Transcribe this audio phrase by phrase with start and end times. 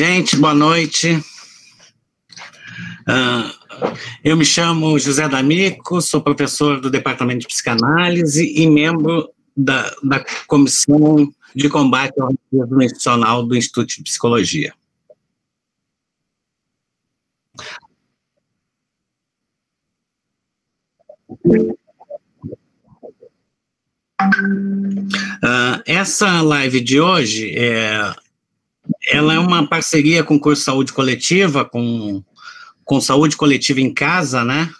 [0.00, 1.22] Gente, boa noite.
[3.06, 3.52] Uh,
[4.24, 10.24] eu me chamo José D'Amico, sou professor do Departamento de Psicanálise e membro da, da
[10.46, 14.72] Comissão de Combate ao Racismo Institucional do Instituto de Psicologia.
[21.28, 21.76] Uh,
[25.84, 28.14] essa live de hoje é,
[29.10, 32.22] ela é uma parceria com o curso Saúde Coletiva, com,
[32.84, 34.70] com Saúde Coletiva em Casa, né?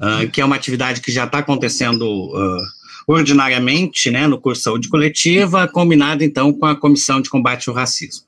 [0.00, 2.62] Uh, que é uma atividade que já está acontecendo uh,
[3.08, 8.26] ordinariamente, né, no curso Saúde Coletiva, combinado então com a Comissão de Combate ao Racismo.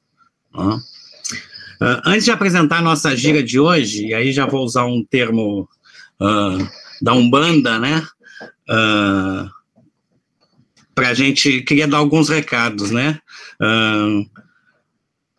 [0.54, 0.80] Uh,
[2.06, 5.68] antes de apresentar a nossa gira de hoje, e aí já vou usar um termo
[7.00, 8.04] da Umbanda, né?
[10.92, 13.20] Para a gente, queria dar alguns recados, né?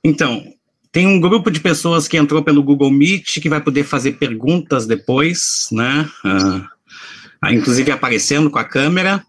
[0.04, 0.44] Então,
[0.92, 4.88] tem um grupo de pessoas que entrou pelo Google Meet que vai poder fazer perguntas
[4.88, 6.10] depois, né?
[6.26, 9.24] Uh, inclusive aparecendo com a câmera.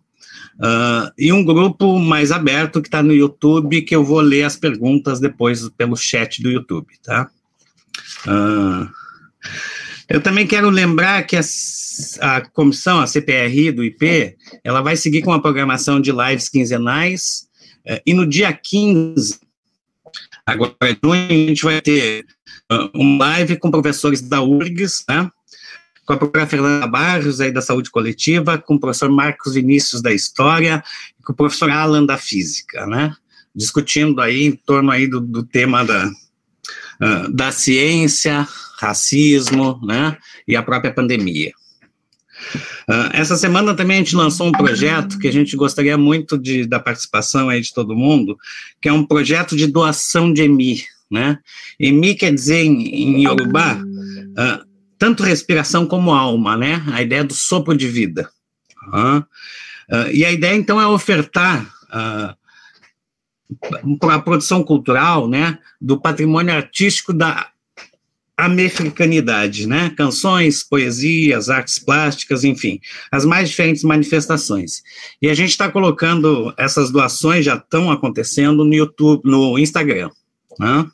[0.57, 4.57] Uh, e um grupo mais aberto que está no YouTube, que eu vou ler as
[4.57, 7.31] perguntas depois pelo chat do YouTube, tá?
[8.27, 8.89] Uh,
[10.09, 11.41] eu também quero lembrar que a,
[12.21, 17.49] a, comissão, a CPRI do IP, ela vai seguir com a programação de lives quinzenais,
[17.89, 19.41] uh, e no dia 15
[20.51, 22.27] Agora, a gente vai ter
[22.73, 25.31] uh, um live com professores da URGS, né?
[26.05, 30.13] com a professora Fernanda Barros, aí da Saúde Coletiva, com o professor Marcos Vinícius da
[30.13, 30.83] História,
[31.19, 33.15] e com o professor Alan da Física, né?
[33.55, 38.47] Discutindo aí em torno aí do, do tema da, uh, da ciência,
[38.81, 40.17] racismo, né?
[40.49, 41.53] E a própria pandemia.
[42.89, 46.67] Uh, essa semana também a gente lançou um projeto que a gente gostaria muito de,
[46.67, 48.37] da participação aí de todo mundo,
[48.81, 51.39] que é um projeto de doação de EMI, né?
[51.79, 54.67] EMI quer dizer em, em Yorubá, uh,
[54.99, 56.83] tanto respiração como alma, né?
[56.93, 58.29] A ideia do sopro de vida.
[58.89, 59.25] Uh,
[60.13, 61.69] e a ideia, então, é ofertar
[63.99, 67.49] para a produção cultural, né, do patrimônio artístico da
[68.45, 69.93] americanidade, né?
[69.97, 72.81] Canções, poesias, artes plásticas, enfim,
[73.11, 74.83] as mais diferentes manifestações.
[75.21, 80.11] E a gente está colocando essas doações já estão acontecendo no YouTube, no Instagram,
[80.59, 80.87] né?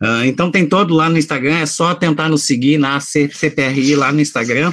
[0.00, 4.10] Uh, então tem todo lá no Instagram, é só tentar nos seguir na CPRI lá
[4.10, 4.72] no Instagram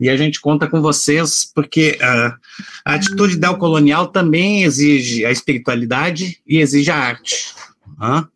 [0.00, 2.34] e a gente conta com vocês, porque uh,
[2.84, 7.54] a atitude colonial também exige a espiritualidade e exige a arte.
[8.00, 8.26] Uh,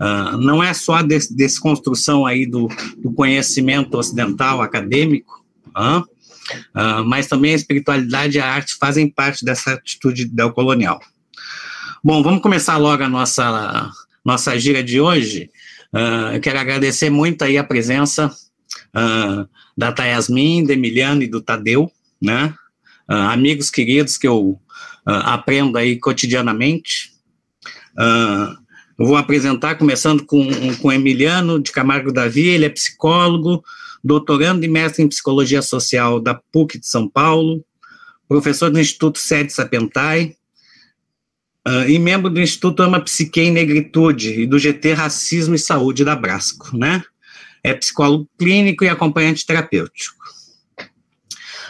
[0.00, 5.44] Uh, não é só a des desconstrução aí do, do, conhecimento ocidental acadêmico,
[5.76, 10.98] uh, uh, mas também a espiritualidade e a arte fazem parte dessa atitude neocolonial.
[12.02, 13.90] Bom, vamos começar logo a nossa,
[14.24, 15.50] nossa gira de hoje.
[16.32, 18.34] eu quero agradecer muito aí a presença
[19.76, 22.54] da Tayasmin, do Emiliano e do Tadeu, né?
[23.06, 24.58] amigos queridos que eu
[25.04, 27.12] aprendo aí cotidianamente.
[27.98, 28.56] Uh,
[29.06, 30.46] vou apresentar, começando com,
[30.76, 33.64] com Emiliano de Camargo Davi, ele é psicólogo,
[34.04, 37.64] doutorando e mestre em psicologia social da PUC de São Paulo,
[38.28, 40.36] professor do Instituto Sede Sapentai,
[41.66, 46.04] uh, e membro do Instituto Ama Psique e Negritude e do GT Racismo e Saúde
[46.04, 47.02] da Brasco, né?
[47.62, 50.20] É psicólogo clínico e acompanhante terapêutico.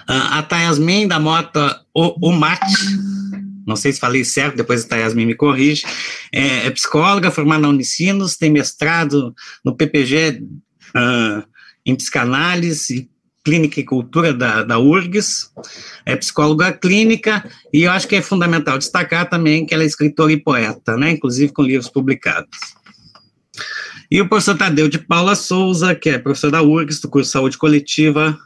[0.09, 2.75] Uh, a Tayasmin da Mota Omate,
[3.67, 5.85] não sei se falei certo, depois a Yasmin me corrige,
[6.33, 10.49] é, é, psicóloga formada na Unicinos, tem mestrado no PPG uh,
[10.95, 11.45] ah,
[11.85, 13.11] em psicanálise,
[13.45, 15.51] clínica e cultura da, da URGS,
[16.05, 20.33] é psicóloga clínica, e eu acho que é fundamental destacar também que ela é escritora
[20.33, 22.59] e poeta, né, inclusive com livros publicados.
[24.11, 27.33] E o professor Tadeu de Paula Souza, que é professor da URGS, do curso de
[27.33, 28.37] Saúde Coletiva,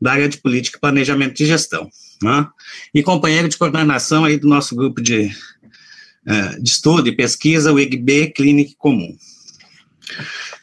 [0.00, 1.88] da área de Política, Planejamento e Gestão
[2.22, 2.46] né?
[2.94, 5.30] e companheiro de coordenação aí do nosso grupo de,
[6.26, 9.16] uh, de estudo e pesquisa, o IGB Clinic Comum.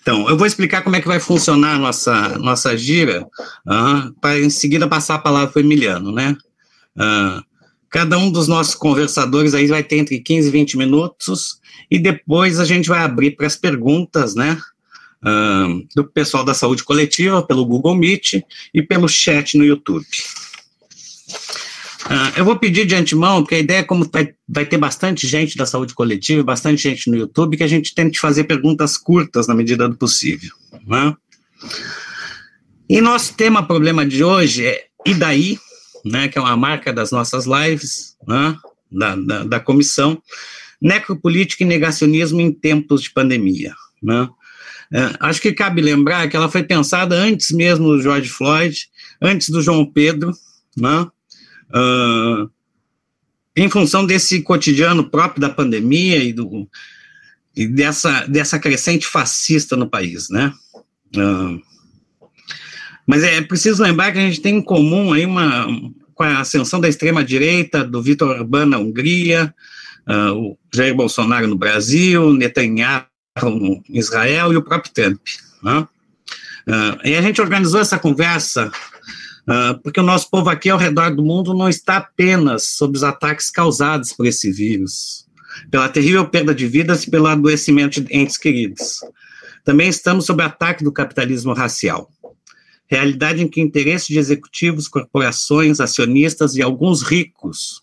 [0.02, 3.24] Então, eu vou explicar como é que vai funcionar a nossa, nossa gira,
[3.68, 6.36] uh, para em seguida passar a palavra para o Emiliano, né?
[6.98, 7.44] Uh,
[7.90, 11.60] cada um dos nossos conversadores aí vai ter entre 15 e 20 minutos,
[11.90, 14.60] e depois a gente vai abrir para as perguntas, né?
[15.24, 18.42] Uh, do pessoal da saúde coletiva, pelo Google Meet
[18.74, 20.06] e pelo chat no YouTube.
[22.06, 25.28] Uh, eu vou pedir de antemão, porque a ideia é como vai, vai, ter bastante
[25.28, 29.48] gente da saúde coletiva, bastante gente no YouTube, que a gente tente fazer perguntas curtas
[29.48, 30.52] na medida do possível.
[30.86, 31.16] Né?
[32.90, 35.60] E nosso tema, problema de hoje é E daí?
[36.04, 38.58] Né, que é uma marca das nossas lives, né,
[38.92, 40.20] da, da, da comissão,
[40.82, 43.76] necropolítica e negacionismo em tempos de pandemia.
[44.02, 44.28] né?
[44.94, 48.78] É, acho que cabe lembrar que ela foi pensada antes mesmo do George Floyd,
[49.22, 50.34] antes do João Pedro,
[50.76, 51.08] né?
[51.74, 52.50] Uh,
[53.56, 56.68] em função desse cotidiano próprio da pandemia e, do,
[57.56, 60.54] e dessa, dessa crescente fascista no país, né?
[61.16, 61.62] Uh,
[63.06, 65.68] mas é preciso lembrar que a gente tem em comum aí uma,
[66.14, 69.54] com a ascensão da extrema-direita, do Vitor Orbán na Hungria,
[70.08, 73.06] uh, o Jair Bolsonaro no Brasil, Netanyahu
[73.44, 75.20] no Israel e o próprio Trump.
[75.64, 75.88] Né?
[76.68, 78.72] Uh, e a gente organizou essa conversa
[79.84, 83.50] porque o nosso povo aqui ao redor do mundo não está apenas sob os ataques
[83.50, 85.26] causados por esse vírus,
[85.70, 89.00] pela terrível perda de vidas e pelo adoecimento de entes queridos.
[89.64, 92.10] Também estamos sob ataque do capitalismo racial
[92.92, 97.82] realidade em que interesses de executivos, corporações, acionistas e alguns ricos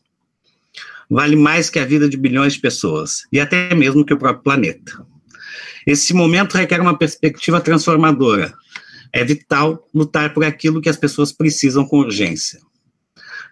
[1.10, 4.42] vale mais que a vida de bilhões de pessoas, e até mesmo que o próprio
[4.42, 5.06] planeta.
[5.86, 8.52] Esse momento requer uma perspectiva transformadora.
[9.12, 12.60] É vital lutar por aquilo que as pessoas precisam com urgência.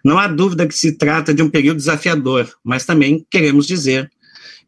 [0.03, 4.09] Não há dúvida que se trata de um período desafiador, mas também queremos dizer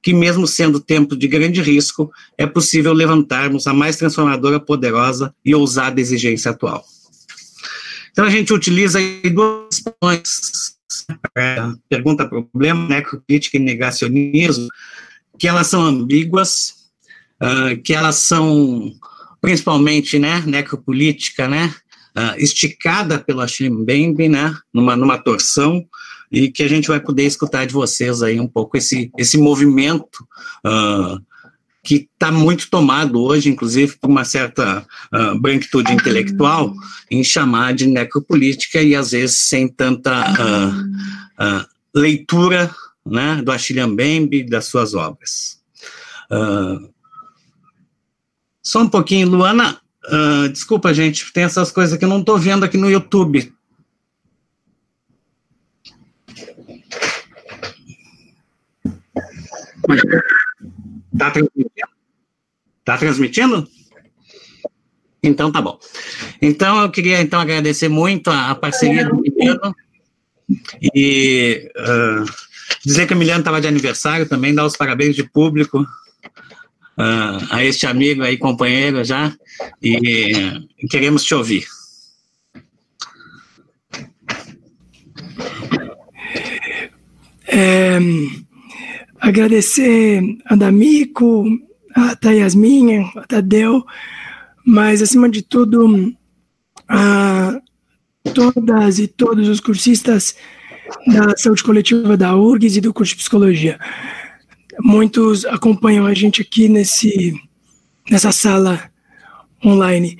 [0.02, 5.54] que, mesmo sendo tempo de grande risco, é possível levantarmos a mais transformadora, poderosa e
[5.54, 6.84] ousada exigência atual.
[8.12, 9.00] Então, a gente utiliza
[9.32, 10.80] duas questões
[11.88, 14.68] pergunta problema, necropolítica e negacionismo,
[15.38, 16.76] que elas são ambíguas,
[17.42, 18.94] uh, que elas são
[19.42, 21.74] principalmente, né, necropolítica, né,
[22.18, 25.86] uh, esticada pelo Achille Mbembe, né, numa, numa torção,
[26.32, 30.28] e que a gente vai poder escutar de vocês aí um pouco esse, esse movimento
[30.66, 31.20] uh,
[31.84, 36.74] que está muito tomado hoje, inclusive por uma certa uh, branquitude intelectual,
[37.10, 41.66] em chamar de necropolítica e às vezes sem tanta uh,
[41.96, 42.70] leitura
[43.06, 45.58] né, do Achille Mbembe das suas obras.
[48.69, 49.81] Só um pouquinho, Luana,
[50.54, 53.51] desculpa, gente, tem essas coisas que eu não estou vendo aqui no YouTube.
[61.18, 61.89] Tá transmitindo?
[62.86, 63.68] Tá transmitindo?
[65.24, 65.80] Então tá bom.
[66.39, 69.75] Então eu queria então agradecer muito a, a parceria do Miliano
[70.94, 72.24] e uh,
[72.86, 75.83] dizer que o Miliano estava de aniversário também, dar os parabéns de público
[77.00, 79.34] uh, a este amigo aí, companheiro já,
[79.81, 81.66] e, queremos te ouvir.
[87.48, 87.98] É,
[89.19, 91.46] agradecer a D'Amico,
[91.96, 93.84] a Yasmin, a Tadeu,
[94.66, 96.13] mas acima de tudo
[96.88, 97.60] a
[98.34, 100.36] todas e todos os cursistas
[101.07, 103.80] da saúde coletiva da URGS e do curso de psicologia.
[104.81, 107.34] Muitos acompanham a gente aqui nesse,
[108.10, 108.90] nessa sala
[109.64, 110.18] online.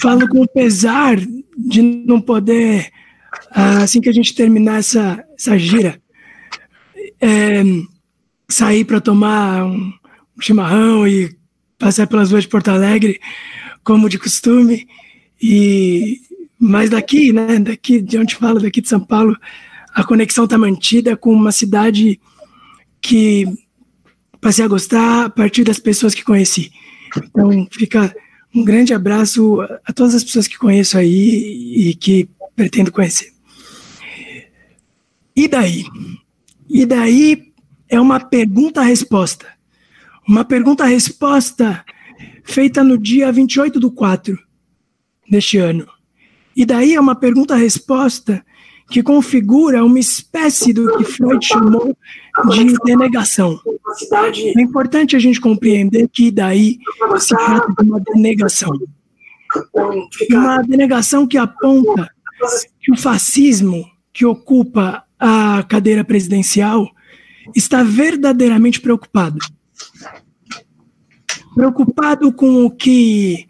[0.00, 1.16] Falo com pesar
[1.56, 2.90] de não poder,
[3.50, 6.00] assim que a gente terminar essa, essa gira,
[7.20, 7.62] é,
[8.48, 9.92] sair para tomar um,
[10.36, 11.36] um chimarrão e
[11.78, 13.20] passar pelas ruas de Porto Alegre,
[13.82, 14.88] como de costume.
[15.40, 16.20] E
[16.58, 19.36] mas daqui, né, daqui de onde falo, daqui de São Paulo,
[19.94, 22.18] a conexão está mantida com uma cidade
[23.04, 23.44] que
[24.40, 26.72] passei a gostar a partir das pessoas que conheci.
[27.14, 28.14] Então fica
[28.54, 33.30] um grande abraço a todas as pessoas que conheço aí e que pretendo conhecer.
[35.36, 35.84] E daí?
[36.68, 37.52] E daí
[37.90, 39.46] é uma pergunta-resposta.
[40.26, 41.84] Uma pergunta-resposta
[42.42, 44.38] feita no dia 28 do 4
[45.30, 45.86] deste ano.
[46.56, 48.42] E daí é uma pergunta-resposta
[48.94, 51.96] que configura uma espécie do que Freud chamou
[52.48, 53.58] de denegação.
[54.56, 56.78] É importante a gente compreender que daí
[57.18, 58.70] se trata de uma denegação.
[60.30, 62.08] Uma denegação que aponta
[62.80, 66.88] que o fascismo que ocupa a cadeira presidencial
[67.52, 69.40] está verdadeiramente preocupado.
[71.52, 73.44] Preocupado com o que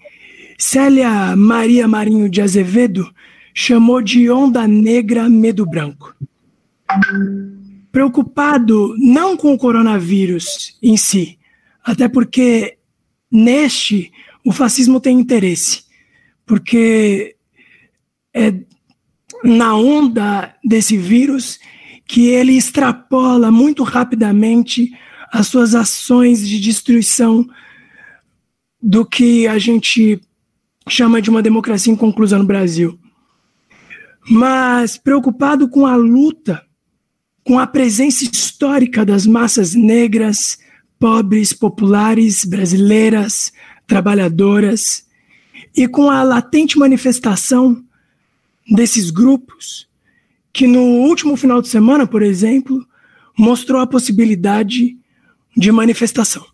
[0.59, 3.13] Célia Maria Marinho de Azevedo
[3.55, 6.15] chamou de onda negra medo branco.
[7.93, 11.39] Preocupado não com o coronavírus em si,
[11.83, 12.77] até porque
[13.31, 14.13] neste
[14.45, 15.85] o fascismo tem interesse,
[16.45, 17.37] porque
[18.35, 18.53] é
[19.45, 21.59] na onda desse vírus
[22.07, 24.93] que ele extrapola muito rapidamente
[25.33, 27.47] as suas ações de destruição
[28.83, 30.21] do que a gente
[30.89, 32.99] chama de uma democracia inconclusa no Brasil.
[34.29, 36.65] Mas preocupado com a luta,
[37.43, 40.59] com a presença histórica das massas negras,
[40.99, 43.53] pobres, populares, brasileiras,
[43.87, 45.07] trabalhadoras,
[45.77, 47.85] e com a latente manifestação
[48.71, 49.89] desses grupos,
[50.53, 52.87] que no último final de semana, por exemplo,
[53.37, 54.97] mostrou a possibilidade
[55.57, 56.47] de manifestação.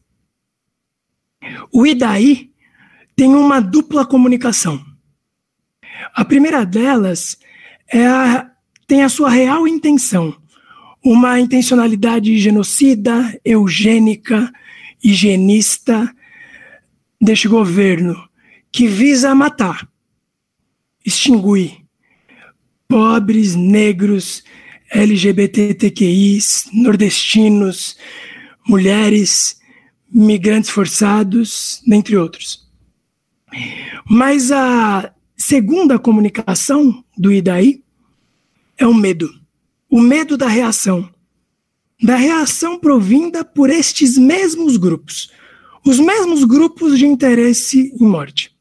[1.73, 2.51] O IDAI
[3.15, 4.85] tem uma dupla comunicação.
[6.15, 7.39] A primeira delas
[7.93, 8.51] é a,
[8.87, 10.37] tem a sua real intenção,
[11.05, 14.53] uma intencionalidade genocida, eugênica,
[15.03, 16.15] higienista
[17.21, 18.17] deste governo,
[18.71, 19.89] que visa matar,
[21.05, 21.81] extinguir
[22.89, 24.43] pobres, negros,
[24.93, 27.97] LGBTQIs, nordestinos,
[28.67, 29.61] mulheres,
[30.13, 32.69] migrantes forçados, dentre outros.
[34.05, 37.83] Mas a segunda comunicação do IDAI
[38.77, 39.33] é o medo.
[39.89, 41.09] O medo da reação.
[42.03, 45.33] Da reação provinda por estes mesmos grupos.
[45.85, 48.55] Os mesmos grupos de interesse em morte.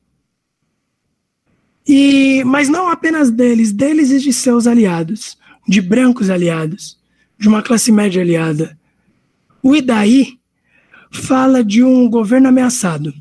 [1.86, 6.98] E, mas não apenas deles, deles e de seus aliados, de brancos aliados,
[7.38, 8.80] de uma classe média aliada.
[9.62, 10.40] O IDAI
[11.12, 13.14] fala de um governo ameaçado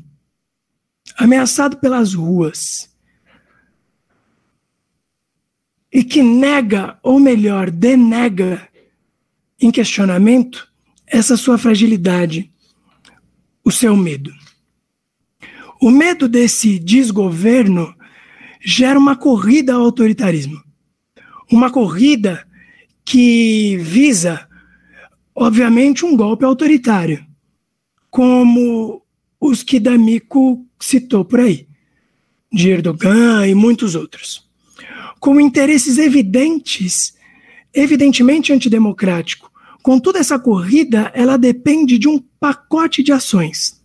[1.17, 2.88] ameaçado pelas ruas
[5.91, 8.67] e que nega, ou melhor, denega
[9.59, 10.67] em questionamento
[11.05, 12.51] essa sua fragilidade,
[13.63, 14.31] o seu medo.
[15.81, 17.95] O medo desse desgoverno
[18.61, 20.61] gera uma corrida ao autoritarismo.
[21.51, 22.45] Uma corrida
[23.03, 24.47] que visa,
[25.33, 27.25] obviamente, um golpe autoritário,
[28.09, 29.01] como
[29.39, 31.67] os que D'Amico citou por aí,
[32.51, 34.48] de Erdogan e muitos outros,
[35.19, 37.13] com interesses evidentes,
[37.73, 39.51] evidentemente antidemocrático.
[39.81, 43.79] Contudo, essa corrida ela depende de um pacote de ações.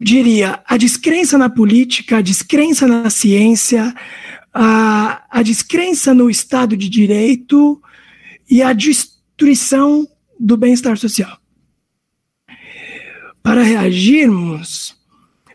[0.00, 3.94] Diria, a descrença na política, a descrença na ciência,
[4.52, 7.80] a, a descrença no Estado de Direito
[8.50, 10.06] e a destruição
[10.38, 11.38] do bem-estar social.
[13.42, 14.96] Para reagirmos,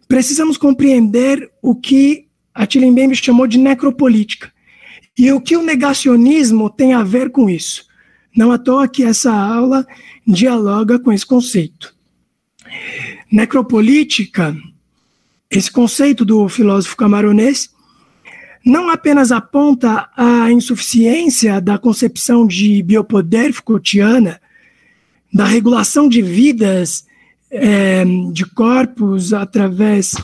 [0.08, 2.27] precisamos compreender o que
[2.58, 4.52] a Mbembe chamou de necropolítica
[5.16, 7.86] e o que o negacionismo tem a ver com isso.
[8.36, 9.86] Não à toa que essa aula
[10.26, 11.94] dialoga com esse conceito.
[13.32, 14.56] Necropolítica,
[15.52, 17.70] esse conceito do filósofo camaronês,
[18.66, 24.42] não apenas aponta a insuficiência da concepção de biopoder Foucaultiana,
[25.32, 27.06] da regulação de vidas
[27.52, 30.16] é, de corpos através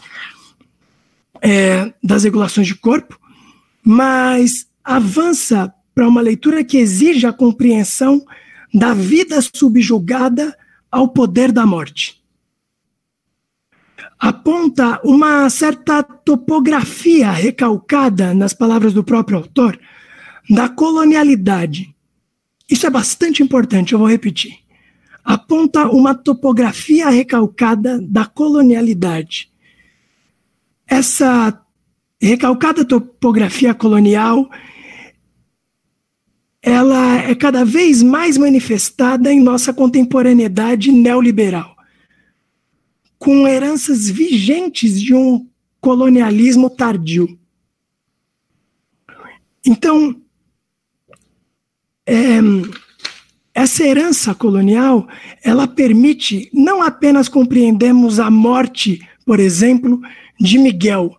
[1.44, 3.20] é, das regulações de corpo,
[3.84, 8.26] mas avança para uma leitura que exige a compreensão
[8.74, 10.58] da vida subjugada
[10.92, 12.24] ao poder da morte.
[14.18, 19.78] Aponta uma certa topografia recalcada, nas palavras do próprio autor,
[20.50, 21.94] da colonialidade.
[22.70, 24.64] Isso é bastante importante, eu vou repetir
[25.24, 29.53] aponta uma topografia recalcada da colonialidade.
[30.88, 31.60] Essa
[32.20, 34.50] recalcada topografia colonial
[36.64, 41.76] ela é cada vez mais manifestada em nossa contemporaneidade neoliberal,
[43.20, 45.46] com heranças vigentes de um
[45.82, 47.38] colonialismo tardio.
[49.66, 50.16] Então,
[52.06, 52.40] é,
[53.54, 55.06] essa herança colonial,
[55.44, 60.02] ela permite não apenas compreendermos a morte, por exemplo,
[60.40, 61.18] de Miguel.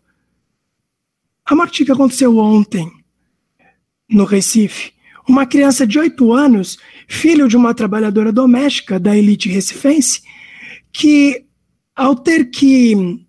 [1.44, 2.90] A morte que aconteceu ontem
[4.08, 4.92] no Recife.
[5.26, 6.78] Uma criança de oito anos,
[7.08, 10.22] filho de uma trabalhadora doméstica da elite recifense,
[10.92, 11.46] que
[11.96, 13.24] ao ter que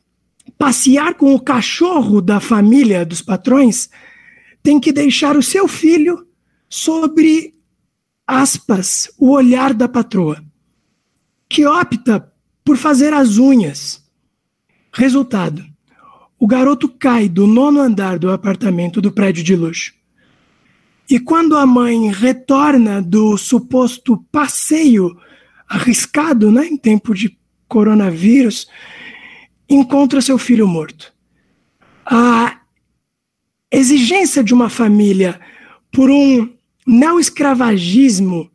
[0.57, 3.89] passear com o cachorro da família dos patrões,
[4.61, 6.27] tem que deixar o seu filho
[6.69, 7.53] sobre
[8.27, 10.43] aspas, o olhar da patroa,
[11.47, 12.31] que opta
[12.63, 14.03] por fazer as unhas.
[14.91, 15.63] Resultado:
[16.39, 19.93] o garoto cai do nono andar do apartamento do prédio de luxo.
[21.09, 25.15] E quando a mãe retorna do suposto passeio
[25.67, 27.37] arriscado, né, em tempo de
[27.67, 28.67] coronavírus,
[29.69, 31.13] encontra seu filho morto.
[32.05, 32.59] A
[33.71, 35.39] exigência de uma família
[35.91, 36.53] por um
[36.85, 38.49] neo-escravagismo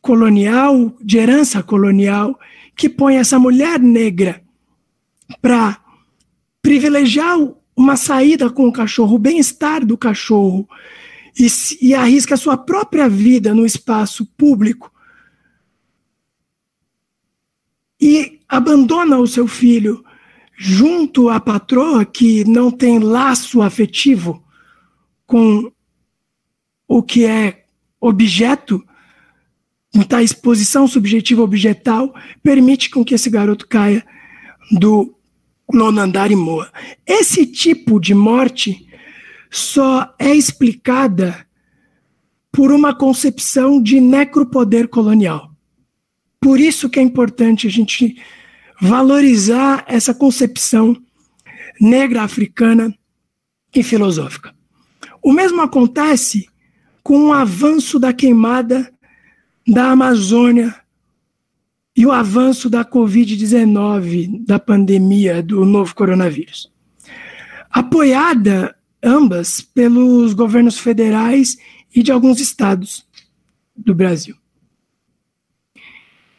[0.00, 2.38] colonial, de herança colonial,
[2.76, 4.42] que põe essa mulher negra
[5.40, 5.81] para
[6.62, 7.36] privilegiar
[7.76, 10.68] uma saída com o cachorro, o bem-estar do cachorro,
[11.38, 11.46] e,
[11.80, 14.90] e arrisca a sua própria vida no espaço público,
[18.00, 20.04] e abandona o seu filho
[20.56, 24.44] junto à patroa que não tem laço afetivo
[25.26, 25.72] com
[26.86, 27.64] o que é
[28.00, 28.84] objeto,
[29.94, 34.04] então a exposição subjetiva objetal permite com que esse garoto caia
[34.72, 35.14] do
[35.72, 36.72] nono andar e morra.
[37.06, 38.86] Esse tipo de morte
[39.50, 41.46] só é explicada
[42.50, 45.50] por uma concepção de necropoder colonial.
[46.40, 48.20] Por isso que é importante a gente
[48.80, 50.96] valorizar essa concepção
[51.80, 52.94] negra africana
[53.74, 54.54] e filosófica.
[55.22, 56.48] O mesmo acontece
[57.02, 58.92] com o avanço da queimada
[59.66, 60.81] da Amazônia
[61.94, 66.70] e o avanço da Covid-19, da pandemia do novo coronavírus.
[67.70, 71.56] Apoiada ambas pelos governos federais
[71.94, 73.04] e de alguns estados
[73.76, 74.36] do Brasil.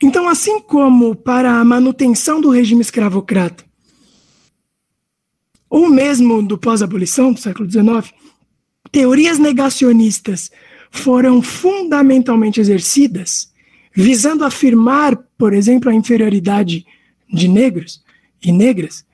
[0.02, 3.64] Então, assim como para a manutenção do regime escravocrata,
[5.70, 8.14] ou mesmo do pós-abolição do século XIX,
[8.92, 10.52] teorias negacionistas
[10.92, 13.53] foram fundamentalmente exercidas
[13.94, 16.86] visando afirmar, por exemplo, a inferioridade
[17.32, 18.04] de negros
[18.42, 19.06] e negras,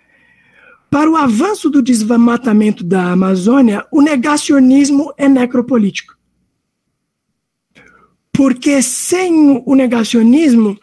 [0.90, 6.18] para o avanço do desmatamento da Amazônia, o negacionismo é necropolítico.
[8.34, 10.80] Porque sem o negacionismo,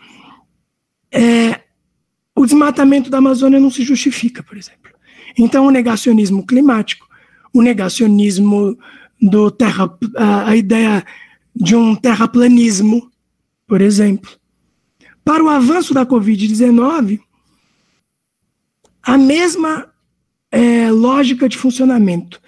[1.11, 1.61] é,
[2.35, 4.93] o desmatamento da Amazônia não se justifica, por exemplo.
[5.37, 7.09] Então, o negacionismo climático,
[7.53, 8.79] o negacionismo
[9.21, 11.05] do terra, a, a ideia
[11.55, 13.11] de um terraplanismo,
[13.67, 14.31] por exemplo.
[15.25, 17.21] Para o avanço da Covid-19,
[19.03, 19.89] a mesma
[20.51, 22.41] é, lógica de funcionamento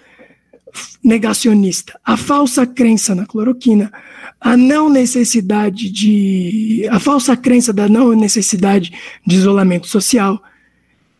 [1.03, 3.91] negacionista, a falsa crença na cloroquina,
[4.39, 6.87] a não necessidade de.
[6.89, 8.91] a falsa crença da não necessidade
[9.25, 10.41] de isolamento social.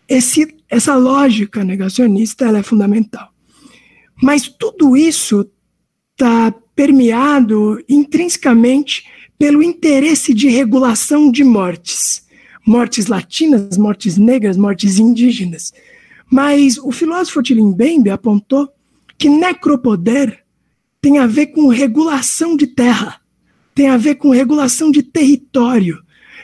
[0.08, 3.30] Esse, essa lógica negacionista ela é fundamental.
[4.22, 5.50] Mas tudo isso
[6.12, 9.06] está permeado intrinsecamente
[9.40, 12.28] pelo interesse de regulação de mortes.
[12.68, 15.74] Mortes latinas, mortes negras, mortes indígenas.
[16.30, 17.74] Mas o filósofo Tilim
[18.12, 18.70] apontou
[19.18, 20.44] que necropoder
[21.02, 23.22] tem a ver com regulação de terra,
[23.74, 26.04] tem a ver com regulação de território,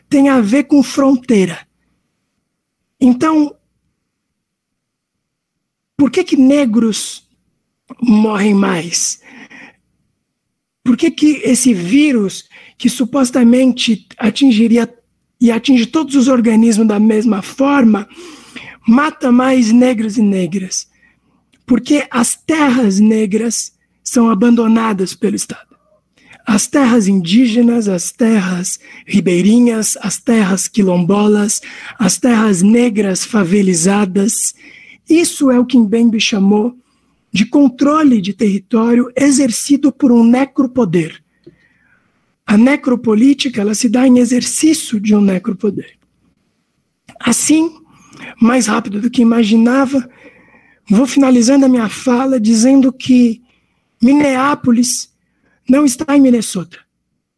[0.10, 1.68] tem a ver com fronteira.
[3.00, 3.54] Então,
[5.98, 7.28] por que que negros
[8.02, 9.22] morrem mais?
[10.84, 14.92] Por que que esse vírus que supostamente atingiria
[15.40, 18.08] e atinge todos os organismos da mesma forma,
[18.88, 20.88] mata mais negros e negras,
[21.66, 25.76] porque as terras negras são abandonadas pelo Estado.
[26.48, 31.60] As terras indígenas, as terras ribeirinhas, as terras quilombolas,
[31.98, 34.54] as terras negras favelizadas,
[35.10, 36.76] isso é o que Mbembe chamou
[37.32, 41.25] de controle de território exercido por um necropoder
[42.46, 45.98] a necropolítica ela se dá em exercício de um necropoder.
[47.20, 47.76] Assim,
[48.40, 50.08] mais rápido do que imaginava,
[50.90, 53.42] vou finalizando a minha fala dizendo que
[54.02, 55.12] Minneapolis
[55.68, 56.78] não está em Minnesota,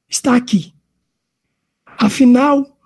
[0.10, 0.74] está aqui.
[1.98, 2.78] Afinal,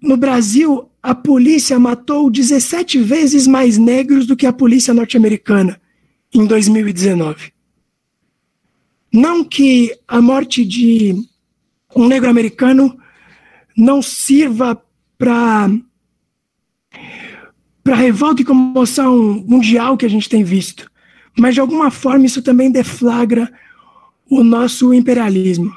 [0.00, 5.80] no Brasil, a polícia matou 17 vezes mais negros do que a polícia norte-americana
[6.32, 7.52] em 2019.
[9.12, 11.14] Não que a morte de
[11.96, 12.98] um negro americano
[13.76, 14.80] não sirva
[15.16, 15.70] para
[17.82, 20.90] para revolta e comoção mundial que a gente tem visto,
[21.38, 23.50] mas de alguma forma isso também deflagra
[24.28, 25.74] o nosso imperialismo.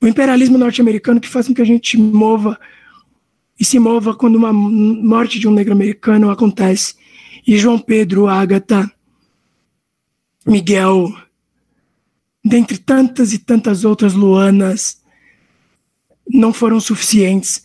[0.00, 2.58] O imperialismo norte-americano que faz com que a gente mova
[3.60, 6.94] e se mova quando uma morte de um negro americano acontece.
[7.46, 8.90] E João Pedro, Ágata,
[10.46, 11.14] Miguel,
[12.44, 15.00] dentre tantas e tantas outras Luanas,
[16.28, 17.62] não foram suficientes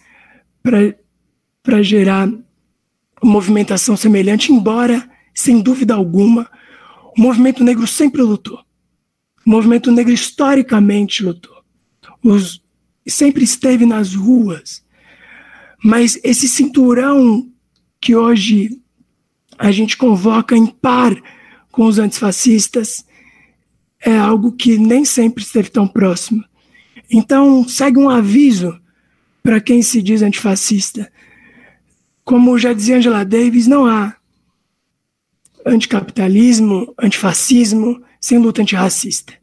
[0.62, 2.30] para gerar
[3.24, 6.50] movimentação semelhante, embora, sem dúvida alguma,
[7.18, 8.60] o movimento negro sempre lutou.
[9.46, 11.64] O movimento negro historicamente lutou.
[12.24, 12.62] Os,
[13.08, 14.86] sempre esteve nas ruas.
[15.84, 17.50] Mas esse cinturão
[18.00, 18.82] que hoje
[19.58, 21.16] a gente convoca em par
[21.72, 23.07] com os antifascistas
[24.00, 26.44] é algo que nem sempre esteve tão próximo.
[27.10, 28.80] Então, segue um aviso
[29.42, 31.12] para quem se diz antifascista.
[32.24, 34.16] Como já dizia Angela Davis, não há
[35.66, 39.34] anticapitalismo, antifascismo sem luta antirracista.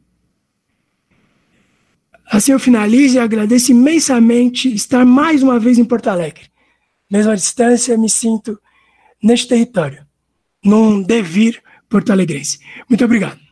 [2.27, 6.49] Assim eu finalizo e agradeço imensamente estar mais uma vez em Porto Alegre.
[7.09, 8.59] Mesmo à distância, me sinto
[9.21, 10.05] neste território,
[10.63, 12.59] num devir porto-alegrense.
[12.89, 13.44] Muito obrigado.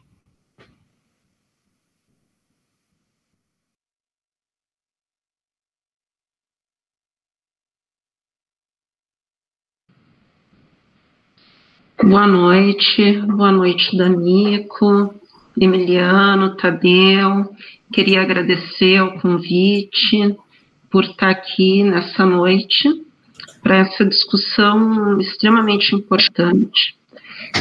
[12.06, 15.16] Boa noite, boa noite, Danico,
[15.60, 17.50] Emiliano, Tadeu.
[17.94, 20.36] Queria agradecer o convite
[20.92, 22.90] por estar aqui nessa noite
[23.62, 26.94] para essa discussão extremamente importante.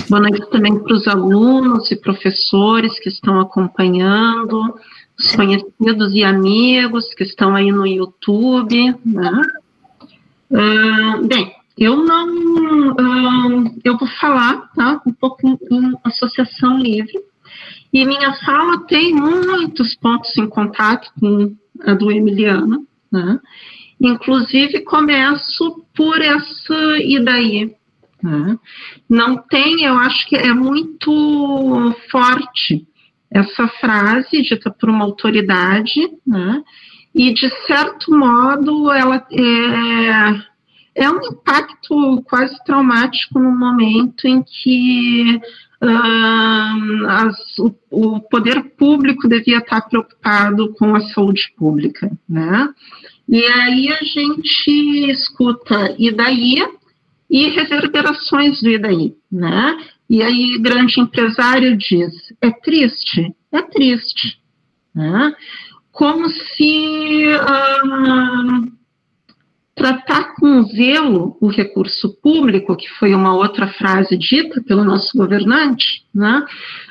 [0.09, 4.75] Boa noite também para os alunos e professores que estão acompanhando,
[5.17, 8.97] os conhecidos e amigos que estão aí no YouTube.
[9.07, 9.43] Né?
[10.51, 12.95] Uh, bem, eu não.
[13.85, 17.15] Eu vou falar tá, um pouco em associação livre.
[17.93, 21.55] E minha fala tem muitos pontos em contato com
[21.85, 22.87] a do Emiliano.
[23.11, 23.39] Né?
[24.01, 27.75] Inclusive, começo por essa e daí.
[28.23, 28.59] Né?
[29.09, 32.87] Não tem, eu acho que é muito forte
[33.31, 36.63] essa frase dita por uma autoridade, né?
[37.15, 40.52] e de certo modo ela é
[40.95, 45.41] é um impacto quase traumático no momento em que
[45.83, 52.69] uh, as, o, o, poder público devia estar preocupado com a saúde pública, né?
[53.29, 56.63] E aí a gente escuta e daí
[57.31, 59.79] e reverberações do e daí, né?
[60.11, 64.39] E aí grande empresário diz, é triste, é triste,
[64.95, 65.35] né?
[65.91, 68.82] Como se uh,
[69.83, 76.05] tratar com zelo o recurso público, que foi uma outra frase dita pelo nosso governante,
[76.15, 76.45] né,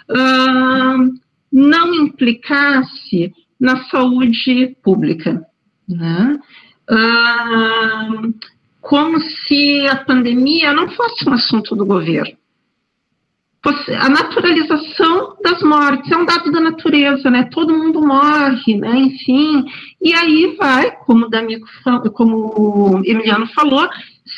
[0.10, 1.14] uh,
[1.50, 5.42] não implicasse na saúde pública.
[5.88, 6.38] Né,
[6.90, 8.34] uh,
[8.82, 12.41] como se a pandemia não fosse um assunto do governo
[13.64, 17.48] a naturalização das mortes, é um dado da natureza, né?
[17.52, 18.98] Todo mundo morre, né?
[18.98, 19.66] Enfim,
[20.02, 21.68] e aí vai, como o D'Amico,
[22.14, 23.88] como o Emiliano falou,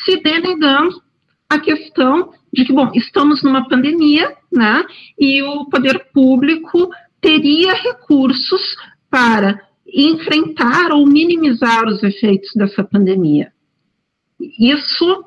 [0.04, 1.02] se denegando
[1.48, 4.84] a questão de que, bom, estamos numa pandemia, né?
[5.18, 8.76] E o poder público teria recursos
[9.08, 13.52] para enfrentar ou minimizar os efeitos dessa pandemia.
[14.38, 15.24] Isso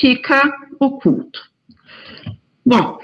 [0.00, 0.42] fica
[0.78, 1.40] oculto.
[2.64, 2.98] Bom,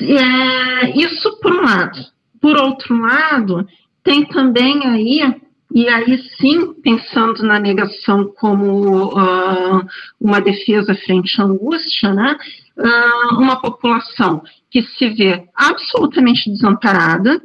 [0.00, 1.98] é, isso por um lado.
[2.40, 3.66] Por outro lado,
[4.02, 5.34] tem também aí,
[5.74, 9.86] e aí sim, pensando na negação como uh,
[10.20, 12.36] uma defesa frente à angústia, né,
[12.76, 17.40] uh, uma população que se vê absolutamente desamparada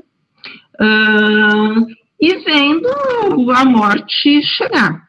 [0.81, 1.87] uh,
[2.19, 2.89] e vendo
[3.51, 5.06] a morte chegar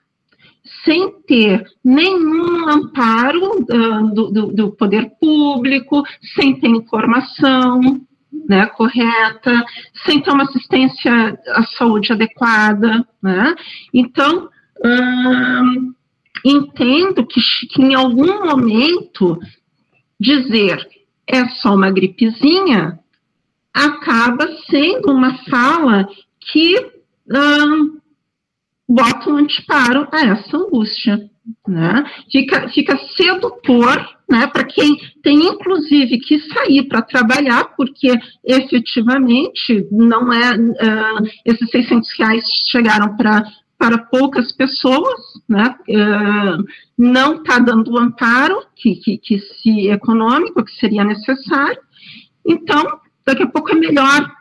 [0.89, 6.03] sem ter nenhum amparo uh, do, do, do, poder público,
[6.35, 8.01] sem ter informação
[8.49, 9.65] né, correta,
[10.07, 13.07] sem ter uma assistência à saúde adequada.
[13.23, 13.55] Né?
[13.93, 14.49] Então,
[14.79, 15.95] uh,
[16.43, 19.39] entendo que, que em algum momento
[20.19, 20.89] dizer
[21.27, 22.99] é só uma gripezinha
[23.75, 26.09] acaba sendo uma fala
[26.41, 27.98] que uh,
[28.89, 31.29] bota um antiparo a essa angústia.
[31.67, 32.05] Né?
[32.31, 38.13] Fica, fica sedutor né, para quem tem, inclusive, que sair para trabalhar, porque
[38.45, 40.55] efetivamente não é.
[40.57, 43.45] Uh, esses 600 reais chegaram para
[43.79, 46.65] para poucas pessoas, né, uh,
[46.99, 51.81] não está dando o amparo que, que, que se econômico que seria necessário.
[52.45, 52.85] Então,
[53.25, 54.33] daqui a pouco é melhor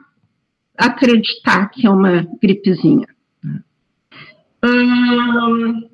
[0.76, 3.08] acreditar que é uma gripezinha.
[4.64, 5.88] Hum,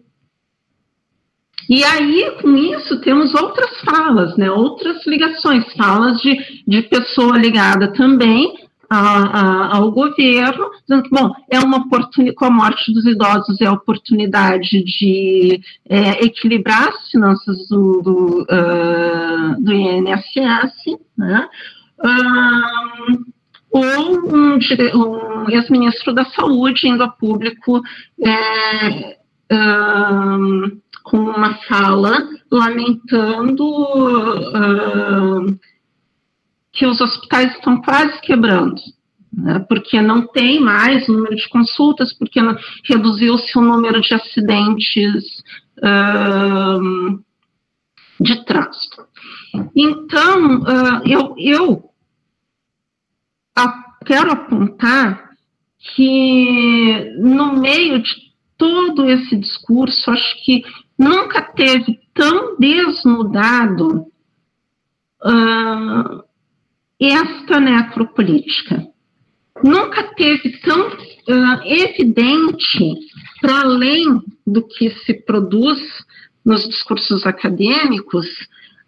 [1.70, 7.94] e aí, com isso, temos outras falas, né, outras ligações, falas de, de pessoa ligada
[7.94, 8.54] também
[8.90, 13.60] a, a, ao governo, dizendo que, bom, é uma oportunidade, com a morte dos idosos,
[13.62, 21.48] é a oportunidade de é, equilibrar as finanças do, do, uh, do INSS, né,
[23.74, 24.60] ou um,
[24.94, 27.82] um ex-ministro da Saúde indo a público
[28.24, 29.18] é,
[29.52, 33.66] um, com uma fala lamentando
[34.54, 35.58] um,
[36.72, 38.80] que os hospitais estão quase quebrando.
[39.36, 42.40] Né, porque não tem mais número de consultas, porque
[42.84, 45.42] reduziu-se o número de acidentes
[48.20, 49.08] de trânsito.
[49.76, 51.93] Então, uh, eu, eu
[54.06, 55.32] quero apontar
[55.96, 60.64] que no meio de todo esse discurso, acho que
[60.98, 64.08] nunca teve tão desnudado
[65.24, 66.24] uh,
[67.00, 68.88] esta necropolítica.
[69.64, 72.96] Nunca teve tão uh, evidente,
[73.42, 75.80] para além do que se produz
[76.46, 78.28] nos discursos acadêmicos,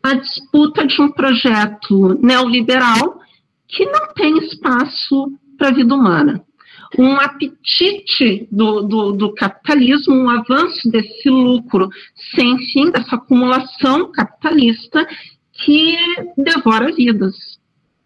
[0.03, 3.24] a disputa de um projeto neoliberal
[3.67, 6.43] que não tem espaço para a vida humana.
[6.97, 11.89] Um apetite do, do, do, capitalismo, um avanço desse lucro
[12.35, 15.05] sem fim, dessa acumulação capitalista
[15.51, 15.97] que
[16.37, 17.35] devora vidas,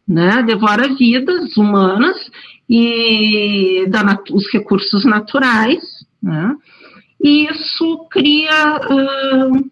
[0.08, 0.42] né?
[0.44, 2.18] devora vidas humanas
[2.70, 5.84] e da, os recursos naturais,
[6.22, 6.56] né?
[7.22, 8.80] e isso cria.
[8.90, 9.70] Uh,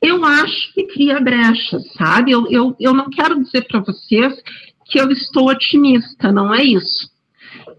[0.00, 2.32] eu acho que cria brechas, sabe?
[2.32, 4.34] Eu, eu, eu não quero dizer para vocês
[4.92, 7.10] que eu estou otimista, não é isso.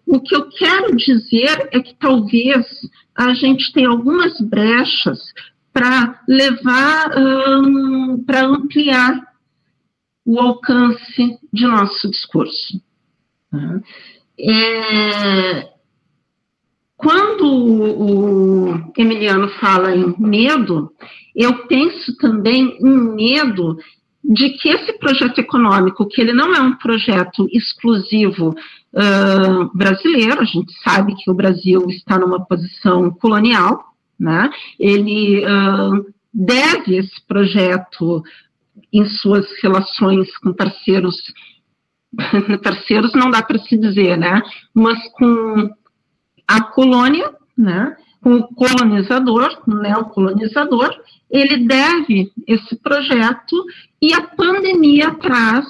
[0.04, 2.66] O que eu quero dizer é que talvez
[3.16, 5.20] a gente tenha algumas brechas
[5.72, 7.12] para levar,
[8.26, 9.22] para ampliar
[10.26, 12.82] o alcance de nosso discurso.
[14.40, 15.70] É,
[16.98, 20.92] quando o Emiliano fala em medo,
[21.36, 23.78] eu penso também em medo
[24.24, 28.56] de que esse projeto econômico, que ele não é um projeto exclusivo
[28.94, 33.84] uh, brasileiro, a gente sabe que o Brasil está numa posição colonial,
[34.18, 34.50] né?
[34.80, 38.24] ele uh, deve esse projeto
[38.92, 41.18] em suas relações com parceiros,
[42.64, 44.42] parceiros não dá para se dizer, né?
[44.74, 45.70] mas com
[46.48, 47.96] a colônia, né?
[48.24, 50.96] O colonizador, o neocolonizador,
[51.30, 53.66] ele deve esse projeto
[54.02, 55.66] e a pandemia traz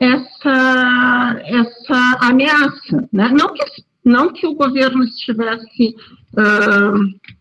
[0.00, 3.08] essa, essa ameaça.
[3.12, 3.28] Né?
[3.28, 3.64] Não, que,
[4.04, 5.94] não que o governo estivesse,
[6.36, 7.34] uh,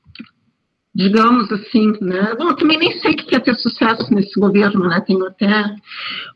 [0.94, 2.36] digamos assim, né?
[2.38, 5.02] Bom, eu também nem sei que ia ter sucesso nesse governo, né?
[5.06, 5.76] Tenho até.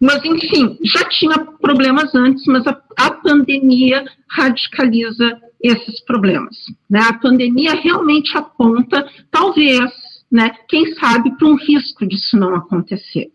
[0.01, 6.55] Mas, enfim, já tinha problemas antes, mas a, a pandemia radicaliza esses problemas.
[6.89, 6.99] Né?
[6.99, 9.91] A pandemia realmente aponta, talvez,
[10.31, 13.31] né, quem sabe, para um risco disso não acontecer.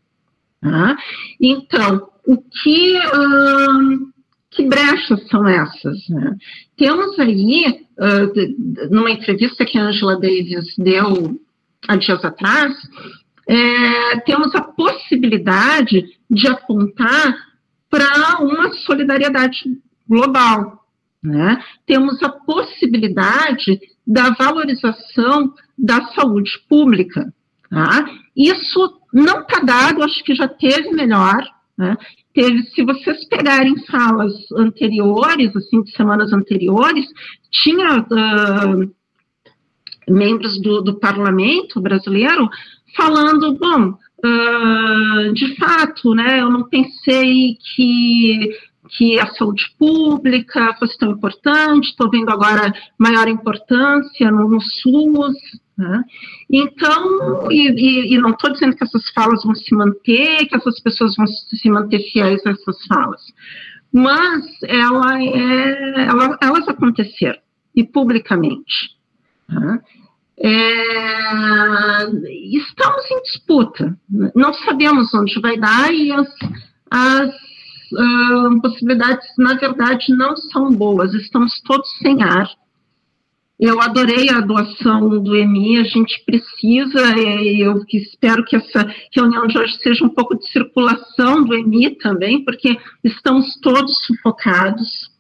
[0.61, 0.97] Tá?
[1.41, 4.11] Então, o que, hum,
[4.51, 6.09] que brechas são essas?
[6.09, 6.37] Né?
[6.77, 11.41] Temos aí, uh, numa entrevista que a Angela Davis deu
[11.89, 12.75] há dias atrás,
[13.49, 17.35] é, temos a possibilidade de apontar
[17.91, 19.65] para uma solidariedade
[20.09, 20.82] global,
[21.23, 21.63] né?
[21.87, 27.33] Temos a possibilidade da valorização da saúde pública.
[27.71, 28.05] Tá?
[28.37, 31.43] Isso não está dado, acho que já teve melhor.
[31.79, 31.97] Né?
[32.35, 37.07] Teve, se vocês pegarem falas anteriores, assim, de semanas anteriores,
[37.51, 38.95] tinha uh,
[40.09, 42.49] membros do, do parlamento brasileiro
[42.97, 48.51] falando, bom, uh, de fato, né, eu não pensei que
[48.93, 55.37] que a saúde pública fosse tão importante, estou vendo agora maior importância no, no SUS.
[55.77, 56.05] Né?
[56.51, 60.79] Então, e, e, e não estou dizendo que essas falas vão se manter, que essas
[60.81, 63.23] pessoas vão se manter fiéis a essas falas,
[63.91, 67.39] mas ela é, ela, elas aconteceram,
[67.75, 68.91] e publicamente.
[69.49, 69.81] Né?
[70.39, 72.05] É,
[72.53, 73.97] estamos em disputa,
[74.35, 76.29] não sabemos onde vai dar e as,
[76.91, 77.52] as
[78.61, 82.49] possibilidades, na verdade, não são boas, estamos todos sem ar.
[83.59, 89.57] Eu adorei a doação do EMI, a gente precisa, eu espero que essa reunião de
[89.57, 95.13] hoje seja um pouco de circulação do EMI também, porque estamos todos sufocados,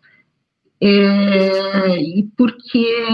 [0.80, 3.06] é, e porque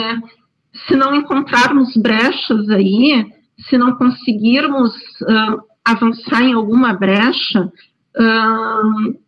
[0.86, 3.26] se não encontrarmos brechas aí,
[3.68, 7.64] se não conseguirmos uh, avançar em alguma brecha,
[8.16, 9.18] uh,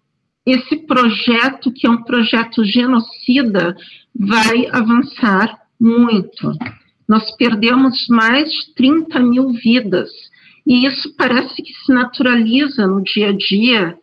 [0.46, 3.76] esse projeto, que é um projeto genocida,
[4.14, 6.53] vai avançar muito.
[7.09, 10.11] Nós perdemos mais de 30 mil vidas,
[10.66, 13.98] e isso parece que se naturaliza no dia a dia,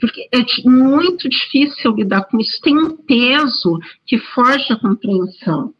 [0.00, 5.74] porque é muito difícil lidar com isso, tem um peso que foge à compreensão.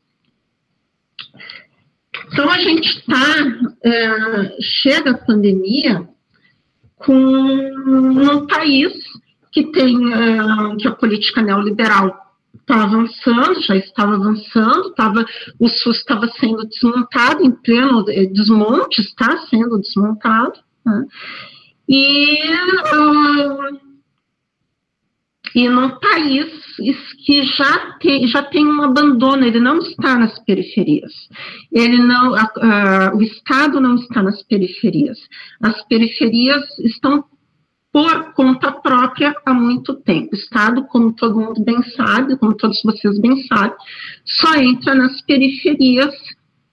[2.33, 3.25] Então, a gente está,
[3.85, 6.09] é, chega a pandemia
[6.97, 8.93] com um país
[9.53, 12.17] que tem uh, que a política neoliberal
[12.55, 15.25] está avançando, já estava avançando, tava,
[15.59, 21.05] o SUS estava sendo desmontado em pleno eh, desmonte, está sendo desmontado, né?
[21.89, 22.39] e
[22.95, 23.91] uh,
[25.55, 26.47] e num país
[27.25, 31.13] que já tem, já tem um abandono, ele não está nas periferias.
[31.73, 32.35] Ele não,
[33.15, 35.19] o Estado não está nas periferias.
[35.61, 37.25] As periferias estão
[37.93, 40.31] por conta própria há muito tempo.
[40.33, 43.77] O Estado, como todo mundo bem sabe, como todos vocês bem sabem,
[44.25, 46.15] só entra nas periferias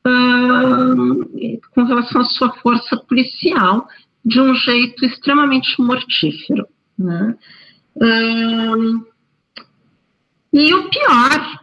[0.06, 3.88] uh, com relação à sua força policial
[4.24, 6.68] de um jeito extremamente mortífero.
[6.98, 7.36] Né?
[7.96, 9.08] Uh,
[10.54, 11.60] e o pior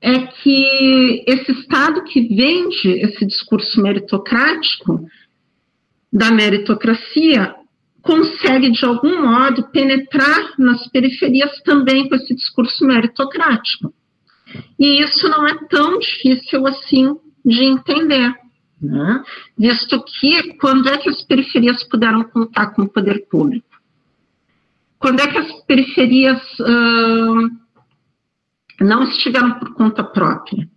[0.00, 5.06] é que esse Estado que vende esse discurso meritocrático
[6.12, 7.54] da meritocracia
[8.04, 13.92] consegue, de algum modo, penetrar nas periferias também com esse discurso meritocrático.
[14.78, 18.32] E isso não é tão difícil assim de entender,
[18.80, 19.22] né?
[19.58, 23.66] visto que quando é que as periferias puderam contar com o poder público?
[24.98, 26.40] Quando é que as periferias
[28.80, 30.68] não estiveram por conta própria?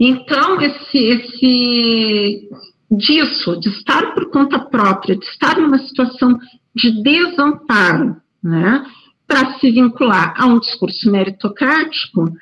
[0.00, 2.48] Então, esse, esse
[2.90, 6.38] disso, de estar por conta própria, de estar numa situação
[6.74, 8.84] de desamparo, né,
[9.26, 12.32] para se vincular a um discurso meritocrático,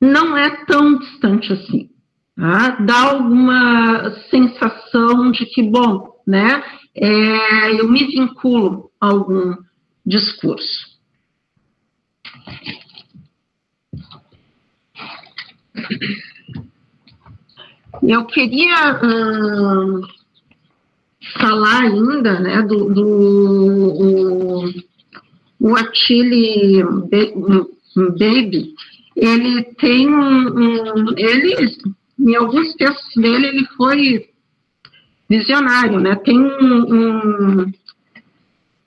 [0.00, 1.90] não é tão distante assim.
[2.36, 2.70] Tá?
[2.80, 6.62] Dá alguma sensação de que, bom, né,
[6.94, 9.56] é, eu me vinculo a algum
[10.04, 10.98] discurso.
[18.02, 20.02] Eu queria hum,
[21.36, 23.06] falar ainda né, do, do
[23.98, 24.64] o,
[25.60, 26.84] o Achille
[27.96, 28.74] Baby,
[29.16, 31.76] ele tem um, ele,
[32.18, 34.28] em alguns textos dele, ele foi
[35.28, 37.72] visionário, né, tem um, um,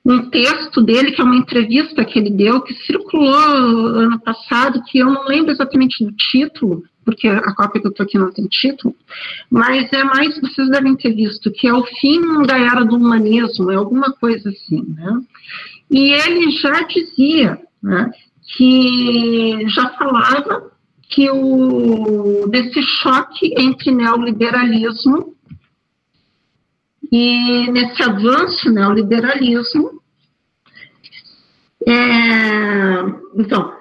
[0.06, 5.00] um texto dele, que é uma entrevista que ele deu, que circulou ano passado, que
[5.00, 8.46] eu não lembro exatamente do título, porque a cópia que eu estou aqui não tem
[8.48, 8.96] título,
[9.50, 13.72] mas é mais, vocês devem ter visto, que é o fim da era do humanismo,
[13.72, 15.22] é alguma coisa assim, né?
[15.90, 18.12] E ele já dizia, né,
[18.56, 20.72] que já falava
[21.10, 25.36] que o, desse choque entre neoliberalismo
[27.12, 30.02] e nesse avanço neoliberalismo,
[31.86, 31.92] é,
[33.36, 33.76] então,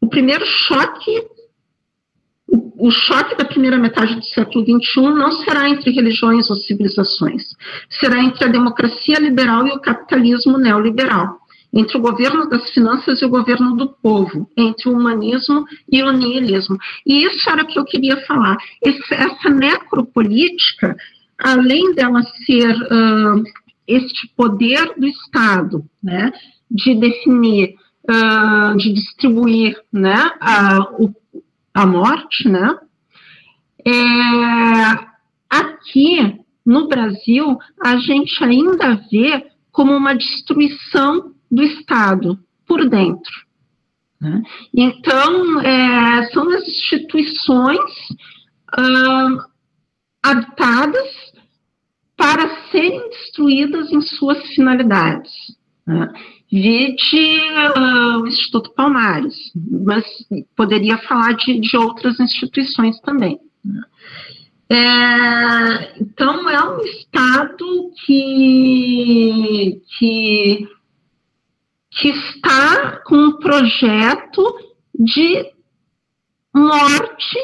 [0.00, 1.26] o primeiro choque
[2.78, 7.42] o choque da primeira metade do século XXI não será entre religiões ou civilizações,
[7.88, 11.38] será entre a democracia liberal e o capitalismo neoliberal,
[11.72, 16.12] entre o governo das finanças e o governo do povo, entre o humanismo e o
[16.12, 16.76] niilismo.
[17.06, 18.56] E isso era o que eu queria falar.
[18.82, 20.96] Essa necropolítica,
[21.38, 23.42] além dela ser uh,
[23.86, 26.32] este poder do Estado, né,
[26.70, 27.74] de definir,
[28.10, 30.30] uh, de distribuir né,
[30.98, 31.10] o
[31.76, 32.78] a morte, né?
[33.86, 33.92] É,
[35.50, 43.32] aqui no Brasil, a gente ainda vê como uma destruição do Estado por dentro.
[44.18, 44.42] Né?
[44.74, 47.78] Então, é, são as instituições
[48.72, 49.46] ah,
[50.22, 51.08] habitadas
[52.16, 55.30] para serem destruídas em suas finalidades.
[55.86, 56.10] Né?
[56.50, 57.40] Vide
[57.76, 60.04] uh, o Instituto Palmares, mas
[60.56, 63.40] poderia falar de, de outras instituições também.
[64.68, 70.68] É, então, é um Estado que, que,
[71.90, 74.42] que está com um projeto
[74.98, 75.52] de
[76.54, 77.38] morte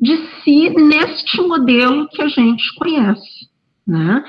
[0.00, 3.48] de si neste modelo que a gente conhece.
[3.86, 4.24] Né?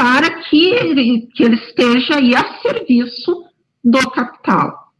[0.00, 3.44] Para que ele, que ele esteja aí a serviço
[3.84, 4.90] do capital.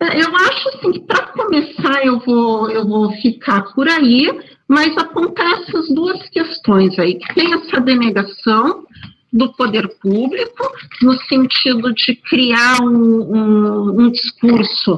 [0.00, 4.30] Eu acho assim que para começar eu vou, eu vou ficar por aí,
[4.66, 8.86] mas apontar essas duas questões aí, que tem essa denegação
[9.30, 14.94] do poder público, no sentido de criar um, um, um discurso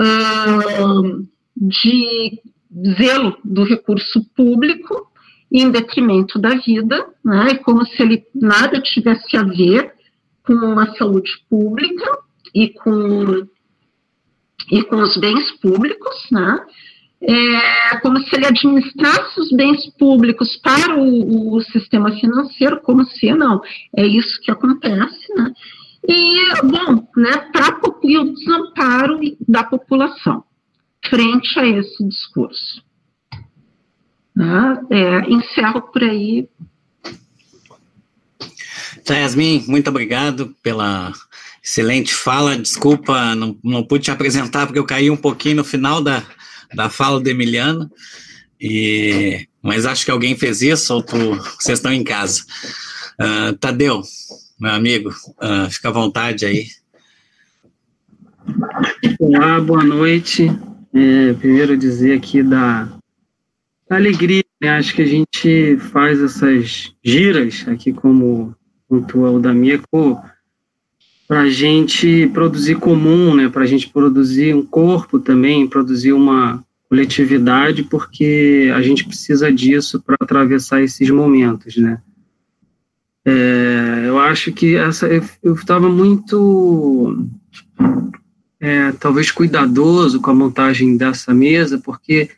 [0.00, 2.40] uh, de
[2.96, 5.09] zelo do recurso público,
[5.52, 9.92] em detrimento da vida, né, é como se ele nada tivesse a ver
[10.44, 12.18] com a saúde pública
[12.54, 13.46] e com,
[14.70, 16.64] e com os bens públicos, né,
[17.22, 23.32] é como se ele administrasse os bens públicos para o, o sistema financeiro, como se
[23.32, 23.60] não,
[23.96, 25.52] é isso que acontece, né,
[26.08, 30.44] e, bom, né, para o desamparo da população
[31.08, 32.82] frente a esse discurso.
[34.40, 34.80] Né?
[34.90, 36.48] É, encerro por aí.
[39.04, 41.12] Tá, Yasmin, muito obrigado pela
[41.62, 42.56] excelente fala.
[42.56, 46.22] Desculpa, não, não pude te apresentar porque eu caí um pouquinho no final da,
[46.74, 47.90] da fala do Emiliano,
[48.58, 51.16] e, mas acho que alguém fez isso ou tu,
[51.60, 52.42] vocês estão em casa.
[53.20, 54.00] Uh, Tadeu,
[54.58, 56.66] meu amigo, uh, fica à vontade aí.
[59.18, 60.50] Olá, boa noite.
[60.94, 62.99] É, primeiro dizer aqui da, da
[63.96, 64.70] alegria, né?
[64.70, 68.54] acho que a gente faz essas giras aqui como
[68.88, 70.20] pontuou o D'Amico
[71.26, 73.48] para a gente produzir comum, né?
[73.48, 80.00] para a gente produzir um corpo também, produzir uma coletividade, porque a gente precisa disso
[80.00, 82.02] para atravessar esses momentos, né?
[83.24, 85.06] É, eu acho que essa
[85.42, 87.28] eu estava muito
[88.58, 92.30] é, talvez cuidadoso com a montagem dessa mesa, porque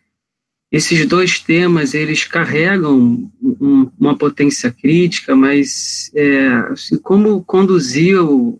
[0.73, 8.59] esses dois temas eles carregam um, uma potência crítica, mas é, assim, como conduziu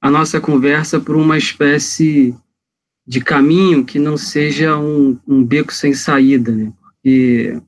[0.00, 2.32] a nossa conversa por uma espécie
[3.04, 6.72] de caminho que não seja um, um beco sem saída, né?
[6.80, 7.60] Porque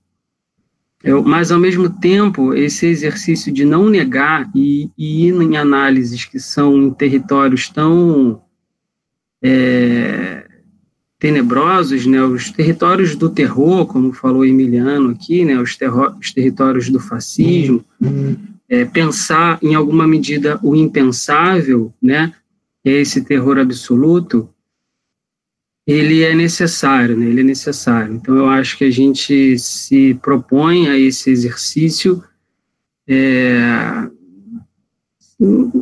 [1.02, 6.24] eu, mas ao mesmo tempo esse exercício de não negar e, e ir em análises
[6.24, 8.40] que são em territórios tão
[9.42, 10.47] é,
[11.18, 15.76] tenebrosos, né, os territórios do terror, como falou Emiliano aqui, né, os,
[16.20, 17.84] os territórios do fascismo,
[18.68, 22.32] é, pensar em alguma medida o impensável, né,
[22.84, 24.48] é esse terror absoluto,
[25.84, 28.14] ele é necessário, né, ele é necessário.
[28.14, 32.22] Então eu acho que a gente se propõe a esse exercício,
[33.08, 34.08] é,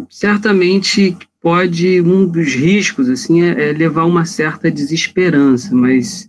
[0.08, 1.16] certamente
[1.46, 6.28] pode um dos riscos assim é, é levar uma certa desesperança, mas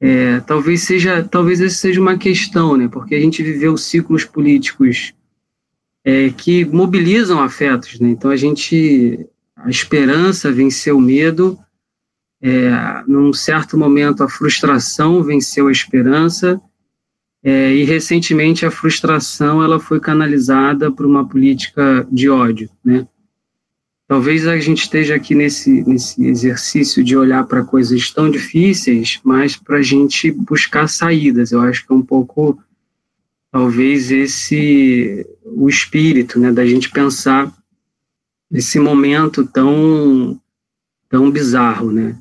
[0.00, 2.88] é, talvez seja talvez essa seja uma questão, né?
[2.88, 5.12] Porque a gente viveu ciclos políticos
[6.02, 8.08] é, que mobilizam afetos, né?
[8.08, 11.58] Então a gente a esperança venceu o medo,
[12.40, 12.70] é,
[13.06, 16.58] num certo momento a frustração venceu a esperança.
[17.44, 23.06] É, e recentemente a frustração ela foi canalizada por uma política de ódio, né?
[24.12, 29.56] Talvez a gente esteja aqui nesse, nesse exercício de olhar para coisas tão difíceis, mas
[29.56, 31.50] para a gente buscar saídas.
[31.50, 32.62] Eu acho que é um pouco,
[33.50, 37.50] talvez, esse o espírito, né, da gente pensar
[38.50, 40.38] nesse momento tão,
[41.08, 42.14] tão bizarro, né.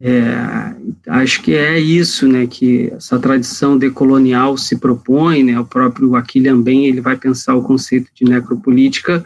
[0.00, 0.74] É,
[1.06, 6.60] acho que é isso, né, que essa tradição decolonial se propõe, né, o próprio Aquilian
[6.60, 9.24] Ben, ele vai pensar o conceito de necropolítica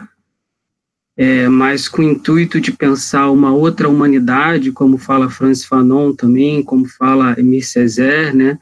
[1.20, 6.62] é, mas com o intuito de pensar uma outra humanidade, como fala Francis Fanon também,
[6.62, 8.56] como fala Emile Césaire, né,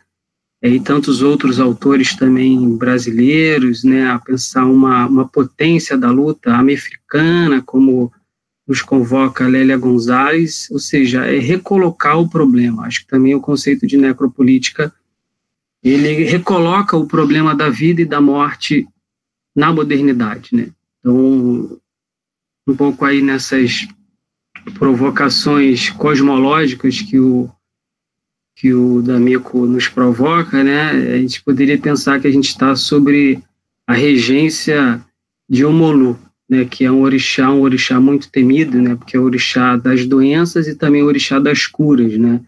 [0.63, 6.55] é, e tantos outros autores também brasileiros, né, a pensar uma, uma potência da luta
[6.55, 8.11] americana, como
[8.67, 12.87] nos convoca Lélia Gonzalez, ou seja, é recolocar o problema.
[12.87, 14.93] Acho que também o conceito de necropolítica
[15.85, 18.89] ele recoloca o problema da vida e da morte
[19.55, 20.71] na modernidade, né?
[20.99, 21.79] Então,
[22.67, 23.87] um pouco aí nessas
[24.75, 27.49] provocações cosmológicas que o
[28.57, 30.91] que o D'Amico nos provoca, né?
[30.91, 33.43] A gente poderia pensar que a gente está sobre
[33.87, 35.05] a regência
[35.47, 36.65] de Omolu, né?
[36.65, 38.97] Que é um orixá, um orixá muito temido, né?
[38.97, 42.41] Porque é o orixá das doenças e também o orixá das curas, né?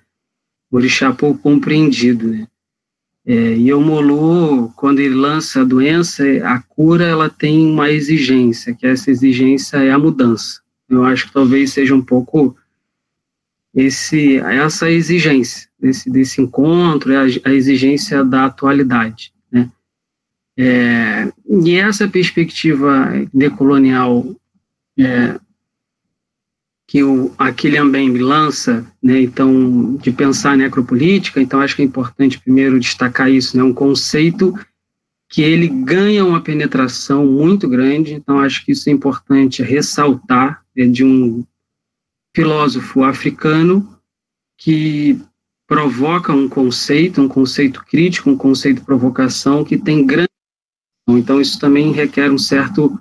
[0.71, 2.49] O orixá pouco compreendido, né?
[3.31, 8.75] É, e o Molu, quando ele lança a doença, a cura ela tem uma exigência,
[8.75, 10.63] que essa exigência é a mudança.
[10.89, 12.57] Eu acho que talvez seja um pouco
[13.75, 19.31] esse essa exigência desse, desse encontro, é a, a exigência da atualidade.
[19.53, 19.71] Né?
[20.57, 24.25] É, e essa perspectiva decolonial
[24.99, 25.39] é,
[26.89, 32.41] que o Aquilian Bembe lança, né, então, de pensar necropolítica, então acho que é importante
[32.41, 34.55] primeiro destacar isso, né, um conceito
[35.29, 40.87] que ele ganha uma penetração muito grande, então acho que isso é importante ressaltar, é
[40.87, 41.45] de um
[42.35, 43.87] filósofo africano
[44.57, 45.21] que
[45.67, 50.29] provoca um conceito, um conceito crítico, um conceito de provocação que tem grande
[51.17, 52.99] então isso também requer um certo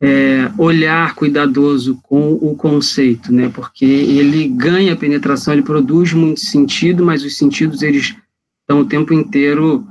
[0.00, 3.48] é, olhar cuidadoso com o conceito, né?
[3.48, 8.14] Porque ele ganha penetração, ele produz muito sentido, mas os sentidos eles
[8.60, 9.86] estão o tempo inteiro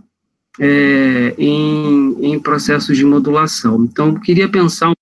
[0.60, 3.84] é, em, em processos de modulação.
[3.86, 4.94] Então, eu queria pensar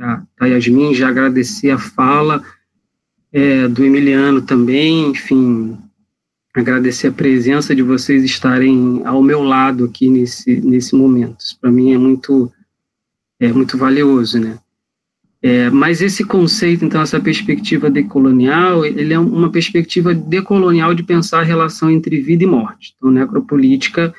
[0.00, 2.42] a, Yasmin, já agradecer a fala
[3.32, 5.76] é, do Emiliano também, enfim,
[6.54, 11.40] agradecer a presença de vocês estarem ao meu lado aqui nesse, nesse momento.
[11.40, 12.50] Isso para mim é muito
[13.40, 14.58] é muito valioso, né?
[15.40, 21.40] É, mas esse conceito, então, essa perspectiva decolonial, ele é uma perspectiva decolonial de pensar
[21.40, 22.94] a relação entre vida e morte.
[22.96, 24.12] Então, necropolítica,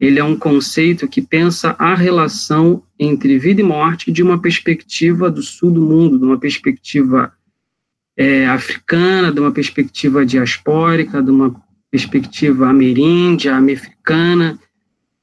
[0.00, 5.30] ele é um conceito que pensa a relação entre vida e morte de uma perspectiva
[5.30, 7.32] do sul do mundo, de uma perspectiva
[8.16, 11.54] é, africana, de uma perspectiva diaspórica, de uma
[11.88, 14.58] perspectiva ameríndia, americana,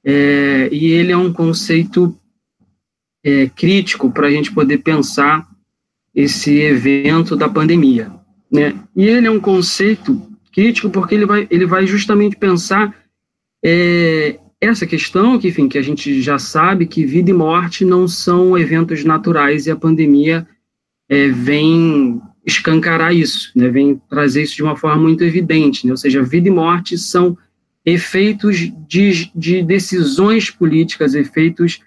[0.04, 2.18] é, e ele é um conceito
[3.26, 5.48] é, crítico para a gente poder pensar
[6.14, 8.12] esse evento da pandemia.
[8.52, 8.76] Né?
[8.96, 10.22] E ele é um conceito
[10.54, 12.96] crítico porque ele vai, ele vai justamente pensar
[13.64, 18.08] é, essa questão que, enfim, que a gente já sabe que vida e morte não
[18.08, 20.48] são eventos naturais e a pandemia
[21.10, 25.98] é, vem escancarar isso, né, vem trazer isso de uma forma muito evidente, né, ou
[25.98, 27.36] seja, vida e morte são
[27.84, 31.80] efeitos de, de decisões políticas, efeitos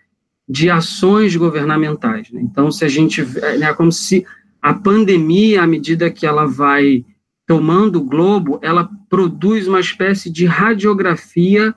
[0.49, 2.31] de ações governamentais.
[2.31, 2.41] Né?
[2.43, 4.25] Então, se a gente, é né, como se
[4.63, 7.05] a pandemia, à medida que ela vai
[7.47, 11.75] tomando o globo, ela produz uma espécie de radiografia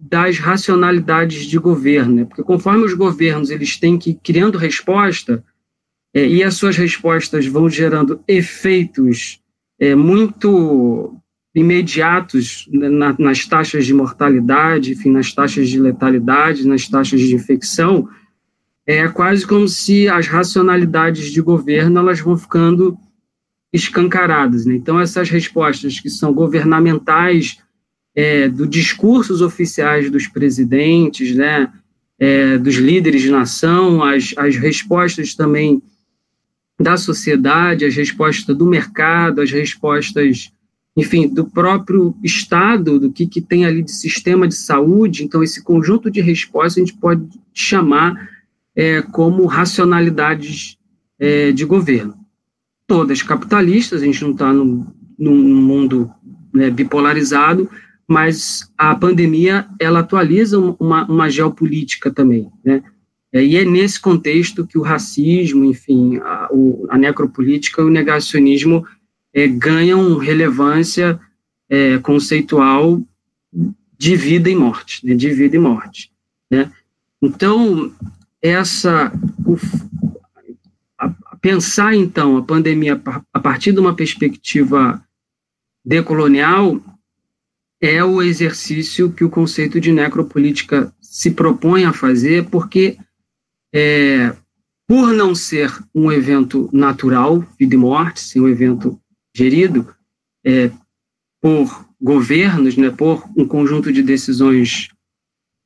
[0.00, 2.24] das racionalidades de governo, né?
[2.24, 5.44] porque conforme os governos eles têm que ir criando resposta
[6.14, 9.40] é, e as suas respostas vão gerando efeitos
[9.78, 11.16] é, muito
[11.54, 18.08] imediatos na, nas taxas de mortalidade, enfim, nas taxas de letalidade, nas taxas de infecção,
[18.86, 22.96] é quase como se as racionalidades de governo elas vão ficando
[23.72, 24.64] escancaradas.
[24.64, 24.76] Né?
[24.76, 27.58] Então, essas respostas que são governamentais,
[28.14, 31.70] é, dos discursos oficiais dos presidentes, né,
[32.18, 35.82] é, dos líderes de nação, as, as respostas também
[36.80, 40.50] da sociedade, as respostas do mercado, as respostas
[40.96, 45.24] enfim, do próprio Estado, do que, que tem ali de sistema de saúde.
[45.24, 48.28] Então, esse conjunto de respostas a gente pode chamar
[48.74, 50.76] é, como racionalidades
[51.18, 52.14] é, de governo.
[52.86, 54.86] Todas capitalistas, a gente não está num,
[55.18, 56.10] num mundo
[56.52, 57.70] né, bipolarizado,
[58.06, 62.82] mas a pandemia ela atualiza uma, uma geopolítica também, né?
[63.32, 68.86] E é nesse contexto que o racismo, enfim, a, o, a necropolítica e o negacionismo
[69.34, 71.18] é, ganham relevância
[71.68, 73.00] é, conceitual
[73.98, 76.10] de vida e morte, né, de vida e morte.
[76.50, 76.70] Né?
[77.20, 77.92] Então,
[78.40, 79.12] essa,
[80.98, 83.00] a, pensar então a pandemia
[83.32, 85.02] a partir de uma perspectiva
[85.84, 86.80] decolonial
[87.80, 92.98] é o exercício que o conceito de necropolítica se propõe a fazer, porque
[93.72, 94.34] é,
[94.86, 99.00] por não ser um evento natural, vida e morte, um evento
[99.34, 99.94] gerido
[100.44, 100.70] é,
[101.40, 104.88] por governos, né, por um conjunto de decisões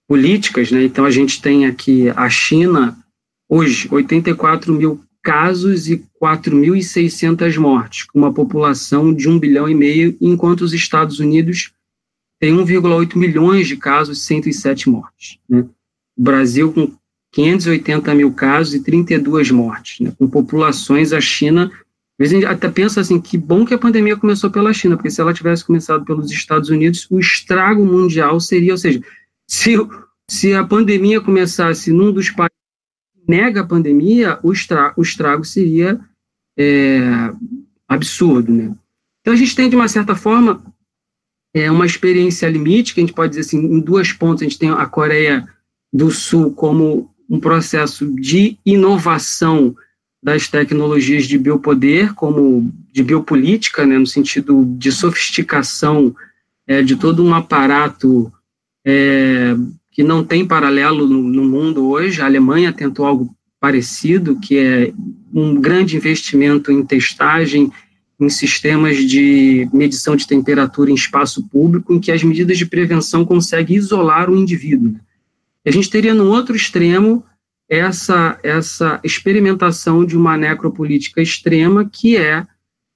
[0.08, 2.98] políticas, né, então a gente tem aqui a China,
[3.48, 10.16] hoje, 84 mil casos e 4.600 mortes, com uma população de 1 bilhão e meio,
[10.20, 11.72] enquanto os Estados Unidos
[12.40, 15.38] têm 1,8 milhões de casos e 107 mortes.
[15.48, 15.60] Né?
[16.16, 16.92] O Brasil com
[17.32, 20.12] 580 mil casos e 32 mortes, né?
[20.18, 21.70] com populações, a China
[22.30, 25.10] vezes a gente até pensa assim, que bom que a pandemia começou pela China, porque
[25.10, 29.02] se ela tivesse começado pelos Estados Unidos, o estrago mundial seria, ou seja,
[29.46, 29.76] se,
[30.28, 32.56] se a pandemia começasse num dos países
[33.14, 35.98] que nega a pandemia, o, estra, o estrago seria
[36.58, 37.00] é,
[37.88, 38.74] absurdo, né?
[39.20, 40.62] Então a gente tem, de uma certa forma,
[41.54, 44.58] é, uma experiência limite, que a gente pode dizer assim, em duas pontas, a gente
[44.58, 45.46] tem a Coreia
[45.92, 49.74] do Sul como um processo de inovação
[50.22, 56.14] das tecnologias de biopoder, como de biopolítica, né, no sentido de sofisticação
[56.66, 58.32] é, de todo um aparato
[58.86, 59.56] é,
[59.90, 62.22] que não tem paralelo no, no, mundo hoje.
[62.22, 64.92] A Alemanha tentou algo parecido, que é
[65.34, 67.72] um grande investimento em testagem,
[68.20, 73.24] em sistemas de medição de temperatura em espaço público, em que as medidas de prevenção
[73.24, 74.94] conseguem isolar o indivíduo.
[75.66, 77.24] A gente teria no outro extremo
[77.68, 82.46] essa, essa experimentação de uma necropolítica extrema, que é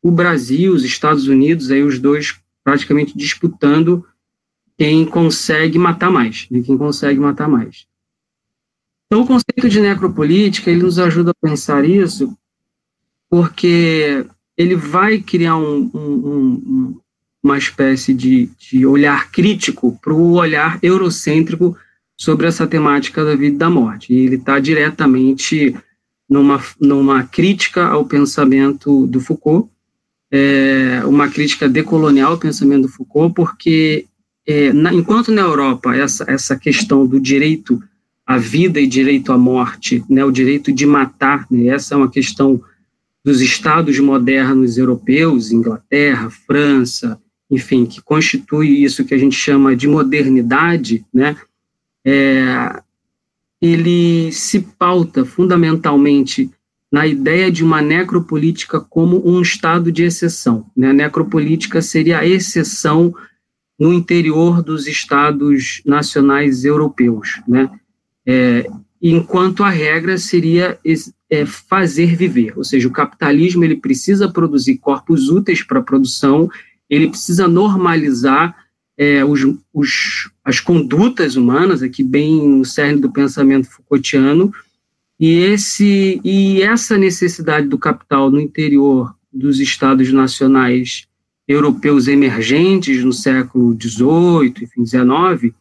[0.02, 4.04] o Brasil, os Estados Unidos, aí os dois praticamente disputando
[4.76, 7.86] quem consegue matar mais, né, quem consegue matar mais.
[9.06, 12.36] Então, o conceito de necropolítica, ele nos ajuda a pensar isso,
[13.30, 17.00] porque ele vai criar um, um, um,
[17.42, 21.76] uma espécie de, de olhar crítico para o olhar eurocêntrico
[22.16, 24.12] sobre essa temática da vida e da morte.
[24.12, 25.76] E ele está diretamente
[26.28, 29.68] numa, numa crítica ao pensamento do Foucault,
[30.30, 34.06] é, uma crítica decolonial ao pensamento do Foucault, porque
[34.46, 37.82] é, na, enquanto na Europa essa, essa questão do direito
[38.26, 42.10] à vida e direito à morte, né, o direito de matar, né, essa é uma
[42.10, 42.60] questão
[43.24, 49.86] dos estados modernos europeus, Inglaterra, França, enfim, que constitui isso que a gente chama de
[49.86, 51.36] modernidade, né,
[52.06, 52.80] é,
[53.60, 56.48] ele se pauta fundamentalmente
[56.92, 60.66] na ideia de uma necropolítica como um estado de exceção.
[60.76, 60.90] Né?
[60.90, 63.12] A necropolítica seria a exceção
[63.78, 67.68] no interior dos estados nacionais europeus, né?
[68.24, 68.66] É,
[69.02, 70.78] enquanto a regra seria
[71.28, 76.48] é, fazer viver, ou seja, o capitalismo ele precisa produzir corpos úteis para a produção,
[76.88, 78.56] ele precisa normalizar
[78.96, 79.40] é, os,
[79.72, 84.52] os, as condutas humanas, aqui bem no cerne do pensamento Foucaultiano,
[85.18, 91.06] e, esse, e essa necessidade do capital no interior dos estados nacionais
[91.46, 95.54] europeus emergentes no século XVIII, enfim, XIX,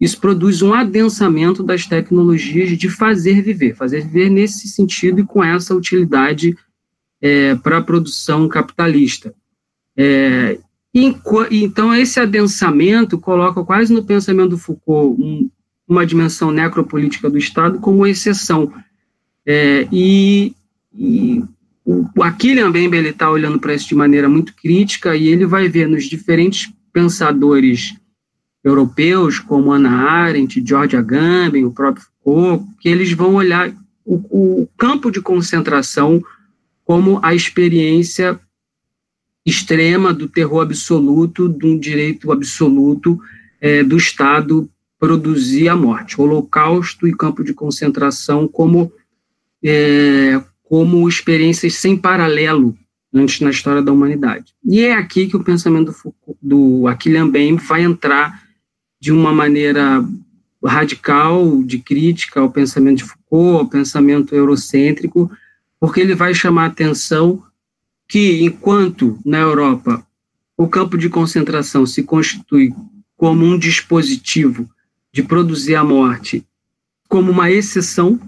[0.00, 5.42] isso produz um adensamento das tecnologias de fazer viver, fazer viver nesse sentido e com
[5.42, 6.56] essa utilidade
[7.20, 9.34] é, para a produção capitalista.
[9.96, 10.58] É,
[10.94, 15.50] então, esse adensamento coloca quase no pensamento do Foucault um,
[15.88, 18.72] uma dimensão necropolítica do Estado como exceção.
[19.46, 20.54] É, e,
[20.94, 21.42] e
[21.84, 25.88] o Aquilian Bembe está olhando para isso de maneira muito crítica e ele vai ver
[25.88, 27.94] nos diferentes pensadores
[28.62, 33.72] europeus, como Ana Arendt, George Agamben, o próprio Foucault, que eles vão olhar
[34.04, 36.22] o, o campo de concentração
[36.84, 38.38] como a experiência
[39.44, 43.20] extrema do terror absoluto, de um direito absoluto
[43.60, 44.68] é, do Estado
[44.98, 46.20] produzir a morte.
[46.20, 48.92] Holocausto e campo de concentração como
[49.64, 52.76] é, como experiências sem paralelo
[53.12, 54.54] antes na história da humanidade.
[54.64, 55.94] E é aqui que o pensamento
[56.40, 56.84] do, do
[57.68, 58.42] vai entrar
[59.00, 60.04] de uma maneira
[60.64, 65.30] radical de crítica ao pensamento de Foucault, ao pensamento eurocêntrico,
[65.80, 67.42] porque ele vai chamar atenção
[68.12, 70.06] que, enquanto na Europa
[70.54, 72.70] o campo de concentração se constitui
[73.16, 74.68] como um dispositivo
[75.10, 76.46] de produzir a morte
[77.08, 78.20] como uma exceção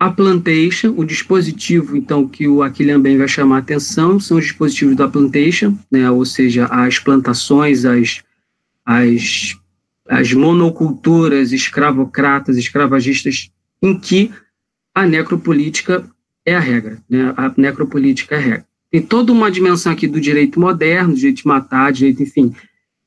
[0.00, 4.46] a plantation, o dispositivo, então, que o Aquilian bem vai chamar a atenção, são os
[4.46, 8.20] dispositivos da plantation, né, ou seja, as plantações, as,
[8.84, 9.56] as,
[10.08, 13.48] as monoculturas escravocratas, escravagistas,
[13.80, 14.32] em que
[14.92, 16.04] a necropolítica
[16.44, 18.66] é a regra, né, a necropolítica é a regra.
[18.90, 22.54] Tem toda uma dimensão aqui do direito moderno, direito de matar, direito, enfim.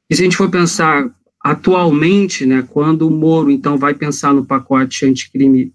[0.10, 1.10] E se a gente for pensar
[1.40, 5.72] atualmente, né, quando o Moro, então, vai pensar no pacote anticrime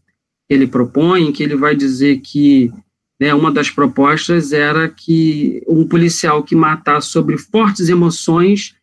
[0.49, 2.73] ele propõe, que ele vai dizer que
[3.21, 8.75] né, uma das propostas era que um policial que matar sobre fortes emoções,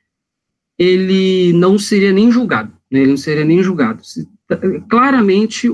[0.80, 4.02] ele não seria nem julgado, né, ele não seria nem julgado.
[4.88, 5.70] Claramente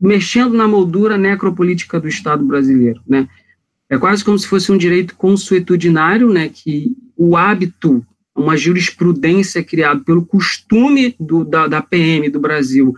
[0.00, 3.28] mexendo na moldura necropolítica do Estado brasileiro, né?
[3.88, 10.00] É quase como se fosse um direito consuetudinário, né, que o hábito, uma jurisprudência criada
[10.00, 12.96] pelo costume do, da, da PM do Brasil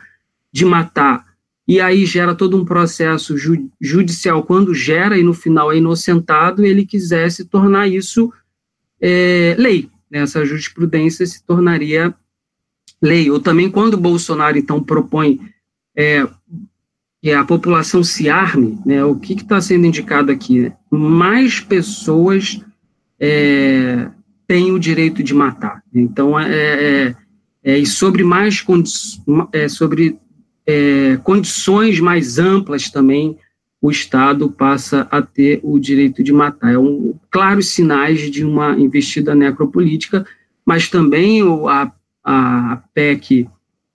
[0.50, 1.28] de matar
[1.68, 6.64] e aí gera todo um processo ju judicial, quando gera e no final é inocentado,
[6.64, 8.32] ele quisesse tornar isso
[8.98, 9.90] é, lei.
[10.10, 10.20] Né?
[10.20, 12.14] Essa jurisprudência se tornaria
[13.02, 13.30] lei.
[13.30, 15.38] Ou também quando Bolsonaro, então, propõe
[15.94, 16.26] é,
[17.20, 19.04] que a população se arme, né?
[19.04, 20.72] o que está sendo indicado aqui?
[20.90, 22.60] Mais pessoas
[23.18, 24.08] é,
[24.46, 25.82] têm o direito de matar.
[25.92, 27.16] Então, é, é,
[27.64, 28.64] é e sobre mais
[29.52, 30.18] é, sobre
[30.66, 33.36] é, condições mais amplas também,
[33.80, 36.72] o Estado passa a ter o direito de matar.
[36.72, 40.26] É um claros sinais de uma investida necropolítica,
[40.64, 41.92] mas também a,
[42.24, 43.48] a PEC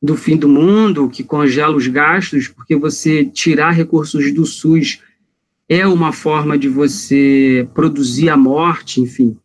[0.03, 4.99] do fim do mundo, que congela os gastos, porque você tirar recursos do SUS
[5.69, 9.37] é uma forma de você produzir a morte, enfim.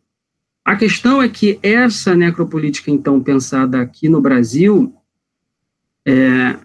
[0.65, 4.93] A questão é que essa necropolítica, então, pensada aqui no Brasil,
[6.05, 6.57] é,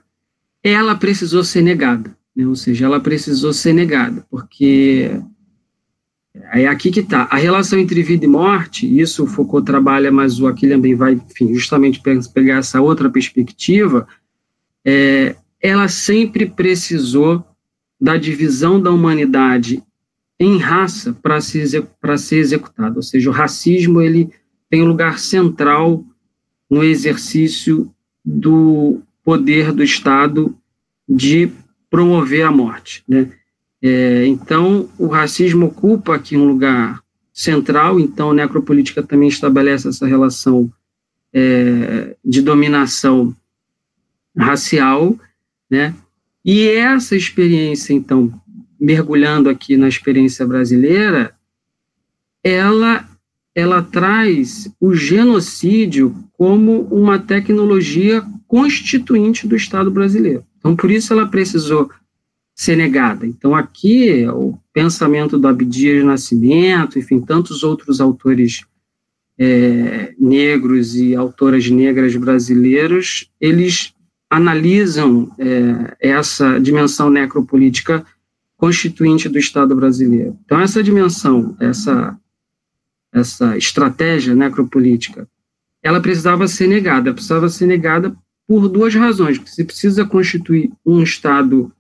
[0.61, 2.45] ela precisou ser negada, né?
[2.45, 5.22] ou seja, ela precisou ser negada, porque
[6.53, 7.28] é aqui que está.
[7.30, 11.12] A relação entre vida e morte, isso o Foucault trabalha, mas o Aquilian também vai,
[11.14, 14.07] enfim, justamente pegar essa outra perspectiva,
[14.85, 17.45] é, ela sempre precisou
[18.01, 19.82] da divisão da humanidade
[20.39, 21.66] em raça para ser,
[22.18, 24.28] ser executada, ou seja, o racismo ele
[24.68, 26.05] tem um lugar central
[26.68, 27.91] no exercício
[28.24, 30.57] do poder do Estado
[31.09, 31.51] de
[31.89, 33.05] promover a morte.
[33.09, 33.30] Né?
[33.87, 37.03] É, então, o racismo ocupa aqui um lugar
[37.35, 40.72] central, então a necropolítica também estabelece essa relação
[41.35, 43.37] é, de dominação
[44.35, 45.14] racial,
[45.70, 45.95] né?
[46.43, 48.32] E essa experiência, então,
[48.80, 51.35] mergulhando aqui na experiência brasileira,
[52.43, 53.07] ela
[53.55, 60.43] ela traz o genocídio como uma tecnologia constituinte do Estado brasileiro.
[60.59, 61.89] Então, por isso ela precisou
[62.55, 63.27] ser negada.
[63.27, 68.65] Então, aqui, o pensamento do Abdias Nascimento, enfim, tantos outros autores
[69.37, 73.93] é, negros e autoras negras brasileiros, eles
[74.31, 78.05] analisam é, essa dimensão necropolítica
[78.57, 80.39] constituinte do Estado brasileiro.
[80.45, 82.17] Então, essa dimensão, essa,
[83.13, 85.29] essa estratégia necropolítica,
[85.83, 89.39] ela precisava ser negada, precisava ser negada por duas razões.
[89.39, 91.73] Você precisa constituir um Estado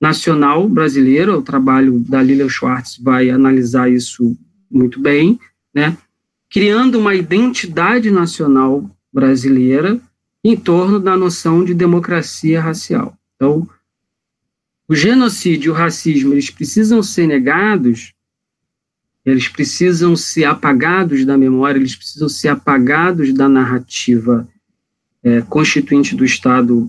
[0.00, 4.36] nacional brasileiro, o trabalho da Lilian Schwartz vai analisar isso
[4.70, 5.38] muito bem,
[5.74, 5.96] né?
[6.50, 10.00] criando uma identidade nacional brasileira
[10.44, 13.16] em torno da noção de democracia racial.
[13.34, 13.68] Então,
[14.88, 18.14] o genocídio e o racismo, eles precisam ser negados,
[19.24, 24.48] eles precisam ser apagados da memória, eles precisam ser apagados da narrativa
[25.22, 26.88] é, constituinte do Estado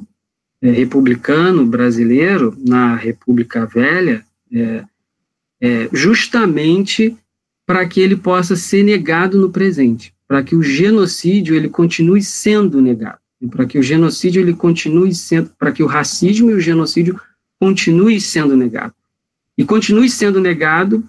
[0.62, 4.84] é, republicano brasileiro, na República Velha, é,
[5.62, 7.16] é justamente
[7.66, 12.82] para que ele possa ser negado no presente, para que o genocídio ele continue sendo
[12.82, 13.20] negado,
[13.51, 17.20] para que o genocídio ele continue sendo, para que o racismo e o genocídio
[17.60, 18.93] continue sendo negado.
[19.57, 21.03] E continue sendo negado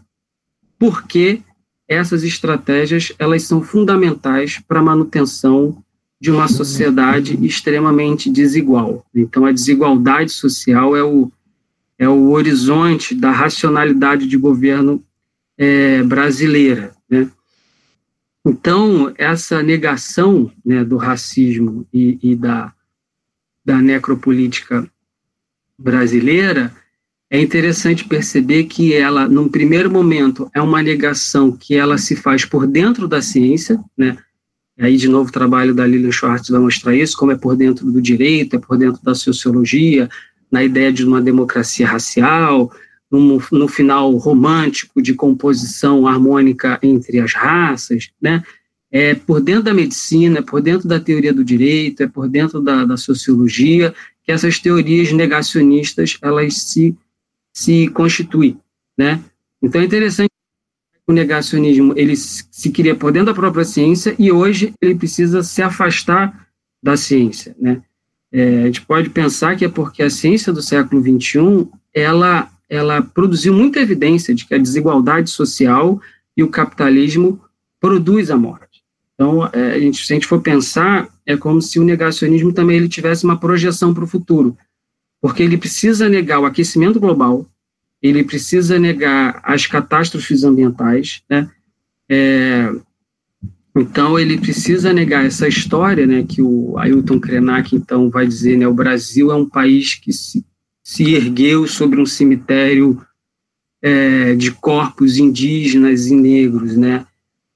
[0.78, 1.40] porque
[1.88, 5.82] essas estratégias elas são fundamentais para a manutenção
[6.20, 9.06] de uma sociedade extremamente desigual.
[9.14, 11.32] Então, a desigualdade social é o,
[11.98, 15.02] é o horizonte da racionalidade de governo
[15.56, 16.92] é, brasileira.
[17.08, 17.30] Né?
[18.44, 22.72] Então, essa negação né, do racismo e, e da,
[23.64, 24.86] da necropolítica
[25.78, 26.74] brasileira,
[27.30, 32.44] é interessante perceber que ela, num primeiro momento, é uma negação que ela se faz
[32.44, 34.18] por dentro da ciência, né?
[34.81, 37.91] Aí, de novo, o trabalho da Lilian Schwartz vai mostrar isso, como é por dentro
[37.93, 40.09] do direito, é por dentro da sociologia,
[40.51, 42.72] na ideia de uma democracia racial,
[43.11, 48.43] no, no final romântico de composição harmônica entre as raças, né?
[48.91, 52.61] É por dentro da medicina, é por dentro da teoria do direito, é por dentro
[52.61, 56.97] da, da sociologia, que essas teorias negacionistas elas se,
[57.53, 58.59] se constituem,
[58.97, 59.20] né?
[59.62, 60.30] Então é interessante
[61.11, 65.61] o negacionismo ele se cria por dentro da própria ciência e hoje ele precisa se
[65.61, 66.46] afastar
[66.82, 67.82] da ciência, né?
[68.32, 73.02] É, a gente pode pensar que é porque a ciência do século XXI ela ela
[73.02, 76.00] produziu muita evidência de que a desigualdade social
[76.36, 77.40] e o capitalismo
[77.80, 78.84] produz a morte.
[79.14, 82.76] Então, é, a gente, se a gente for pensar, é como se o negacionismo também
[82.76, 84.56] ele tivesse uma projeção para o futuro,
[85.20, 87.44] porque ele precisa negar o aquecimento global,
[88.03, 91.51] ele precisa negar as catástrofes ambientais, né?
[92.09, 92.70] É,
[93.76, 98.66] então ele precisa negar essa história, né, que o Ailton Krenak então vai dizer, né,
[98.66, 100.44] o Brasil é um país que se,
[100.82, 103.01] se ergueu sobre um cemitério
[103.80, 107.07] é, de corpos indígenas e negros, né?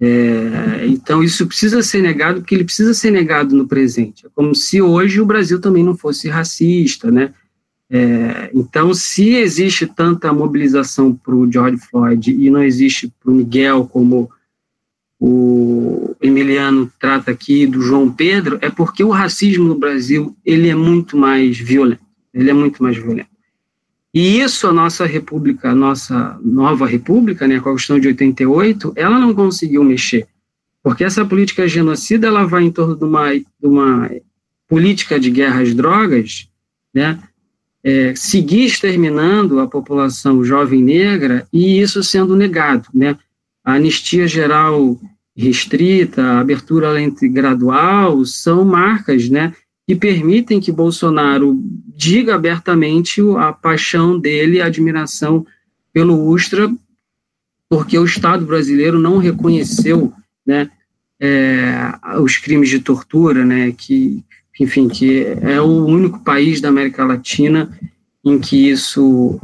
[0.00, 4.26] É, então, isso precisa ser negado, porque ele precisa ser negado no presente.
[4.26, 7.32] É como se hoje o Brasil também não fosse racista, né?
[7.96, 13.34] É, então, se existe tanta mobilização para o George Floyd e não existe para o
[13.34, 14.28] Miguel, como
[15.20, 20.74] o Emiliano trata aqui, do João Pedro, é porque o racismo no Brasil ele é
[20.74, 22.02] muito mais violento.
[22.34, 23.30] Ele é muito mais violento.
[24.12, 28.92] E isso a nossa república, a nossa nova república, né, com a Constituição de 88,
[28.96, 30.26] ela não conseguiu mexer.
[30.82, 34.10] Porque essa política genocida, ela vai em torno de uma, de uma
[34.66, 36.48] política de guerra às drogas,
[36.92, 37.20] né,
[37.84, 43.16] é, seguir exterminando a população jovem negra e isso sendo negado, né,
[43.62, 44.98] a anistia geral
[45.36, 49.52] restrita, a abertura lente gradual, são marcas, né,
[49.86, 51.60] que permitem que Bolsonaro
[51.94, 55.46] diga abertamente a paixão dele, a admiração
[55.92, 56.72] pelo Ustra,
[57.68, 60.12] porque o Estado brasileiro não reconheceu
[60.46, 60.70] né,
[61.20, 64.24] é, os crimes de tortura, né, que,
[64.60, 67.76] enfim, que é o único país da América Latina
[68.24, 69.40] em que isso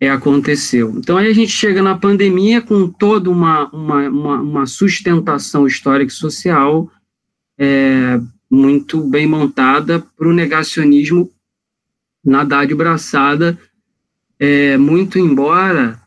[0.00, 0.94] é, aconteceu.
[0.96, 6.12] Então aí a gente chega na pandemia com toda uma, uma, uma, uma sustentação histórica
[6.12, 6.90] e social
[7.58, 8.20] é,
[8.50, 11.30] muito bem montada para o negacionismo
[12.24, 13.58] nadar de braçada,
[14.38, 16.00] é, muito embora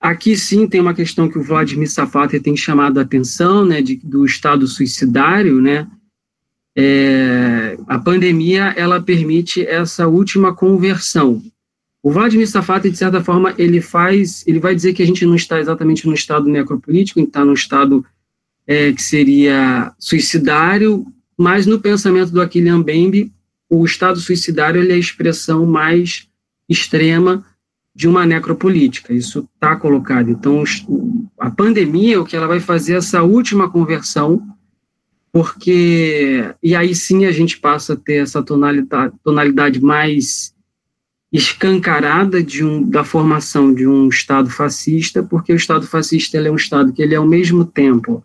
[0.00, 3.96] aqui sim tem uma questão que o Vladimir Safater tem chamado a atenção, né, de,
[3.96, 5.86] do estado suicidário, né,
[6.76, 11.42] é, a pandemia ela permite essa última conversão.
[12.02, 15.34] O Vladimir Safata, de certa forma, ele faz, ele vai dizer que a gente não
[15.34, 18.04] está exatamente no estado necropolítico, está no estado
[18.66, 21.04] é, que seria suicidário,
[21.36, 23.32] mas no pensamento do Achille Mbembe,
[23.68, 26.26] o estado suicidário é a expressão mais
[26.68, 27.44] extrema
[27.94, 29.12] de uma necropolítica.
[29.12, 30.30] Isso está colocado.
[30.30, 30.64] Então,
[31.38, 34.42] a pandemia, o que ela vai fazer é essa última conversão,
[35.32, 40.54] porque e aí sim a gente passa a ter essa tonalidade, tonalidade mais
[41.32, 46.56] escancarada de um, da formação de um Estado fascista, porque o Estado fascista é um
[46.56, 48.24] Estado que ele é ao mesmo tempo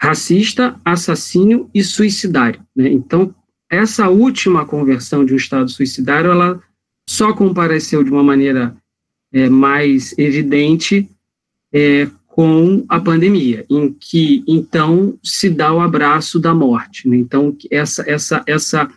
[0.00, 2.60] racista, assassino e suicidário.
[2.74, 2.88] Né?
[2.88, 3.34] Então,
[3.70, 6.62] essa última conversão de um Estado suicidário, ela
[7.08, 8.76] só compareceu de uma maneira
[9.32, 11.08] é, mais evidente
[11.72, 17.08] é, com a pandemia, em que então se dá o abraço da morte.
[17.08, 17.16] Né?
[17.16, 18.90] Então essa essa essa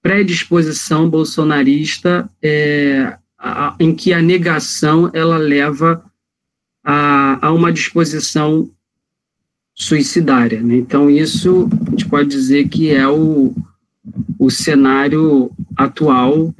[0.00, 6.04] predisposição bolsonarista é, a, em que a negação ela leva
[6.84, 8.70] a, a uma disposição
[9.74, 10.62] suicidária.
[10.62, 10.76] Né?
[10.76, 13.52] Então isso a gente pode dizer que é o,
[14.38, 16.54] o cenário atual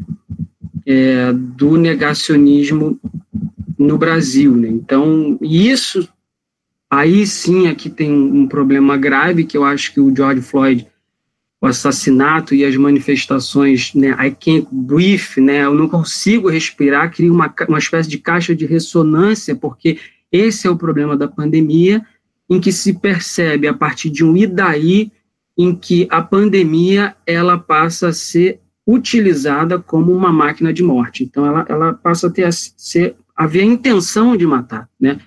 [0.84, 2.98] é, do negacionismo
[3.84, 4.56] no Brasil.
[4.56, 4.68] Né?
[4.68, 6.08] Então, isso,
[6.90, 10.86] aí sim, aqui tem um problema grave, que eu acho que o George Floyd,
[11.60, 17.32] o assassinato e as manifestações, né, I can't breathe, né, eu não consigo respirar, cria
[17.32, 19.98] uma, uma espécie de caixa de ressonância, porque
[20.30, 22.04] esse é o problema da pandemia,
[22.50, 25.10] em que se percebe a partir de um e daí,
[25.56, 31.24] em que a pandemia ela passa a ser utilizada como uma máquina de morte.
[31.24, 35.18] Então, ela, ela passa a ter a ser havia intenção de matar, né?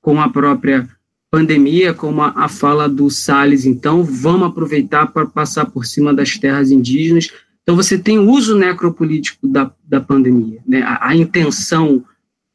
[0.00, 0.88] Com a própria
[1.30, 6.38] pandemia, como a, a fala do Salles, então, vamos aproveitar para passar por cima das
[6.38, 7.30] terras indígenas.
[7.62, 10.82] Então, você tem o uso necropolítico da, da pandemia, né?
[10.82, 12.04] a, a intenção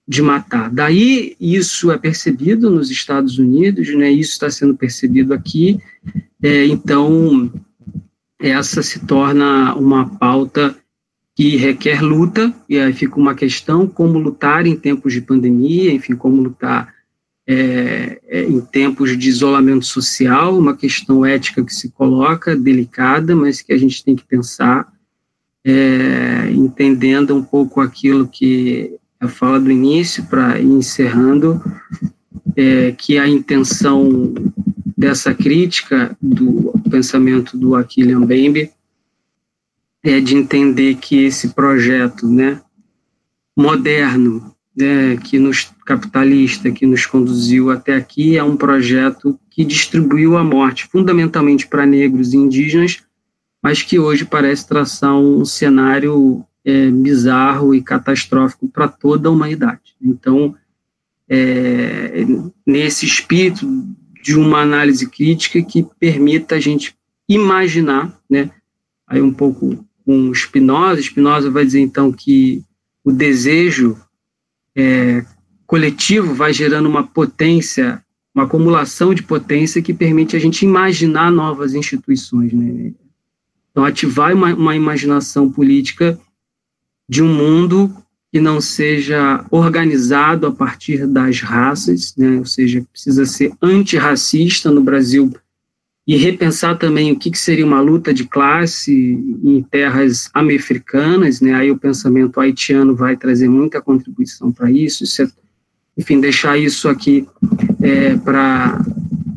[0.09, 0.71] de matar.
[0.71, 4.09] Daí isso é percebido nos Estados Unidos, né?
[4.09, 5.79] Isso está sendo percebido aqui.
[6.41, 7.51] É, então
[8.39, 10.75] essa se torna uma pauta
[11.39, 16.13] que requer luta, e aí fica uma questão como lutar em tempos de pandemia, enfim,
[16.13, 16.93] como lutar
[17.47, 23.61] é, é, em tempos de isolamento social, uma questão ética que se coloca, delicada, mas
[23.61, 24.91] que a gente tem que pensar,
[25.63, 31.63] é, entendendo um pouco aquilo que a fala do início, para ir encerrando,
[32.53, 34.33] é, que a intenção
[34.97, 38.71] dessa crítica do pensamento do Achille Mbembe
[40.03, 42.61] é de entender que esse projeto, né,
[43.55, 50.37] moderno, né, que nos capitalista que nos conduziu até aqui é um projeto que distribuiu
[50.37, 53.03] a morte fundamentalmente para negros e indígenas,
[53.61, 59.95] mas que hoje parece traçar um cenário é, bizarro e catastrófico para toda a humanidade.
[60.01, 60.55] Então,
[61.27, 62.25] é,
[62.65, 63.67] nesse espírito
[64.21, 66.95] de uma análise crítica que permita a gente
[67.27, 68.51] imaginar, né,
[69.07, 70.99] aí um pouco com Spinoza.
[71.03, 72.63] Spinoza vai dizer então que
[73.03, 73.95] o desejo
[74.75, 75.23] é,
[75.67, 78.03] coletivo vai gerando uma potência,
[78.33, 82.51] uma acumulação de potência que permite a gente imaginar novas instituições.
[82.51, 82.91] Né?
[83.69, 86.19] Então, ativar uma, uma imaginação política
[87.07, 87.95] de um mundo
[88.31, 92.39] que não seja organizado a partir das raças, né?
[92.39, 95.31] ou seja, precisa ser antirracista no Brasil
[96.09, 98.91] e repensar também o que, que seria uma luta de classe
[99.43, 101.53] em terras americanas, né?
[101.53, 105.27] Aí o pensamento haitiano vai trazer muita contribuição para isso, isso é,
[105.95, 107.27] enfim, deixar isso aqui
[107.79, 108.83] é, para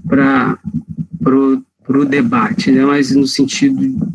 [0.09, 2.87] para o debate, né?
[2.87, 4.11] Mas no sentido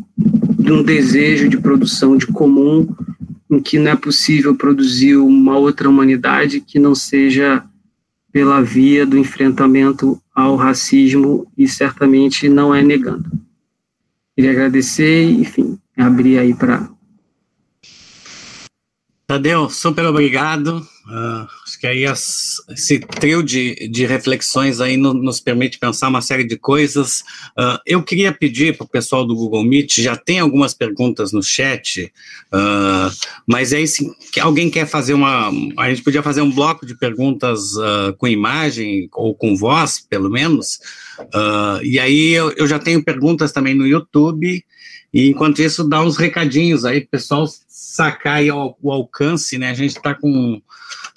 [0.58, 2.88] de um desejo de produção de comum
[3.48, 7.62] em que não é possível produzir uma outra humanidade que não seja
[8.32, 13.28] pela via do enfrentamento ao racismo e certamente não é negando.
[14.36, 16.88] Queria agradecer enfim, abrir aí para.
[19.26, 20.76] Tadeu, super obrigado.
[21.06, 26.08] Uh, acho que aí as, esse trio de, de reflexões aí no, nos permite pensar
[26.08, 27.20] uma série de coisas.
[27.50, 31.42] Uh, eu queria pedir para o pessoal do Google Meet, já tem algumas perguntas no
[31.42, 32.10] chat,
[32.52, 33.14] uh,
[33.46, 34.10] mas aí se
[34.40, 37.58] alguém quer fazer uma, a gente podia fazer um bloco de perguntas
[38.16, 40.78] com imagem ou com voz, pelo menos,
[41.82, 44.64] e aí eu, eu já tenho perguntas também no YouTube,
[45.12, 49.74] e enquanto isso dá uns recadinhos aí, pessoal sacar aí o, o alcance, né, a
[49.74, 50.60] gente está com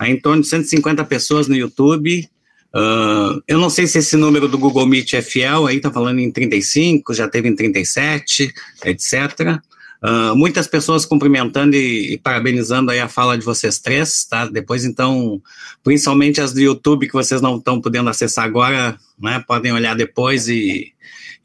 [0.02, 2.28] em torno de 150 pessoas no YouTube.
[2.74, 6.20] Uh, eu não sei se esse número do Google Meet é fiel, aí está falando
[6.20, 8.52] em 35, já teve em 37,
[8.86, 9.60] etc.
[10.04, 14.48] Uh, muitas pessoas cumprimentando e, e, parabenizando aí a fala de vocês três, tá?
[14.48, 15.40] Depois, então,
[15.84, 19.44] principalmente as do YouTube que vocês não estão podendo acessar agora, né?
[19.48, 20.92] Podem olhar depois e,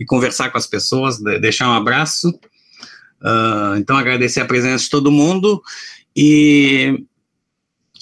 [0.00, 2.30] e conversar com as pessoas, de, deixar um abraço.
[3.20, 5.62] Uh, então, agradecer a presença de todo mundo
[6.14, 7.04] e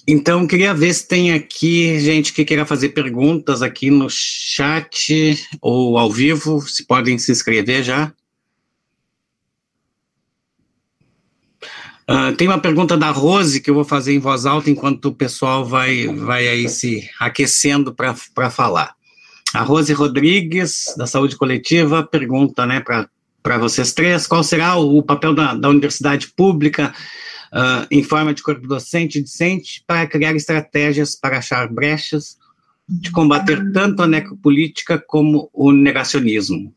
[0.07, 5.97] então, queria ver se tem aqui gente que queira fazer perguntas aqui no chat ou
[5.97, 8.13] ao vivo, se podem se inscrever já.
[12.09, 15.15] Uh, tem uma pergunta da Rose que eu vou fazer em voz alta enquanto o
[15.15, 18.95] pessoal vai, vai aí se aquecendo para falar.
[19.55, 22.85] A Rose Rodrigues, da Saúde Coletiva, pergunta né,
[23.43, 26.93] para vocês três qual será o, o papel da, da universidade pública
[27.53, 32.37] uh, em forma de corpo docente e discente para criar estratégias para achar brechas
[32.87, 36.75] de combater tanto a necropolítica como o negacionismo.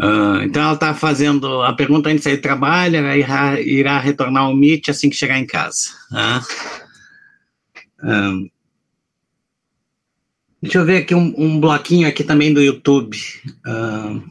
[0.00, 3.98] Uh, então ela está fazendo a pergunta antes de sair do trabalho, ela irá, irá
[3.98, 5.90] retornar ao MIT assim que chegar em casa.
[8.00, 8.48] Uh,
[10.62, 13.18] deixa eu ver aqui um, um, bloquinho aqui também do YouTube.
[13.66, 14.22] Uh,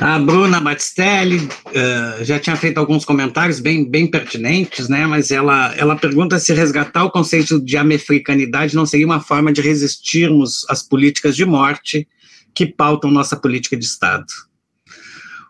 [0.00, 5.06] A Bruna Batistelli uh, já tinha feito alguns comentários bem, bem pertinentes, né?
[5.06, 9.60] Mas ela, ela pergunta se resgatar o conceito de americanidade não seria uma forma de
[9.60, 12.08] resistirmos às políticas de morte
[12.54, 14.26] que pautam nossa política de Estado.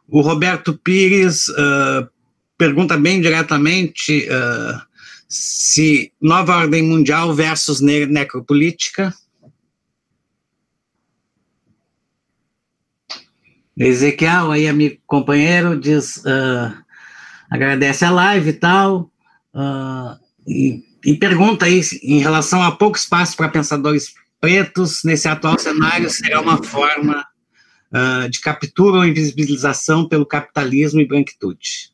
[0.09, 2.07] O Roberto Pires uh,
[2.59, 4.81] pergunta bem diretamente uh,
[5.29, 9.15] se nova ordem mundial versus ne necropolítica.
[13.85, 16.73] Ezequiel, aí amigo companheiro, diz, uh,
[17.51, 19.11] agradece a live e tal,
[20.47, 26.11] e, e pergunta aí em relação a pouco espaço para pensadores pretos nesse atual cenário
[26.11, 27.25] será uma forma
[27.93, 31.92] uh, de captura ou invisibilização pelo capitalismo e branquitude.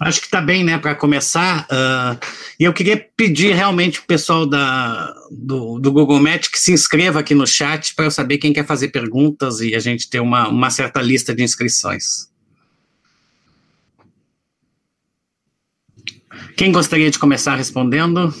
[0.00, 1.66] Acho que está bem, né, para começar.
[1.66, 2.26] Uh,
[2.60, 7.20] e eu queria pedir realmente o pessoal da, do, do Google Meet que se inscreva
[7.20, 10.48] aqui no chat para eu saber quem quer fazer perguntas e a gente ter uma,
[10.48, 12.28] uma certa lista de inscrições.
[16.56, 18.32] Quem gostaria de começar respondendo?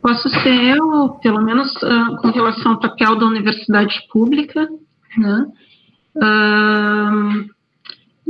[0.00, 4.66] Posso ser eu, pelo menos uh, com relação ao papel da universidade pública,
[5.18, 5.46] né?
[6.16, 7.55] Uh,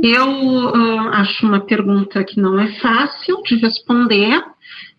[0.01, 4.41] eu uh, acho uma pergunta que não é fácil de responder,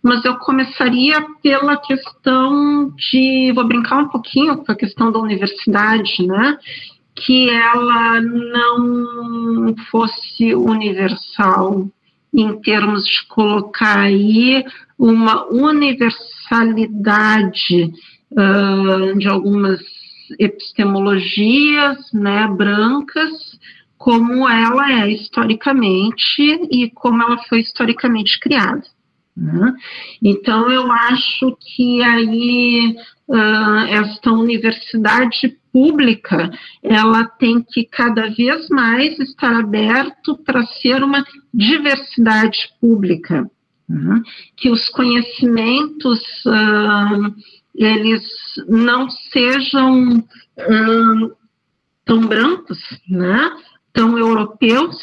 [0.03, 6.27] mas eu começaria pela questão de, vou brincar um pouquinho com a questão da universidade,
[6.27, 6.59] né?
[7.15, 11.89] Que ela não fosse universal
[12.33, 14.65] em termos de colocar aí
[14.99, 17.93] uma universalidade
[18.33, 19.81] uh, de algumas
[20.39, 23.48] epistemologias né, brancas,
[23.99, 28.85] como ela é historicamente e como ela foi historicamente criada.
[29.37, 29.75] Né?
[30.23, 32.97] Então, eu acho que aí
[33.29, 36.51] uh, esta universidade pública
[36.83, 43.49] ela tem que cada vez mais estar aberto para ser uma diversidade pública,
[43.89, 44.23] né?
[44.57, 47.35] que os conhecimentos uh,
[47.75, 48.25] eles
[48.69, 51.37] não sejam uh,
[52.05, 52.79] tão brancos,
[53.09, 53.53] né?
[53.93, 54.97] Tão europeus,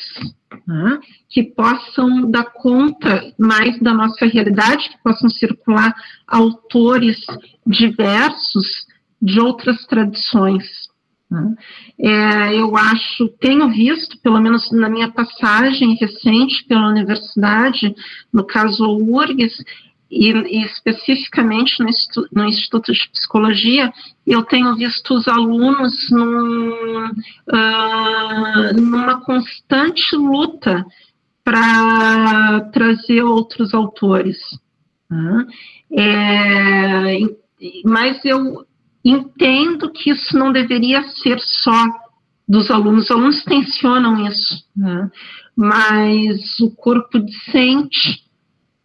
[0.66, 1.00] né?
[1.30, 5.94] que possam dar conta mais da nossa realidade, que possam circular
[6.28, 7.18] autores
[7.66, 8.86] diversos
[9.22, 10.64] de outras tradições.
[11.30, 11.56] Né?
[12.00, 17.94] É, eu acho, tenho visto, pelo menos na minha passagem recente pela universidade,
[18.32, 19.64] no caso URGS,
[20.16, 23.92] e, e especificamente no, Instituto, no Instituto de Psicologia,
[24.26, 30.86] eu tenho visto os alunos num, uh, numa constante luta
[31.44, 34.38] para trazer outros autores.
[35.10, 35.48] Né?
[35.92, 37.18] É,
[37.84, 38.66] mas eu
[39.04, 41.86] entendo que isso não deveria ser só
[42.48, 45.12] dos alunos, os alunos tensionam isso, né?
[45.56, 48.25] mas o corpo docente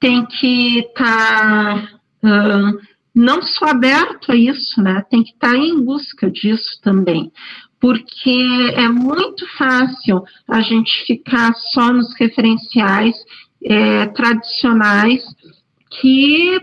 [0.01, 2.81] tem que estar tá, uh,
[3.15, 5.05] não só aberto a isso, né?
[5.11, 7.31] tem que estar tá em busca disso também,
[7.79, 13.15] porque é muito fácil a gente ficar só nos referenciais
[13.63, 15.23] é, tradicionais
[16.01, 16.59] que,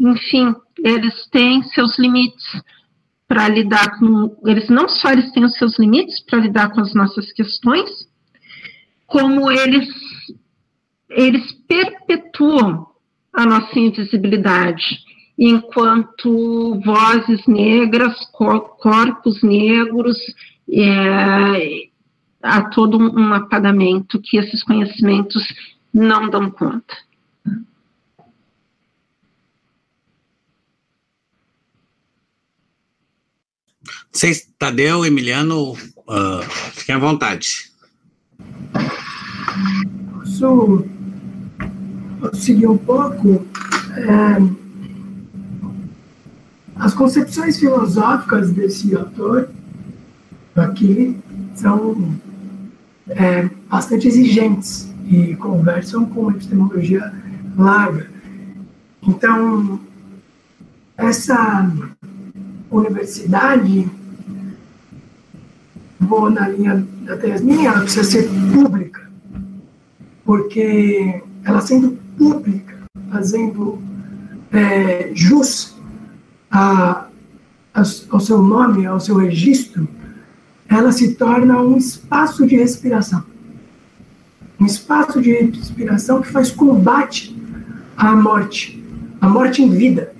[0.00, 2.62] enfim, eles têm seus limites
[3.28, 6.94] para lidar com eles não só eles têm os seus limites para lidar com as
[6.94, 7.90] nossas questões,
[9.06, 9.88] como eles
[11.14, 12.86] eles perpetuam
[13.32, 15.00] a nossa invisibilidade
[15.38, 20.18] enquanto vozes negras, corpos negros,
[20.70, 21.88] é,
[22.42, 25.42] há todo um apagamento que esses conhecimentos
[25.92, 26.94] não dão conta.
[34.12, 36.42] Vocês, Tadeu, Emiliano, uh,
[36.74, 37.72] fiquem à vontade.
[40.12, 40.84] Posso
[42.34, 43.44] seguir um pouco?
[43.96, 44.62] É,
[46.76, 49.48] as concepções filosóficas desse autor
[50.56, 51.16] aqui
[51.54, 52.16] são
[53.08, 57.12] é, bastante exigentes e conversam com uma epistemologia
[57.56, 58.10] larga.
[59.02, 59.80] Então,
[60.96, 61.70] essa
[62.70, 63.88] universidade,
[66.00, 69.08] vou na linha da Yasmin, ela precisa ser pública,
[70.24, 72.78] porque ela sendo pública,
[73.10, 73.80] fazendo
[74.52, 75.76] é, jus
[76.50, 77.06] a,
[77.74, 79.88] a, ao seu nome, ao seu registro,
[80.68, 83.24] ela se torna um espaço de respiração.
[84.58, 87.36] Um espaço de respiração que faz combate
[87.96, 88.82] à morte,
[89.20, 90.14] à morte em vida.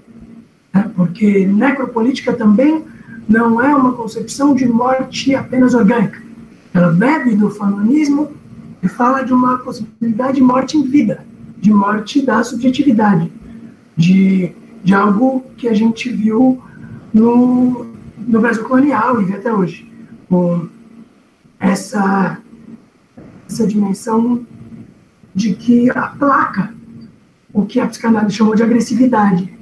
[0.73, 0.91] Né?
[0.95, 2.85] Porque necropolítica também
[3.29, 6.21] não é uma concepção de morte apenas orgânica.
[6.75, 8.33] Ela bebe do fanonismo
[8.83, 11.25] e fala de uma possibilidade de morte em vida,
[11.63, 13.33] de morte da subjetividade,
[13.97, 16.61] de de algo que a gente viu
[17.13, 17.87] no,
[18.19, 19.91] no Brasil colonial e vê até hoje.
[20.29, 20.69] Com
[21.61, 22.39] essa,
[23.49, 24.45] essa dimensão
[25.35, 26.75] de que aplaca
[27.53, 29.53] o que a psicanálise chamou de agressividade,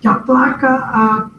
[0.00, 1.30] que aplaca a,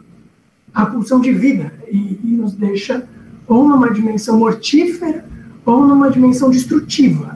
[0.72, 3.06] a pulsão de vida e, e nos deixa
[3.46, 5.24] ou numa dimensão mortífera
[5.64, 7.35] ou numa dimensão destrutiva,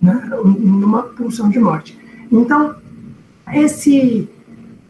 [0.00, 0.28] né?
[0.44, 1.98] numa pulsão de morte.
[2.30, 2.74] Então,
[3.52, 4.28] esse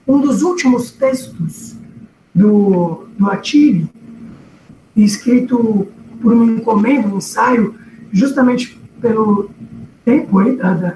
[0.07, 1.77] um dos últimos textos
[2.35, 3.89] do, do Atiri,
[4.97, 5.87] escrito
[6.21, 7.75] por um encomenda, um ensaio,
[8.13, 9.51] justamente pelo
[10.05, 10.95] tempo aí da, da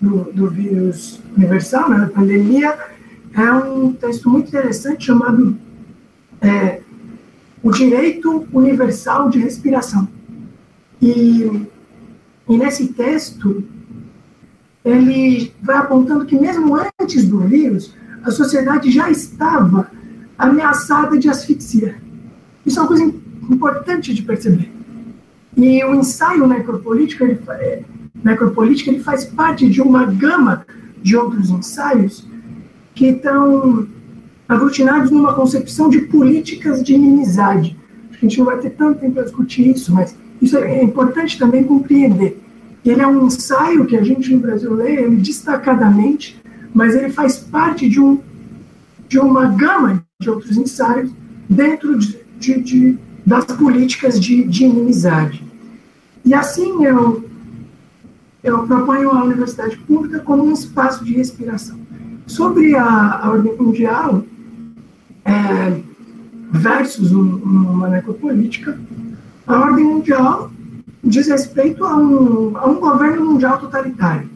[0.00, 2.78] do, do, vírus universal, né, da pandemia,
[3.34, 5.56] é um texto muito interessante chamado
[6.40, 6.80] é,
[7.62, 10.08] O Direito Universal de Respiração.
[11.02, 11.68] E,
[12.50, 13.62] e nesse texto,
[14.84, 17.94] ele vai apontando que mesmo antes do vírus,
[18.24, 19.88] a sociedade já estava
[20.36, 21.94] ameaçada de asfixia.
[22.66, 23.04] Isso é uma coisa
[23.48, 24.68] importante de perceber.
[25.56, 27.84] E o ensaio necropolítico ele, é,
[28.24, 30.66] necropolítico, ele faz parte de uma gama
[31.00, 32.26] de outros ensaios
[32.96, 33.86] que estão
[34.48, 37.76] aglutinados numa concepção de políticas de inimizade.
[38.12, 41.62] A gente não vai ter tanto tempo para discutir isso, mas isso é importante também
[41.62, 42.39] compreender.
[42.84, 46.40] Ele é um ensaio que a gente no Brasil lê, ele destacadamente
[46.74, 48.20] mas ele faz parte de, um,
[49.08, 51.10] de uma gama de outros ensaios
[51.48, 55.44] dentro de, de, de das políticas de, de inimizade.
[56.24, 57.28] E assim eu,
[58.42, 61.78] eu proponho a universidade pública como um espaço de respiração.
[62.26, 64.24] Sobre a, a ordem mundial
[65.24, 65.80] é,
[66.50, 68.78] versus um, uma necropolítica,
[69.46, 70.50] a ordem mundial
[71.02, 74.30] diz respeito a um, a um governo mundial totalitário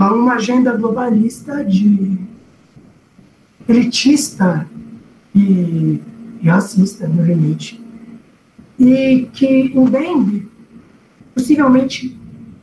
[0.00, 2.18] a uma agenda globalista de
[3.68, 4.66] elitista
[5.34, 6.00] e,
[6.42, 7.78] racista, no limite,
[8.78, 10.48] e que Mbembe
[11.34, 12.18] possivelmente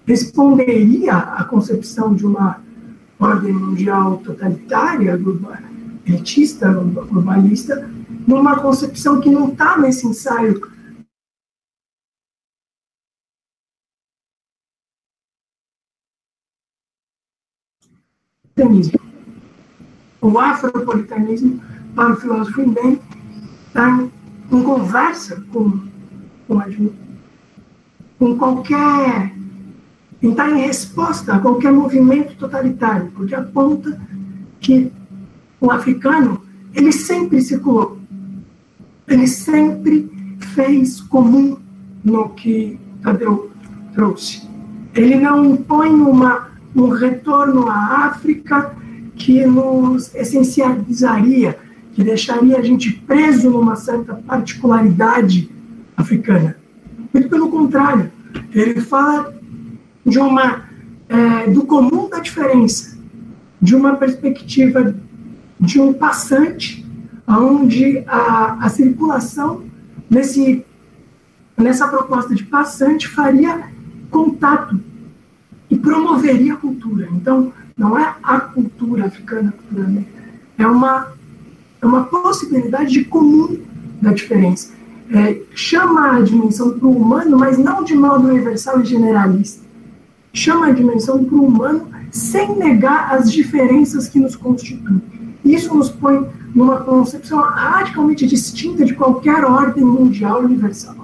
[0.08, 2.60] responderia à concepção de uma
[3.20, 5.20] ordem mundial totalitária,
[6.08, 7.88] elitista, globalista,
[8.28, 10.60] numa concepção que não está nesse ensaio
[18.58, 19.00] afropolitanismo.
[20.20, 21.62] O afropolitanismo,
[21.96, 23.00] para o filósofo Mbem,
[23.68, 24.08] está
[24.52, 25.82] em conversa com,
[26.48, 26.60] com,
[28.18, 29.32] com qualquer.
[30.22, 34.02] está em resposta a qualquer movimento totalitário, porque aponta
[34.60, 34.92] que
[35.62, 36.42] o africano
[36.74, 37.98] ele sempre circulou,
[39.08, 40.10] ele sempre
[40.54, 41.58] fez comum
[42.04, 43.52] no que Tadeu
[43.94, 44.48] trouxe.
[44.94, 48.72] Ele não impõe uma um retorno à África
[49.16, 51.58] que nos essencializaria,
[51.94, 55.50] que deixaria a gente preso numa certa particularidade
[55.98, 56.56] africana.
[57.12, 58.12] Muito pelo contrário,
[58.54, 59.34] ele fala
[60.06, 60.66] de uma
[61.10, 62.96] é, do comum da diferença,
[63.60, 64.96] de uma perspectiva
[65.60, 66.86] de um passante,
[67.28, 69.64] onde a, a circulação
[70.08, 70.64] nesse,
[71.58, 73.72] nessa proposta de passante faria
[74.12, 74.80] contato
[75.70, 77.08] e promoveria a cultura.
[77.12, 79.54] Então, não é a cultura africana,
[80.58, 81.12] é uma,
[81.82, 83.60] é uma possibilidade de comum
[84.02, 84.74] da diferença.
[85.12, 89.64] É, chama a dimensão para o humano, mas não de modo universal e generalista.
[90.34, 95.02] Chama a dimensão para o humano sem negar as diferenças que nos constituem.
[95.46, 100.96] Isso nos põe numa concepção radicalmente distinta de qualquer ordem mundial universal.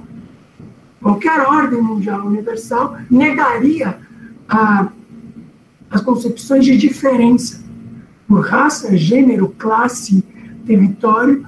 [1.01, 3.97] Qualquer ordem mundial universal negaria
[4.47, 4.91] a,
[5.89, 7.63] as concepções de diferença.
[8.27, 10.23] Por raça, gênero, classe,
[10.65, 11.45] território,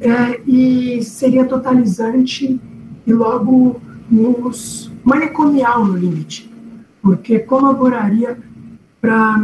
[0.00, 2.60] é, e seria totalizante
[3.06, 3.80] e logo
[4.10, 6.50] nos manicomial no limite,
[7.02, 8.38] porque colaboraria
[9.00, 9.38] para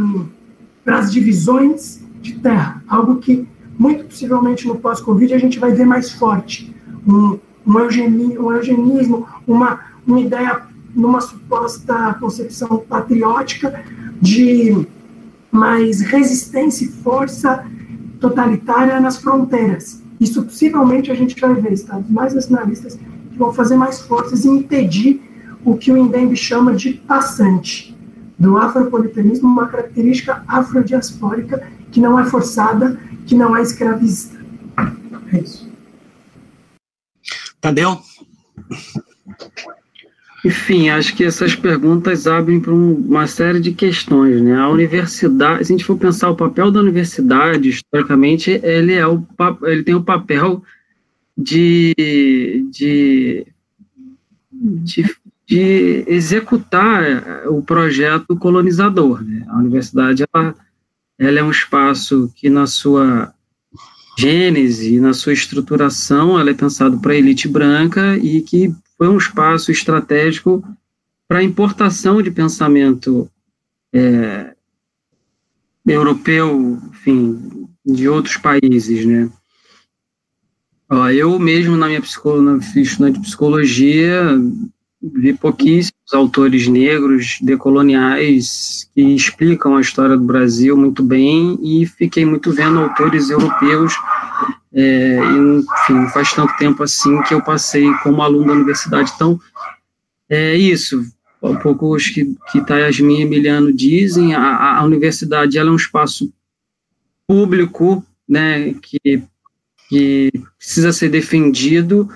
[0.87, 3.47] as divisões de terra, algo que
[3.77, 6.75] muito possivelmente no pós-Covid a gente vai ver mais forte,
[7.07, 10.61] um, um, um eugenismo, uma, uma ideia
[10.95, 13.83] numa suposta concepção patriótica
[14.21, 14.87] de
[15.51, 17.65] mais resistência e força
[18.19, 20.01] totalitária nas fronteiras.
[20.19, 22.95] Isso possivelmente a gente vai ver estados mais nacionalistas
[23.31, 25.21] que vão fazer mais forças e impedir
[25.65, 27.97] o que o Indembe chama de passante.
[28.37, 34.39] Do afropolitanismo, uma característica afrodiaspórica que não é forçada, que não é escravista.
[35.31, 35.69] É isso.
[37.59, 37.99] Tadeu?
[40.43, 44.55] Enfim, acho que essas perguntas abrem para um, uma série de questões, né?
[44.55, 49.23] A universidade, se a gente for pensar o papel da universidade, historicamente, ele, é o,
[49.63, 50.63] ele tem o papel
[51.37, 51.93] de,
[52.71, 53.45] de,
[54.51, 55.15] de,
[55.47, 59.23] de executar o projeto colonizador.
[59.23, 59.45] Né?
[59.47, 60.55] A universidade, ela,
[61.19, 63.31] ela é um espaço que, na sua
[64.17, 69.17] gênese, na sua estruturação, ela é pensado para a elite branca e que foi um
[69.17, 70.63] espaço estratégico
[71.27, 73.27] para a importação de pensamento
[73.91, 74.53] é,
[75.87, 79.27] europeu, enfim, de outros países, né?
[81.15, 84.39] Eu mesmo, na minha psicologia, de psicologia,
[85.01, 92.23] vi pouquíssimos autores negros decoloniais que explicam a história do Brasil muito bem e fiquei
[92.23, 93.95] muito vendo autores europeus
[94.73, 99.11] é, enfim, faz tanto tempo assim que eu passei como aluno da universidade.
[99.15, 99.39] Então,
[100.29, 101.03] é isso.
[101.41, 105.75] Um pouco os que, que Tayasmin e Emiliano dizem, a, a universidade ela é um
[105.75, 106.31] espaço
[107.27, 109.23] público, né, que,
[109.89, 112.09] que precisa ser defendido,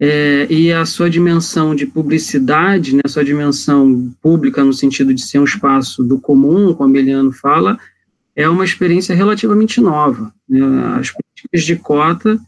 [0.00, 5.38] é, e a sua dimensão de publicidade, né, sua dimensão pública no sentido de ser
[5.38, 7.78] um espaço do comum, como Emiliano fala,
[8.34, 10.32] é uma experiência relativamente nova.
[10.48, 10.60] Né?
[10.98, 11.10] As
[11.42, 12.40] políticas de cota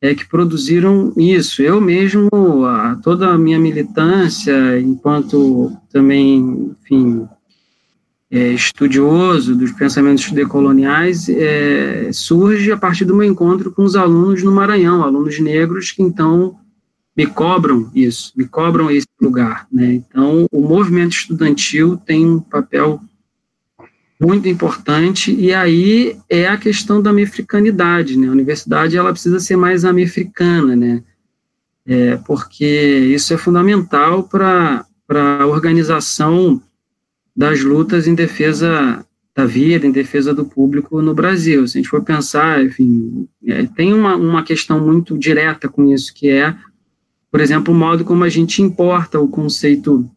[0.00, 1.62] é que produziram isso.
[1.62, 2.28] Eu mesmo,
[2.66, 7.26] a, toda a minha militância, enquanto também, enfim,
[8.30, 14.42] é, estudioso dos pensamentos decoloniais, é, surge a partir do meu encontro com os alunos
[14.42, 16.56] no Maranhão, alunos negros que então
[17.16, 19.66] me cobram isso, me cobram esse lugar.
[19.70, 19.94] Né?
[19.94, 23.00] Então, o movimento estudantil tem um papel
[24.22, 28.28] muito importante, e aí é a questão da americanidade, né?
[28.28, 31.02] A universidade, ela precisa ser mais americana, né?
[31.84, 36.62] É, porque isso é fundamental para a organização
[37.34, 39.04] das lutas em defesa
[39.34, 41.66] da vida, em defesa do público no Brasil.
[41.66, 46.14] Se a gente for pensar, enfim, é, tem uma, uma questão muito direta com isso,
[46.14, 46.54] que é,
[47.30, 50.08] por exemplo, o modo como a gente importa o conceito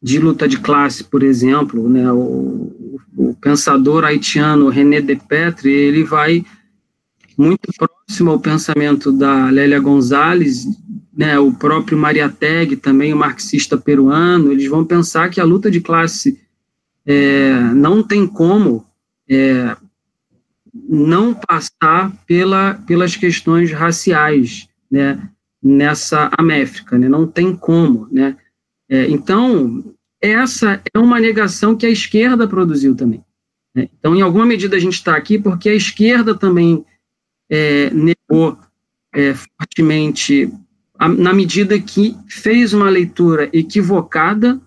[0.00, 2.72] de luta de classe, por exemplo, né, o,
[3.16, 6.44] o pensador haitiano René Despetre, ele vai
[7.36, 10.66] muito próximo ao pensamento da Lélia Gonzalez,
[11.16, 15.80] né, o próprio Mariátegui, também o marxista peruano, eles vão pensar que a luta de
[15.80, 16.40] classe
[17.06, 18.84] é, não tem como
[19.28, 19.76] é,
[20.88, 25.28] não passar pela, pelas questões raciais, né,
[25.62, 28.36] nessa Améfrica, né, não tem como, né,
[28.88, 33.24] é, então, essa é uma negação que a esquerda produziu também.
[33.74, 33.88] Né?
[33.98, 36.84] Então, em alguma medida, a gente está aqui porque a esquerda também
[37.50, 38.58] é, negou
[39.14, 40.52] é, fortemente,
[40.98, 44.60] a, na medida que fez uma leitura equivocada,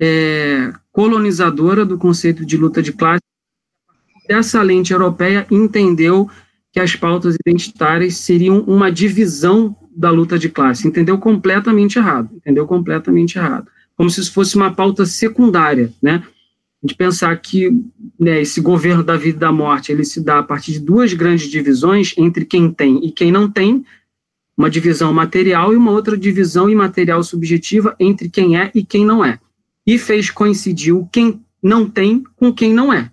[0.00, 3.22] é, colonizadora do conceito de luta de classe.
[4.28, 6.28] Essa lente europeia entendeu
[6.72, 10.86] que as pautas identitárias seriam uma divisão da luta de classe.
[10.86, 12.30] Entendeu completamente errado.
[12.34, 13.68] Entendeu completamente errado.
[13.98, 16.22] Como se isso fosse uma pauta secundária, né?
[16.80, 17.68] De pensar que
[18.18, 21.12] né, esse governo da vida e da morte ele se dá a partir de duas
[21.12, 23.84] grandes divisões entre quem tem e quem não tem,
[24.56, 29.24] uma divisão material e uma outra divisão imaterial subjetiva entre quem é e quem não
[29.24, 29.40] é.
[29.84, 33.10] E fez coincidir o quem não tem com quem não é.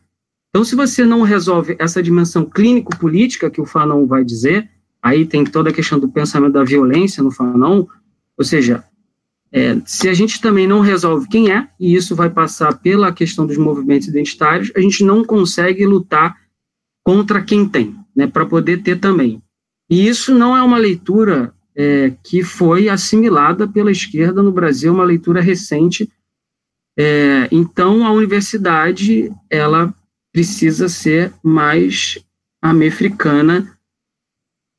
[0.49, 4.69] Então, se você não resolve essa dimensão clínico-política que o Fanon vai dizer,
[5.01, 7.85] aí tem toda a questão do pensamento da violência no Fanon,
[8.37, 8.83] ou seja,
[9.55, 13.47] é, se a gente também não resolve quem é, e isso vai passar pela questão
[13.47, 16.35] dos movimentos identitários, a gente não consegue lutar
[17.01, 19.41] contra quem tem, né, para poder ter também.
[19.89, 25.05] E isso não é uma leitura é, que foi assimilada pela esquerda no Brasil, uma
[25.05, 26.11] leitura recente.
[26.99, 29.95] É, então, a universidade, ela
[30.33, 32.19] precisa ser mais
[32.61, 33.74] americana,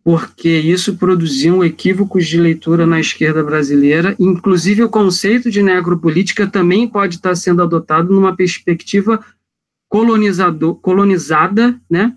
[0.06, 6.86] porque isso produziu equívocos de leitura na esquerda brasileira, inclusive o conceito de necropolítica também
[6.86, 9.18] pode estar sendo adotado numa perspectiva
[9.88, 12.16] colonizador, colonizada, né,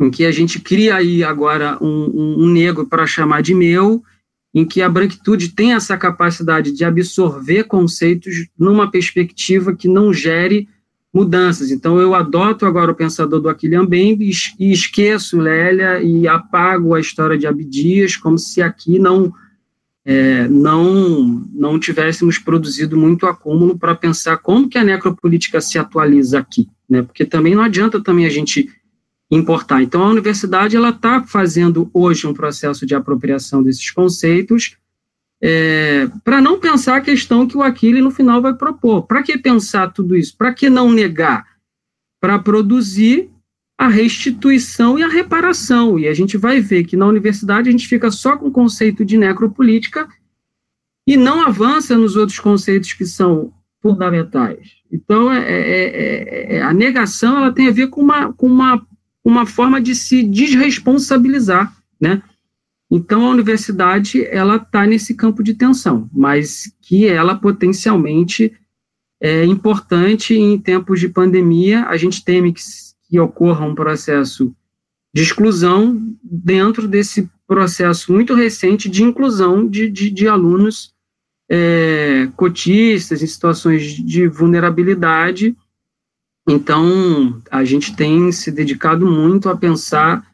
[0.00, 4.02] em que a gente cria aí agora um, um, um negro para chamar de meu,
[4.54, 10.70] em que a branquitude tem essa capacidade de absorver conceitos numa perspectiva que não gere
[11.14, 11.70] mudanças.
[11.70, 14.28] Então, eu adoto agora o pensador do Aquilian Bembe
[14.58, 19.32] e esqueço Lélia e apago a história de Abdias, como se aqui não
[20.04, 26.40] é, não não tivéssemos produzido muito acúmulo para pensar como que a necropolítica se atualiza
[26.40, 27.00] aqui, né?
[27.00, 28.68] Porque também não adianta também a gente
[29.30, 29.82] importar.
[29.82, 34.76] Então, a universidade ela está fazendo hoje um processo de apropriação desses conceitos
[35.46, 39.02] é, para não pensar a questão que o Aquile no final vai propor.
[39.02, 40.34] Para que pensar tudo isso?
[40.38, 41.44] Para que não negar?
[42.18, 43.28] Para produzir
[43.76, 45.98] a restituição e a reparação.
[45.98, 49.04] E a gente vai ver que na universidade a gente fica só com o conceito
[49.04, 50.08] de necropolítica
[51.06, 53.52] e não avança nos outros conceitos que são
[53.82, 54.76] fundamentais.
[54.90, 58.82] Então, é, é, é, a negação ela tem a ver com uma, com uma,
[59.22, 62.22] uma forma de se desresponsabilizar, né?
[62.96, 68.52] Então, a universidade ela está nesse campo de tensão, mas que ela potencialmente
[69.20, 71.86] é importante em tempos de pandemia.
[71.86, 72.62] A gente teme que,
[73.08, 74.54] que ocorra um processo
[75.12, 80.94] de exclusão dentro desse processo muito recente de inclusão de, de, de alunos
[81.50, 85.56] é, cotistas em situações de vulnerabilidade.
[86.48, 90.24] Então, a gente tem se dedicado muito a pensar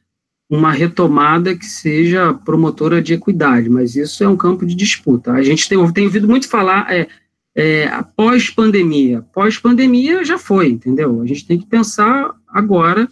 [0.51, 5.31] uma retomada que seja promotora de equidade, mas isso é um campo de disputa.
[5.32, 7.06] A gente tem, tem ouvido muito falar é,
[7.55, 9.22] é, pós-pandemia.
[9.32, 11.22] Pós-pandemia já foi, entendeu?
[11.22, 13.09] A gente tem que pensar agora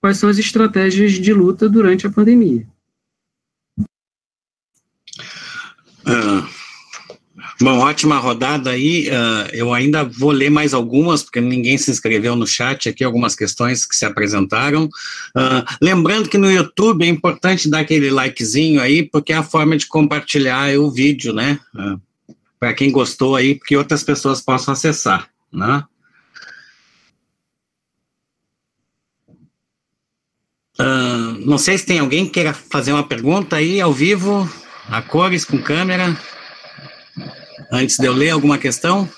[0.00, 2.66] quais são as estratégias de luta durante a pandemia.
[6.00, 6.59] Uh,
[7.62, 9.08] Bom, ótima rodada aí.
[9.08, 13.34] Uh, eu ainda vou ler mais algumas, porque ninguém se inscreveu no chat aqui, algumas
[13.36, 14.86] questões que se apresentaram.
[14.86, 19.76] Uh, lembrando que no YouTube é importante dar aquele likezinho aí, porque é a forma
[19.76, 21.60] de compartilhar o vídeo, né?
[21.74, 22.00] Uh,
[22.58, 25.84] Para quem gostou aí, porque outras pessoas possam acessar, né?
[31.44, 34.48] não sei se tem alguém que queira fazer uma pergunta aí ao vivo,
[34.88, 36.16] a cores, com câmera.
[37.72, 39.08] Antes de eu ler alguma questão?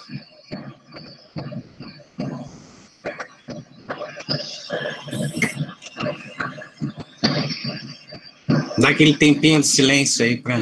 [8.78, 10.58] Dá aquele tempinho de silêncio aí para.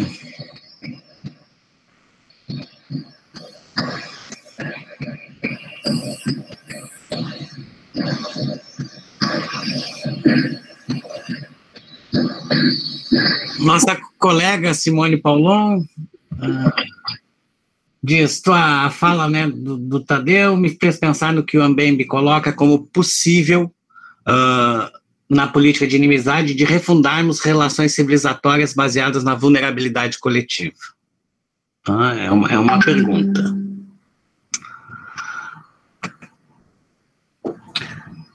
[13.59, 15.83] Nossa colega Simone Paulon.
[16.41, 16.73] Ah,
[18.03, 22.53] diz, tua fala né, do, do, Tadeu me fez pensar no que o Ambembe coloca
[22.53, 23.73] como possível
[24.27, 24.91] uh,
[25.29, 30.75] na política de inimizade de refundarmos relações civilizatórias baseadas na vulnerabilidade coletiva.
[31.89, 33.57] Ah, é, uma, é uma pergunta.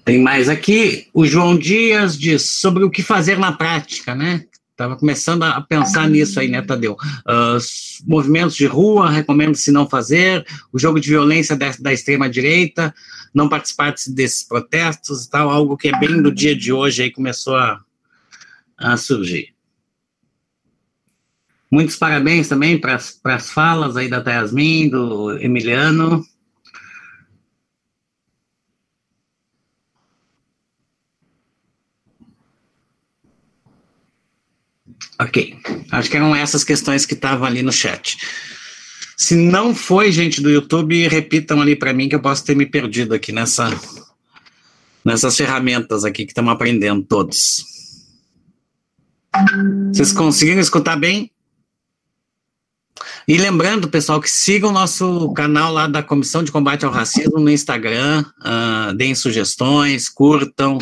[0.06, 4.46] Tem mais aqui, o João Dias diz sobre o que fazer na prática, né?
[4.76, 6.98] Estava começando a pensar nisso aí, né, Tadeu?
[7.26, 7.58] Uh,
[8.06, 12.94] movimentos de rua, recomendo se não fazer, o jogo de violência da, da extrema-direita,
[13.34, 17.10] não participar desses protestos e tal, algo que é bem do dia de hoje aí
[17.10, 17.80] começou a,
[18.78, 19.56] a surgir.
[21.72, 26.22] Muitos parabéns também para as falas aí da Yasmin, do Emiliano.
[35.20, 35.58] Ok.
[35.92, 38.18] Acho que eram essas questões que estavam ali no chat.
[39.18, 42.66] Se não foi, gente do YouTube, repitam ali para mim que eu posso ter me
[42.66, 43.70] perdido aqui nessa,
[45.04, 47.64] nessas ferramentas aqui que estamos aprendendo todos.
[49.94, 51.32] Vocês conseguiram escutar bem?
[53.28, 57.40] E lembrando, pessoal, que sigam o nosso canal lá da Comissão de Combate ao Racismo
[57.40, 60.78] no Instagram, uh, deem sugestões, curtam,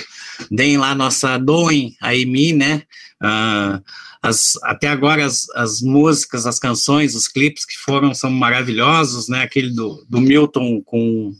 [0.51, 2.83] deem lá nossa, doem a EMI, né?
[3.23, 3.81] Uh,
[4.23, 9.43] as, até agora as, as músicas, as canções, os clipes que foram são maravilhosos, né?
[9.43, 11.35] Aquele do, do Milton com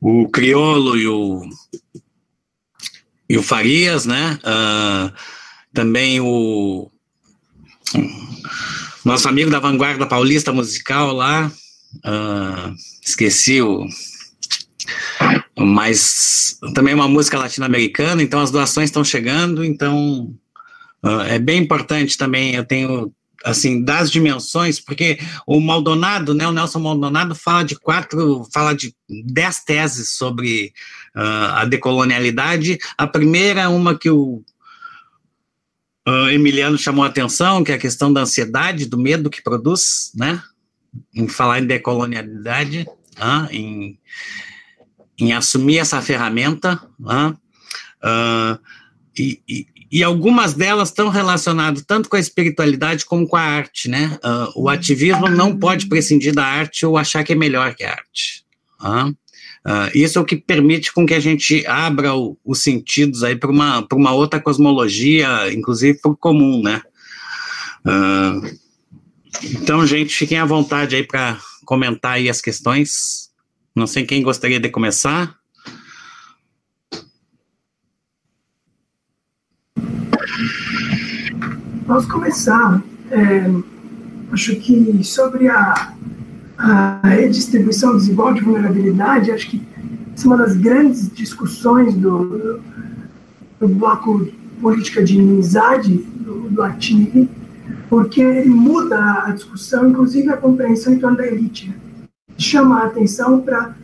[0.00, 1.42] o Criolo e o,
[3.28, 4.38] e o Farias, né?
[4.42, 5.12] Uh,
[5.74, 6.90] também o
[9.04, 11.52] nosso amigo da Vanguarda Paulista Musical lá,
[12.06, 12.74] uh,
[13.04, 13.86] esqueci o.
[15.58, 20.34] Mas também uma música latino-americana, então as doações estão chegando, então
[21.04, 22.54] uh, é bem importante também.
[22.54, 23.12] Eu tenho
[23.44, 28.94] assim, das dimensões, porque o Maldonado, né, o Nelson Maldonado fala de quatro, fala de
[29.26, 30.72] dez teses sobre
[31.16, 32.78] uh, a decolonialidade.
[32.96, 34.44] A primeira, uma que o
[36.08, 40.12] uh, Emiliano chamou a atenção, que é a questão da ansiedade, do medo que produz,
[40.14, 40.42] né?
[41.14, 43.98] Em falar em decolonialidade, uh, em,
[45.18, 48.58] em assumir essa ferramenta, uh,
[49.18, 54.18] e, e, algumas delas estão relacionadas tanto com a espiritualidade como com a arte, né?
[54.24, 57.90] Uh, o ativismo não pode prescindir da arte ou achar que é melhor que a
[57.90, 58.44] arte.
[58.82, 63.36] Uh, isso é o que permite com que a gente abra o, os sentidos aí
[63.36, 66.82] para uma, uma outra cosmologia, inclusive para o comum, né?
[67.86, 68.58] Uh,
[69.44, 73.30] então, gente, fiquem à vontade aí para comentar aí as questões.
[73.74, 75.41] Não sei quem gostaria de começar.
[81.92, 82.82] Posso começar.
[83.10, 83.50] É,
[84.32, 85.92] acho que sobre a
[86.56, 89.62] a redistribuição desigual de vulnerabilidade, acho que
[90.14, 92.60] essa é uma das grandes discussões do,
[93.60, 94.26] do bloco
[94.58, 96.62] política de inimizade do, do
[97.90, 101.68] porque ele muda a discussão, inclusive a compreensão em torno da elite.
[101.68, 101.74] Né?
[102.38, 103.74] Chama a atenção para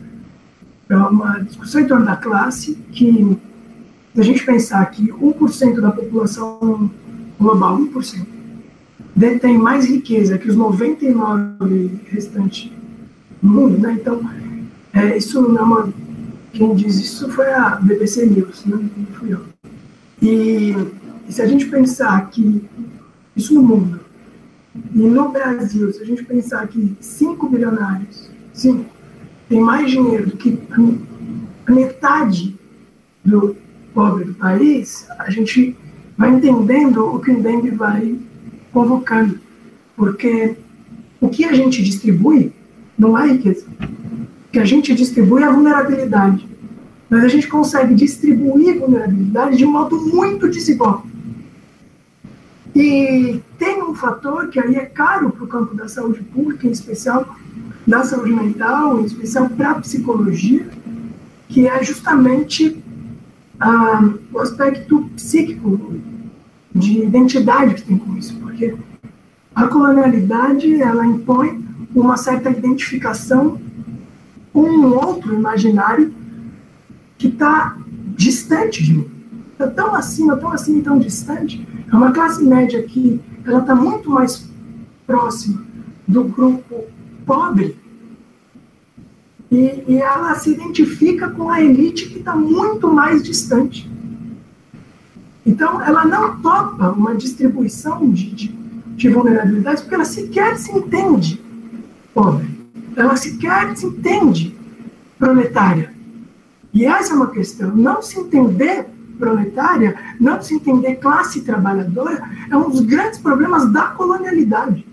[1.11, 3.37] uma discussão em torno da classe, que
[4.15, 6.89] se a gente pensar que 1% da população
[7.39, 8.25] global, 1%,
[9.15, 12.71] detém mais riqueza que os 99 restantes
[13.41, 13.97] do mundo, né?
[13.99, 14.21] Então,
[14.93, 15.93] é, isso não é uma...
[16.51, 18.77] Quem diz isso foi a BBC News, né?
[18.97, 19.41] não fui eu.
[20.21, 20.75] E,
[21.27, 22.63] e se a gente pensar que
[23.35, 23.99] isso no mundo,
[24.93, 28.85] e no Brasil, se a gente pensar que 5 bilionários, 5,
[29.47, 30.59] tem mais dinheiro do que
[31.65, 32.55] a metade
[33.23, 33.55] do
[33.93, 35.75] pobre do país, a gente
[36.19, 38.19] vai entendendo o que o Ndembe vai
[38.73, 39.39] convocando,
[39.95, 40.57] porque
[41.21, 42.51] o que a gente distribui
[42.97, 43.65] não é riqueza.
[43.79, 46.45] O que a gente distribui é a vulnerabilidade.
[47.09, 51.05] Mas a gente consegue distribuir vulnerabilidade de um modo muito desigual.
[52.75, 56.71] E tem um fator que aí é caro para o campo da saúde pública, em
[56.71, 57.33] especial
[57.87, 60.67] da saúde mental, em especial para a psicologia,
[61.47, 62.83] que é justamente
[63.59, 65.99] ah, o aspecto psíquico
[66.73, 68.75] de identidade que tem com isso, porque
[69.53, 71.63] a colonialidade ela impõe
[71.93, 73.59] uma certa identificação
[74.53, 76.13] com um outro imaginário
[77.17, 77.77] que está
[78.15, 79.11] distante de mim.
[79.51, 81.67] Está tão acima, tão acima e tão distante.
[81.91, 84.49] É uma classe média que ela está muito mais
[85.05, 85.61] próxima
[86.07, 86.85] do grupo
[87.25, 87.75] pobre
[89.51, 93.89] e, e ela se identifica com a elite que está muito mais distante.
[95.45, 98.47] Então, ela não topa uma distribuição de, de,
[98.95, 101.41] de vulnerabilidades porque ela sequer se entende
[102.13, 102.47] pobre.
[102.95, 104.55] Ela sequer se entende
[105.17, 105.93] proletária.
[106.73, 107.75] E essa é uma questão.
[107.75, 108.85] Não se entender
[109.17, 114.85] proletária, não se entender classe trabalhadora, é um dos grandes problemas da colonialidade.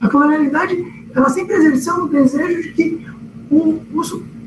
[0.00, 3.06] A colonialidade, ela sempre exerceu o desejo de que
[3.50, 4.02] o, o,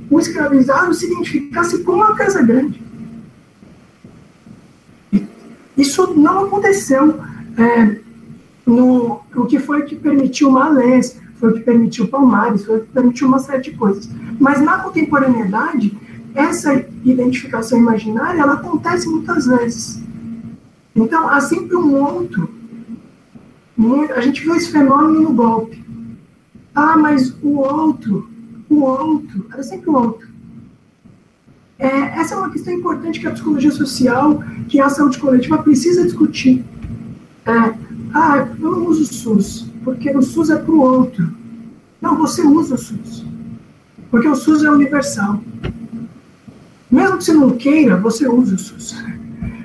[0.09, 2.81] o escravizado se identificasse com uma casa grande.
[5.77, 7.19] Isso não aconteceu.
[7.57, 7.99] É,
[8.65, 12.91] no, o que foi que permitiu Malés, foi o que permitiu Palmares, foi o que
[12.91, 14.09] permitiu uma série de coisas.
[14.39, 15.97] Mas na contemporaneidade,
[16.35, 16.73] essa
[17.03, 20.03] identificação imaginária, ela acontece muitas vezes.
[20.95, 22.49] Então, há sempre um outro.
[24.15, 25.83] A gente viu esse fenômeno no golpe.
[26.75, 28.28] Ah, mas o outro,
[28.69, 30.27] o outro, era sempre o outro.
[31.77, 31.87] É,
[32.19, 36.63] essa é uma questão importante que a psicologia social, que a saúde coletiva precisa discutir.
[37.45, 37.73] é,
[38.13, 41.31] ah, eu não uso o SUS, porque o SUS é para o outro.
[42.01, 43.25] Não, você usa o SUS,
[44.09, 45.41] porque o SUS é universal.
[46.89, 48.95] Mesmo que você não queira, você usa o SUS.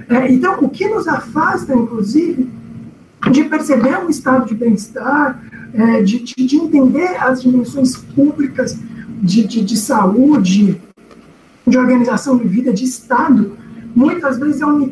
[0.09, 2.48] É, então, o que nos afasta, inclusive,
[3.31, 8.78] de perceber um estado de bem-estar, é, de, de, de, entender as dimensões públicas
[9.24, 10.80] de, de, de saúde,
[11.66, 13.56] de organização de vida, de Estado,
[13.96, 14.86] muitas vezes é uma,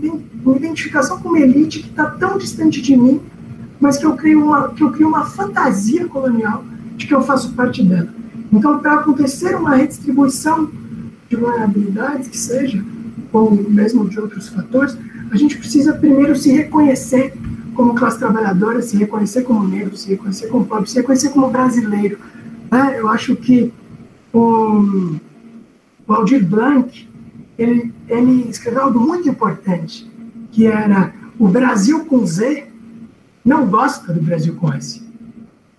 [0.57, 3.21] identificação com uma elite que está tão distante de mim,
[3.79, 6.65] mas que eu crio uma, que eu crio uma fantasia colonial
[6.97, 8.09] de que eu faço parte dela.
[8.51, 10.71] Então, para acontecer uma redistribuição
[11.29, 12.83] de vulnerabilidades, que seja,
[13.33, 14.97] ou mesmo de outros fatores,
[15.31, 17.35] a gente precisa primeiro se reconhecer
[17.75, 22.19] como classe trabalhadora, se reconhecer como negro, se reconhecer como pobre, se reconhecer como brasileiro.
[22.71, 22.97] Né?
[22.99, 23.73] Eu acho que
[24.33, 25.17] o,
[26.07, 27.09] o Aldir Blanc,
[27.59, 30.11] ele, ele escreveu algo muito importante,
[30.51, 32.73] que era o Brasil com Z
[33.45, 35.03] não gosta do Brasil com S.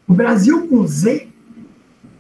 [0.08, 1.28] O Brasil com Z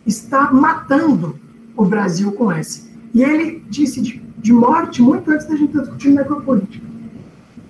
[0.05, 1.37] está matando
[1.75, 2.89] o Brasil com S.
[3.13, 6.85] E ele disse de, de morte muito antes da gente discutindo necropolítica.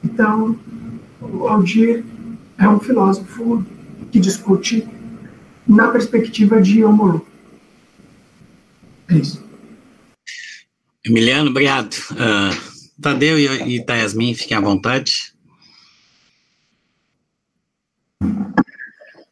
[0.03, 0.56] Então,
[1.22, 2.03] o Aldir
[2.57, 3.65] é um filósofo
[4.11, 4.88] que discute
[5.68, 7.26] na perspectiva de Omolu.
[11.06, 11.94] Emiliano, obrigado.
[12.11, 15.34] Uh, Tadeu e, e Tayasmin, fiquem à vontade.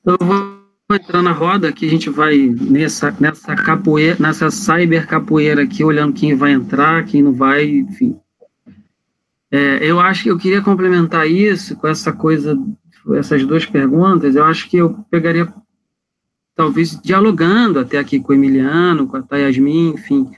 [0.03, 0.61] Eu vou
[0.95, 6.13] entrar na roda que a gente vai nessa, nessa capoeira, nessa cyber capoeira aqui, olhando
[6.13, 8.19] quem vai entrar, quem não vai, enfim.
[9.51, 12.57] É, eu acho que eu queria complementar isso com essa coisa,
[13.15, 14.35] essas duas perguntas.
[14.35, 15.53] Eu acho que eu pegaria,
[16.55, 20.29] talvez, dialogando até aqui com o Emiliano, com a Tayasmin, enfim.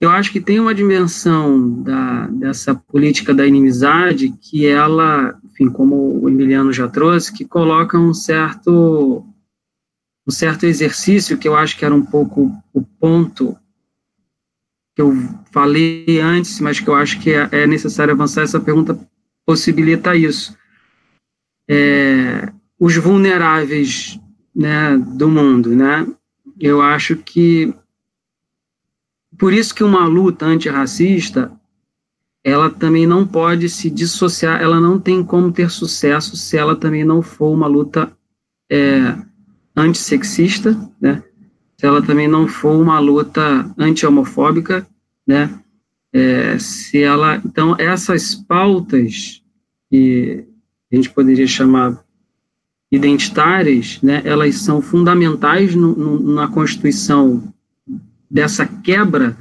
[0.00, 6.22] Eu acho que tem uma dimensão da, dessa política da inimizade que ela, enfim, como
[6.22, 9.24] o Emiliano já trouxe, que coloca um certo
[10.26, 13.54] um certo exercício que eu acho que era um pouco o ponto
[14.96, 15.12] que eu
[15.52, 18.98] falei antes, mas que eu acho que é, é necessário avançar, essa pergunta
[19.44, 20.56] possibilita isso.
[21.68, 24.18] É, os vulneráveis
[24.54, 26.06] né, do mundo, né?
[26.58, 27.74] Eu acho que
[29.36, 31.50] por isso que uma luta antirracista,
[32.42, 37.04] ela também não pode se dissociar, ela não tem como ter sucesso se ela também
[37.04, 38.12] não for uma luta
[38.70, 39.16] é,
[39.76, 41.22] antissexista, né?
[41.76, 44.86] se ela também não for uma luta anti-homofóbica,
[45.26, 45.58] né?
[46.12, 49.42] É, se ela, então, essas pautas
[49.90, 50.46] que
[50.92, 52.03] a gente poderia chamar
[52.94, 57.52] identitárias, né, elas são fundamentais no, no, na constituição
[58.30, 59.36] dessa quebra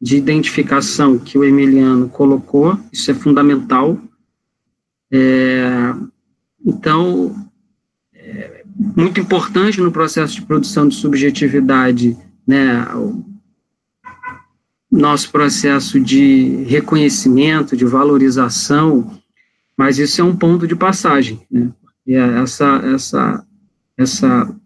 [0.00, 3.98] de identificação que o Emiliano colocou, isso é fundamental.
[5.10, 5.94] É,
[6.64, 7.34] então,
[8.96, 12.16] muito importante no processo de produção de subjetividade,
[12.46, 13.24] né, o
[14.90, 19.18] nosso processo de reconhecimento, de valorização,
[19.76, 21.70] mas isso é um ponto de passagem, né,
[22.06, 23.46] e é essa, essa,
[23.96, 24.56] essa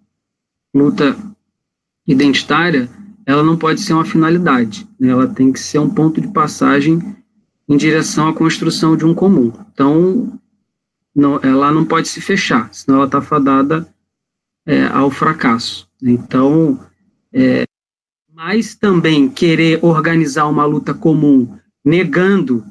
[0.74, 1.16] luta
[2.06, 2.89] identitária,
[3.24, 7.16] ela não pode ser uma finalidade, né, ela tem que ser um ponto de passagem
[7.69, 9.52] em direção à construção de um comum.
[9.73, 10.40] Então,
[11.15, 13.86] não, ela não pode se fechar, senão ela está fadada
[14.66, 15.89] é, ao fracasso.
[16.02, 16.81] Então,
[17.32, 17.65] é,
[18.32, 22.65] mas também querer organizar uma luta comum negando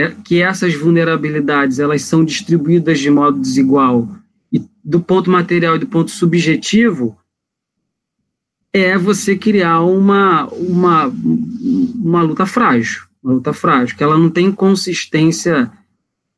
[0.00, 4.08] é, que essas vulnerabilidades elas são distribuídas de modo desigual
[4.52, 7.16] e do ponto material e do ponto subjetivo
[8.72, 14.50] é você criar uma, uma, uma luta frágil, uma luta frágil, que ela não tem
[14.50, 15.70] consistência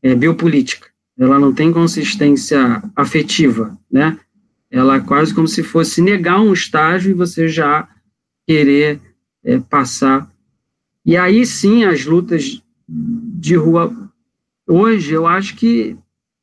[0.03, 4.19] é, biopolítica, ela não tem consistência afetiva, né?
[4.71, 7.87] ela é quase como se fosse negar um estágio e você já
[8.47, 8.99] querer
[9.45, 10.27] é, passar.
[11.05, 12.63] E aí sim, as lutas
[12.95, 13.93] de rua
[14.67, 15.97] hoje, eu acho que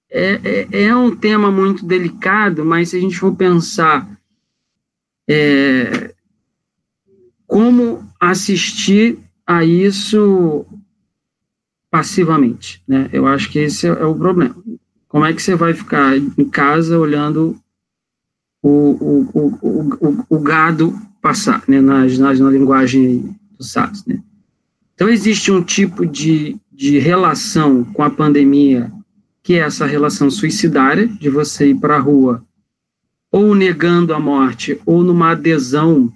[0.10, 4.10] é, é, é um tema muito delicado, mas se a gente for pensar
[5.30, 6.14] é,
[7.46, 10.66] como assistir a isso
[11.92, 13.10] passivamente, né?
[13.12, 14.56] Eu acho que esse é, o problema.
[15.08, 17.60] Como é que você vai ficar em casa olhando
[18.62, 24.06] o, o, o, o, gado passar, né, na, na, na linguagem do SARS.
[24.06, 24.22] Né.
[25.00, 28.92] Então, existe um tipo de, de relação com a pandemia,
[29.42, 32.46] que é essa relação suicidária, de você ir para a rua
[33.32, 36.12] ou negando a morte, ou numa adesão,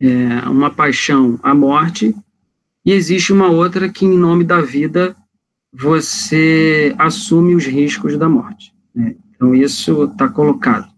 [0.00, 2.12] é, uma paixão à morte,
[2.84, 5.14] e existe uma outra que, em nome da vida,
[5.72, 8.74] você assume os riscos da morte.
[8.92, 9.14] Né?
[9.30, 10.88] Então, isso está colocado.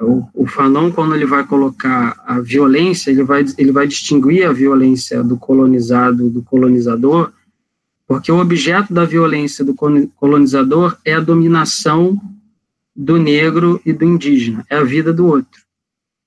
[0.00, 4.52] O, o Fanon, quando ele vai colocar a violência, ele vai, ele vai distinguir a
[4.52, 7.32] violência do colonizado do colonizador,
[8.06, 12.20] porque o objeto da violência do colonizador é a dominação
[12.94, 15.66] do negro e do indígena, é a vida do outro.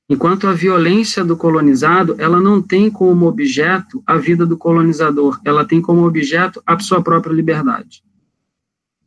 [0.09, 5.63] Enquanto a violência do colonizado, ela não tem como objeto a vida do colonizador, ela
[5.63, 8.03] tem como objeto a sua própria liberdade.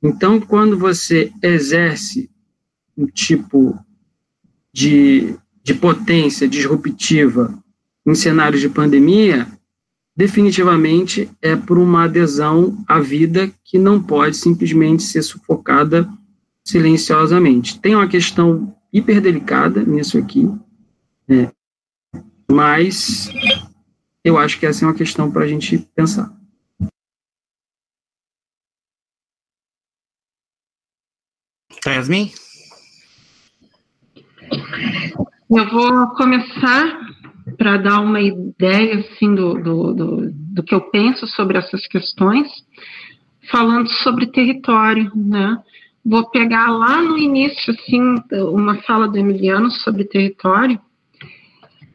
[0.01, 2.31] Então, quando você exerce
[2.97, 3.79] um tipo
[4.73, 7.57] de, de potência disruptiva
[8.07, 9.47] em cenários de pandemia,
[10.17, 16.09] definitivamente é por uma adesão à vida que não pode simplesmente ser sufocada
[16.65, 17.79] silenciosamente.
[17.81, 20.49] Tem uma questão hiperdelicada nisso aqui,
[21.29, 21.51] é.
[22.51, 23.31] Mas
[24.23, 26.31] eu acho que essa é uma questão para a gente pensar.
[31.87, 32.33] Yasmin?
[35.51, 37.01] Eu vou começar
[37.59, 42.49] para dar uma ideia assim do, do, do, do, que eu penso sobre essas questões,
[43.51, 45.59] falando sobre território, né?
[46.05, 50.81] Vou pegar lá no início assim uma fala do Emiliano sobre território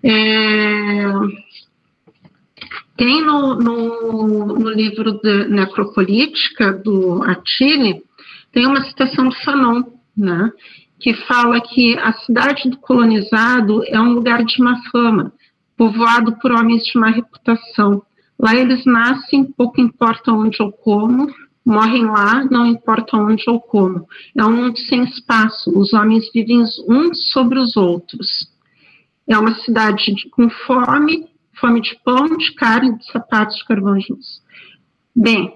[0.03, 1.05] é,
[2.95, 8.03] tem no, no, no, livro de Necropolítica, do Attili,
[8.51, 9.83] tem uma citação do Fanon,
[10.15, 10.51] né,
[10.99, 15.31] que fala que a cidade do colonizado é um lugar de má fama,
[15.75, 18.01] povoado por homens de má reputação.
[18.39, 21.27] Lá eles nascem, pouco importa onde ou como,
[21.65, 24.07] morrem lá, não importa onde ou como.
[24.35, 28.49] É um mundo sem espaço, os homens vivem uns sobre os outros.
[29.27, 31.27] É uma cidade de, com fome,
[31.59, 34.41] fome de pão, de carne, de sapatos, de carvão juntos.
[35.15, 35.53] Bem,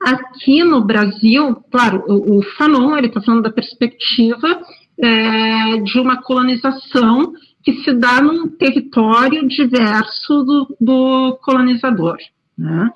[0.00, 4.60] aqui no Brasil, claro, o, o Fanon ele está falando da perspectiva
[4.98, 12.16] é, de uma colonização que se dá num território diverso do, do colonizador.
[12.56, 12.90] Né?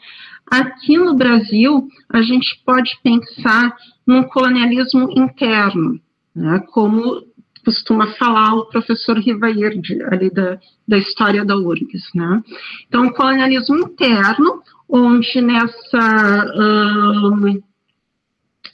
[0.51, 3.75] Aqui no Brasil, a gente pode pensar
[4.07, 6.01] num colonialismo interno,
[6.35, 6.61] né?
[6.73, 7.23] como
[7.65, 12.43] costuma falar o professor Rivairde, ali da, da história da URGS, né?
[12.89, 17.63] Então, colonialismo interno, onde nessa, um,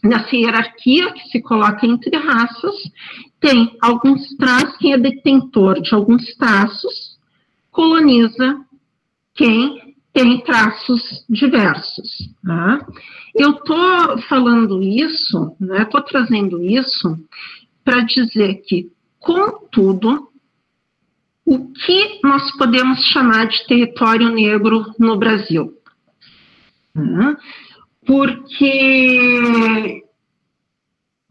[0.02, 2.74] nessa hierarquia que se coloca entre raças,
[3.40, 7.18] tem alguns traços, quem é detentor de alguns traços,
[7.70, 8.60] coloniza
[9.34, 12.28] quem tem traços diversos.
[12.42, 12.80] Né?
[13.34, 17.16] Eu estou falando isso, estou né, trazendo isso
[17.84, 18.90] para dizer que,
[19.20, 20.28] contudo,
[21.46, 25.77] o que nós podemos chamar de território negro no Brasil?
[28.06, 28.82] Porque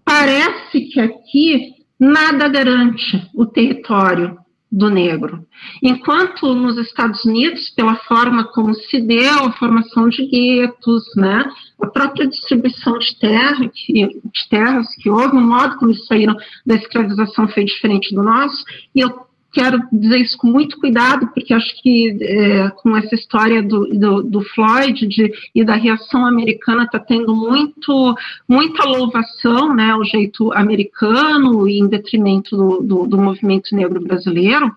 [0.05, 4.37] parece que aqui nada garante o território
[4.71, 5.45] do negro.
[5.81, 11.45] Enquanto nos Estados Unidos, pela forma como se deu a formação de guetos, né,
[11.81, 16.35] a própria distribuição de, terra, que, de terras que houve, o modo como eles saíram
[16.65, 18.63] da escravização foi diferente do nosso,
[18.93, 23.61] e eu quero dizer isso com muito cuidado, porque acho que é, com essa história
[23.63, 28.15] do, do, do Floyd de, e da reação americana está tendo muito,
[28.47, 34.71] muita louvação, né, o jeito americano e em detrimento do, do, do movimento negro brasileiro,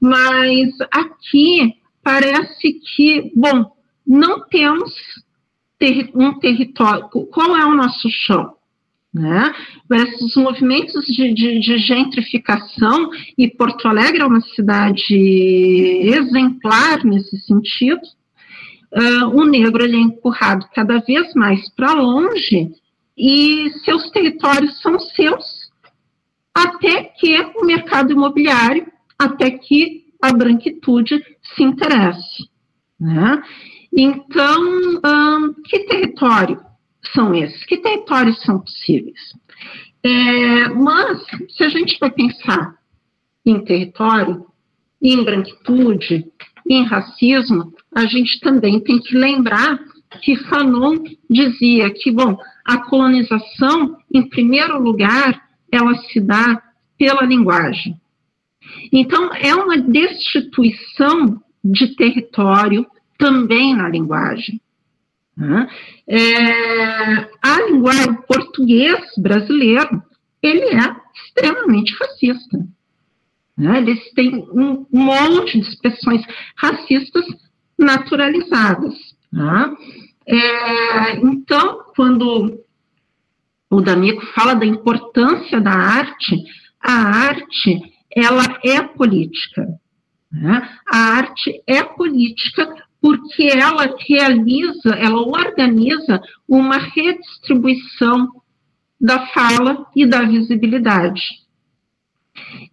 [0.00, 3.72] mas aqui parece que, bom,
[4.06, 4.92] não temos
[5.78, 8.53] ter, um território, qual é o nosso chão?
[9.14, 9.54] Né?
[9.92, 18.00] Esses movimentos de, de, de, gentrificação, e Porto Alegre é uma cidade exemplar nesse sentido,
[18.92, 22.72] uh, o negro ele é empurrado cada vez mais para longe
[23.16, 25.70] e seus territórios são seus,
[26.52, 28.84] até que o mercado imobiliário,
[29.16, 31.24] até que a branquitude
[31.54, 32.48] se interesse.
[32.98, 33.40] Né?
[33.92, 34.60] Então,
[35.04, 36.73] um, que território
[37.12, 37.64] são esses?
[37.64, 39.18] Que territórios são possíveis?
[40.02, 42.76] É, mas, se a gente vai pensar
[43.44, 44.46] em território,
[45.00, 46.26] em branquitude,
[46.68, 49.78] em racismo, a gente também tem que lembrar
[50.22, 50.96] que Fanon
[51.28, 56.62] dizia que, bom, a colonização, em primeiro lugar, ela se dá
[56.98, 58.00] pela linguagem.
[58.92, 62.86] Então, é uma destituição de território
[63.18, 64.60] também na linguagem.
[65.36, 65.68] Né?
[66.08, 70.02] É, a linguagem português brasileiro,
[70.42, 72.58] ele é extremamente racista.
[73.56, 73.78] Né?
[73.78, 76.22] Eles têm um monte de expressões
[76.56, 77.24] racistas
[77.78, 78.94] naturalizadas.
[79.32, 79.76] Né?
[80.26, 82.64] é, então, quando
[83.70, 86.36] o D'Amico fala da importância da arte,
[86.80, 87.80] a arte,
[88.14, 89.66] ela é política.
[90.30, 90.68] Né?
[90.86, 98.30] A arte é política porque ela realiza, ela organiza uma redistribuição
[98.98, 101.20] da fala e da visibilidade.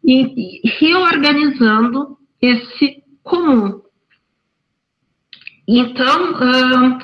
[0.02, 3.82] E, reorganizando esse comum.
[5.68, 6.98] Então, uh,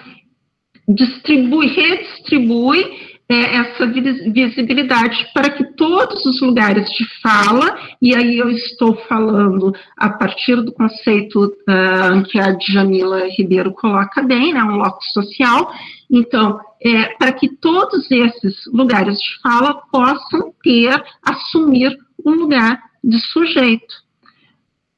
[0.87, 8.49] distribui, redistribui é, essa visibilidade para que todos os lugares de fala, e aí eu
[8.49, 14.77] estou falando a partir do conceito uh, que a Djamila Ribeiro coloca bem, né, um
[14.77, 15.73] loco social,
[16.09, 23.19] então, é, para que todos esses lugares de fala possam ter, assumir um lugar de
[23.19, 23.93] sujeito.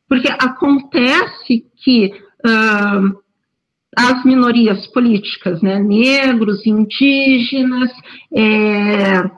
[0.07, 2.13] Porque acontece que
[2.45, 3.19] uh,
[3.95, 7.91] as minorias políticas, né, negros, indígenas,
[8.33, 9.31] é,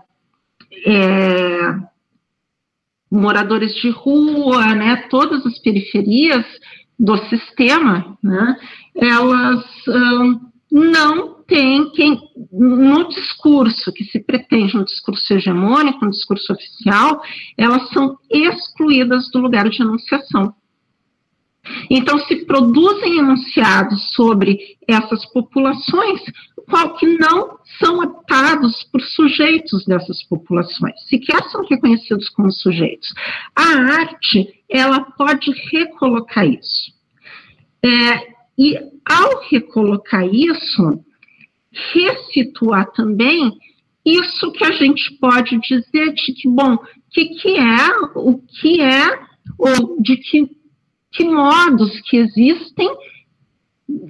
[0.86, 1.80] é,
[3.10, 6.45] moradores de rua, né, todas as periferias
[6.99, 8.57] do sistema, né,
[8.95, 10.40] elas hum,
[10.72, 12.19] não têm quem,
[12.52, 17.22] no discurso que se pretende, no discurso hegemônico, no discurso oficial,
[17.57, 20.53] elas são excluídas do lugar de enunciação.
[21.90, 24.58] Então, se produzem enunciados sobre
[24.88, 26.22] essas populações,
[26.70, 33.14] qual que não são atados por sujeitos dessas populações, sequer são reconhecidos como sujeitos.
[33.56, 36.94] A arte, ela pode recolocar isso.
[37.84, 41.04] É, e ao recolocar isso,
[41.94, 43.58] ressituar também
[44.06, 46.78] isso que a gente pode dizer de que, bom,
[47.12, 49.20] que, que é, o que é,
[49.58, 50.61] ou de que
[51.12, 52.90] que modos que existem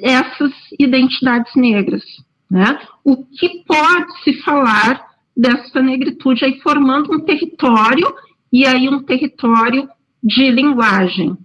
[0.01, 2.03] essas identidades negras,
[2.49, 2.79] né?
[3.03, 8.13] O que pode se falar dessa negritude aí formando um território
[8.51, 9.89] e aí um território
[10.23, 11.35] de linguagem,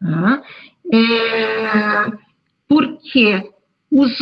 [0.00, 0.42] tá?
[0.92, 2.12] é,
[2.68, 3.50] porque
[3.90, 4.20] os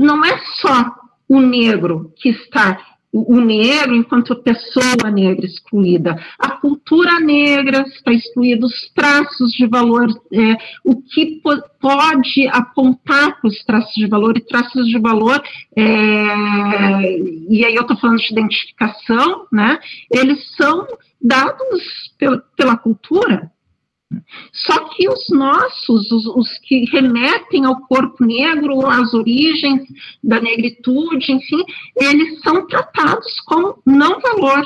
[0.00, 0.92] não é só
[1.28, 8.66] o negro que está o negro enquanto pessoa negra excluída, a cultura negra está excluída,
[8.66, 14.36] os traços de valor, é, o que po pode apontar para os traços de valor,
[14.36, 15.40] e traços de valor,
[15.76, 15.82] é,
[17.48, 19.78] e aí eu estou falando de identificação, né,
[20.10, 20.86] eles são
[21.22, 23.50] dados pela, pela cultura,
[24.52, 29.82] só que os nossos, os, os, que remetem ao corpo negro, às origens
[30.22, 31.62] da negritude, enfim,
[31.96, 34.64] eles são tratados como não valor.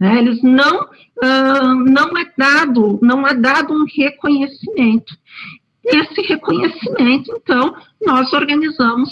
[0.00, 0.18] Né?
[0.18, 5.14] Eles não, uh, não é dado, não é dado um reconhecimento.
[5.84, 7.74] Esse reconhecimento, então,
[8.04, 9.10] nós organizamos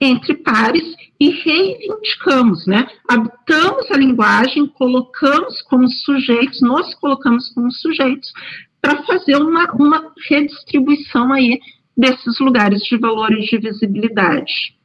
[0.00, 0.84] entre pares
[1.18, 2.86] e reivindicamos, né?
[3.08, 8.32] Habitamos a linguagem, colocamos como sujeitos, nós colocamos como sujeitos
[8.80, 11.60] para fazer uma, uma redistribuição aí
[11.96, 14.77] desses lugares de valores de visibilidade.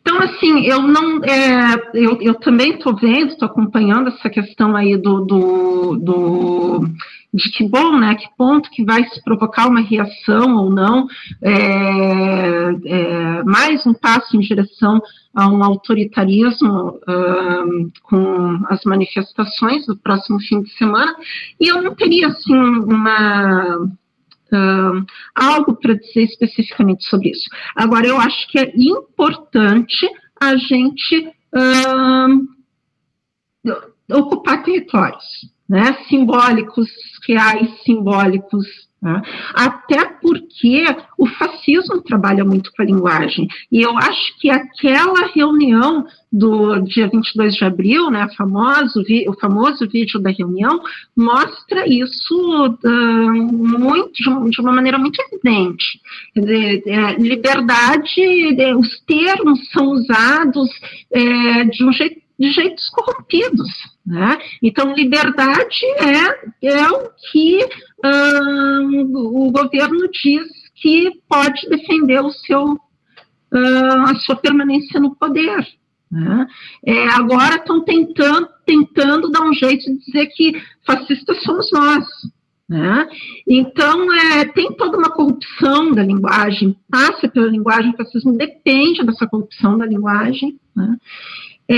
[0.00, 4.96] Então, assim, eu não, é, eu, eu também estou vendo, estou acompanhando essa questão aí
[4.96, 6.88] do, do, do,
[7.32, 11.06] de que bom, né, que ponto que vai se provocar uma reação ou não,
[11.40, 11.52] é,
[12.84, 15.00] é, mais um passo em direção
[15.32, 17.00] a um autoritarismo
[18.02, 21.14] com as manifestações do próximo fim de semana,
[21.60, 23.88] e eu não teria, assim, uma
[25.34, 27.48] algo para dizer especificamente sobre isso.
[27.74, 30.08] Agora, eu acho que é importante
[30.40, 31.32] a gente
[34.10, 35.24] ocupar territórios,
[35.68, 36.88] né, simbólicos,
[37.26, 38.66] reais, simbólicos,
[39.04, 39.20] né?
[39.52, 40.82] Até porque
[41.18, 43.46] o fascismo trabalha muito com a linguagem.
[43.70, 49.86] E eu acho que aquela reunião do dia 22 de abril, né, famoso, o famoso
[49.88, 50.80] vídeo da reunião,
[51.14, 56.00] mostra isso uh, muito, de uma maneira muito evidente.
[56.34, 60.70] Dizer, é, liberdade, é, os termos são usados
[61.12, 63.68] é, de um jeito de jeitos corrompidos.
[64.06, 64.38] Né?
[64.62, 65.84] Então, liberdade
[66.62, 67.60] é, é o que
[69.14, 70.44] o governo diz
[70.74, 72.78] que pode defender o seu,
[73.52, 75.66] a sua permanência no poder.
[76.10, 76.46] Né?
[76.84, 82.04] É, agora estão tentando, tentando dar um jeito de dizer que fascistas somos nós.
[82.68, 83.08] Né?
[83.48, 89.26] Então, é, tem toda uma corrupção da linguagem, passa pela linguagem, o fascismo depende dessa
[89.26, 90.58] corrupção da linguagem.
[90.74, 90.96] Né?
[91.68, 91.74] É,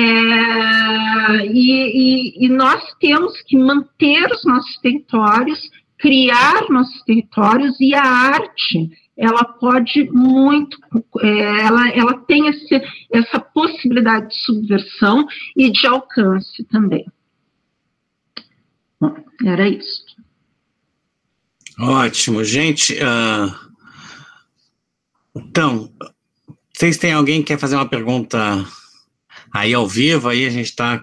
[1.46, 5.60] e, e, e, nós temos que manter os nossos territórios,
[5.98, 10.76] criar nossos territórios, e a arte ela pode muito,
[11.20, 12.82] é, ela, ela tem esse,
[13.12, 15.26] essa possibilidade de subversão
[15.56, 17.06] e de alcance também.
[19.00, 19.14] Bom,
[19.44, 20.04] era isso.
[21.78, 22.94] Ótimo, gente.
[22.94, 23.54] Uh,
[25.34, 25.90] então,
[26.74, 28.66] vocês têm alguém que quer fazer uma pergunta
[29.52, 30.28] aí ao vivo?
[30.28, 31.02] Aí a gente está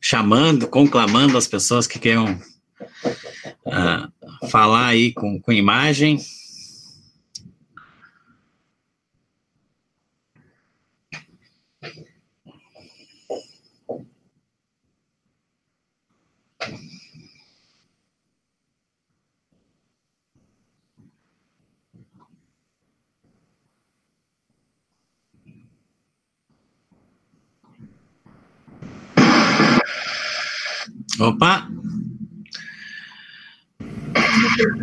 [0.00, 2.38] chamando, conclamando as pessoas que queiram
[3.66, 6.18] uh, falar aí com, com imagem.
[31.20, 31.68] Opa!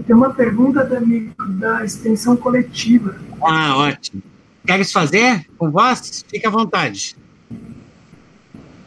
[0.06, 1.00] Tem uma pergunta da,
[1.48, 3.16] da extensão coletiva.
[3.42, 4.22] Ah, ótimo.
[4.66, 6.24] Queres fazer com voz?
[6.28, 7.16] Fique à vontade.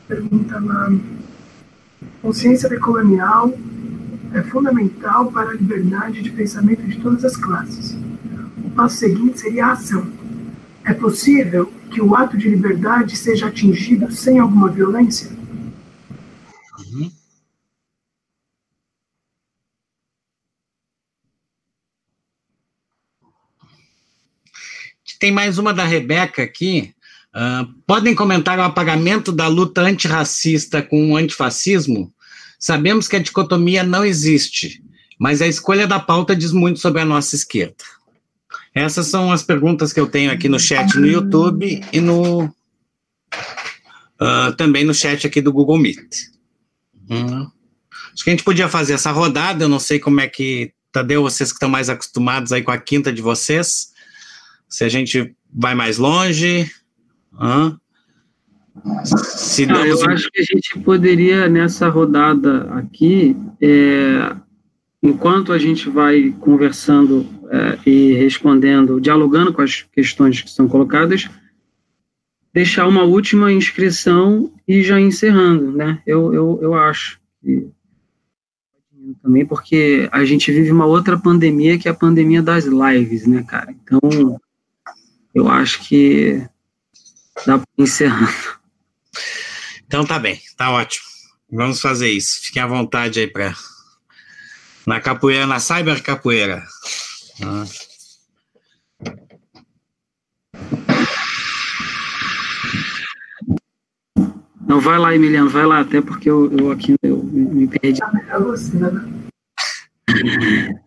[0.06, 0.92] Pergunta lá.
[2.20, 3.52] Consciência decolonial
[4.32, 7.96] é fundamental para a liberdade de pensamento de todas as classes.
[8.64, 10.06] O passo seguinte seria a ação.
[10.84, 15.30] É possível que o ato de liberdade seja atingido sem alguma violência?
[25.22, 26.92] Tem mais uma da Rebeca aqui.
[27.32, 32.12] Uh, podem comentar o apagamento da luta antirracista com o antifascismo?
[32.58, 34.82] Sabemos que a dicotomia não existe,
[35.16, 37.84] mas a escolha da pauta diz muito sobre a nossa esquerda.
[38.74, 42.52] Essas são as perguntas que eu tenho aqui no chat no YouTube e no uh,
[44.56, 46.16] também no chat aqui do Google Meet.
[47.08, 47.48] Hum.
[48.12, 49.62] Acho que a gente podia fazer essa rodada.
[49.62, 52.76] Eu não sei como é que Tadeu, vocês que estão mais acostumados aí com a
[52.76, 53.91] quinta de vocês,
[54.72, 56.66] se a gente vai mais longe.
[57.38, 57.78] Hã?
[59.04, 64.34] Se eu acho que a gente poderia, nessa rodada aqui, é,
[65.02, 71.28] enquanto a gente vai conversando é, e respondendo, dialogando com as questões que são colocadas,
[72.50, 76.00] deixar uma última inscrição e já encerrando, né?
[76.06, 77.20] Eu, eu, eu acho.
[77.44, 77.66] E,
[79.22, 83.42] também porque a gente vive uma outra pandemia que é a pandemia das lives, né,
[83.42, 83.70] cara?
[83.70, 84.40] Então,
[85.34, 86.46] eu acho que
[87.46, 88.32] dá para encerrando.
[89.86, 91.04] Então tá bem, tá ótimo.
[91.50, 92.40] Vamos fazer isso.
[92.42, 93.54] Fiquem à vontade aí para
[94.86, 96.62] na capoeira, na cyber capoeira.
[97.42, 97.64] Ah.
[104.66, 108.00] Não, vai lá, Emiliano, vai lá, até porque eu, eu aqui eu me perdi.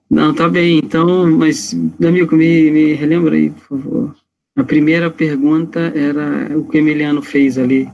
[0.09, 4.15] Não, tá bem, então, mas, amigo, me, me relembra aí, por favor.
[4.55, 7.91] A primeira pergunta era o que o Emiliano fez ali.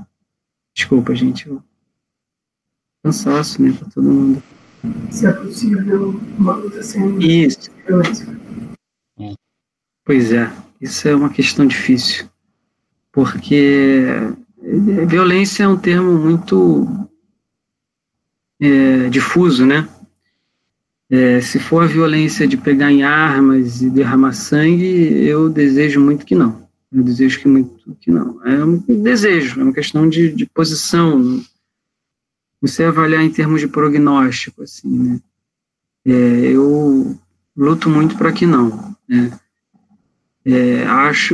[0.76, 1.50] Desculpa, gente.
[3.04, 4.44] Cansaço, né, para todo mundo.
[5.10, 7.72] Se é possível uma luta sem Isso.
[10.04, 12.30] Pois é, isso é uma questão difícil.
[13.12, 14.08] Porque
[15.08, 16.88] violência é um termo muito
[18.60, 19.88] é, difuso, né?
[21.14, 24.86] É, se for a violência de pegar em armas e derramar sangue,
[25.26, 26.66] eu desejo muito que não.
[26.90, 28.42] Eu desejo que muito que não.
[28.48, 31.44] É um desejo, é uma questão de, de posição.
[32.62, 35.22] Você avaliar em termos de prognóstico, assim, né?
[36.06, 37.20] É, eu
[37.58, 38.96] luto muito para que não.
[39.06, 39.38] Né?
[40.46, 41.34] É, acho.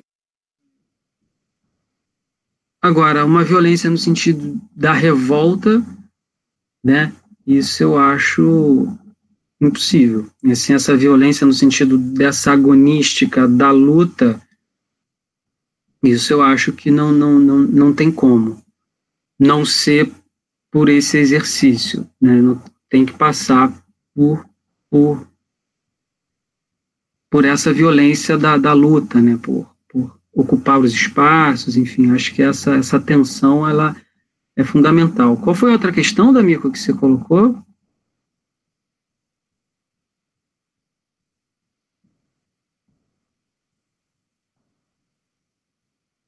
[2.81, 5.85] Agora, uma violência no sentido da revolta,
[6.83, 7.13] né?
[7.45, 8.97] Isso eu acho
[9.59, 10.27] impossível.
[10.43, 14.41] E, assim, essa violência no sentido dessa agonística da luta,
[16.03, 18.61] isso eu acho que não, não, não, não tem como
[19.39, 20.11] não ser
[20.71, 22.39] por esse exercício, né?
[22.89, 23.71] Tem que passar
[24.13, 24.45] por,
[24.89, 25.27] por,
[27.29, 29.37] por essa violência da, da luta, né?
[29.41, 33.95] Por, por ocupar os espaços, enfim, acho que essa, essa tensão, ela
[34.55, 35.37] é fundamental.
[35.37, 37.63] Qual foi a outra questão, D'Amico, que você colocou?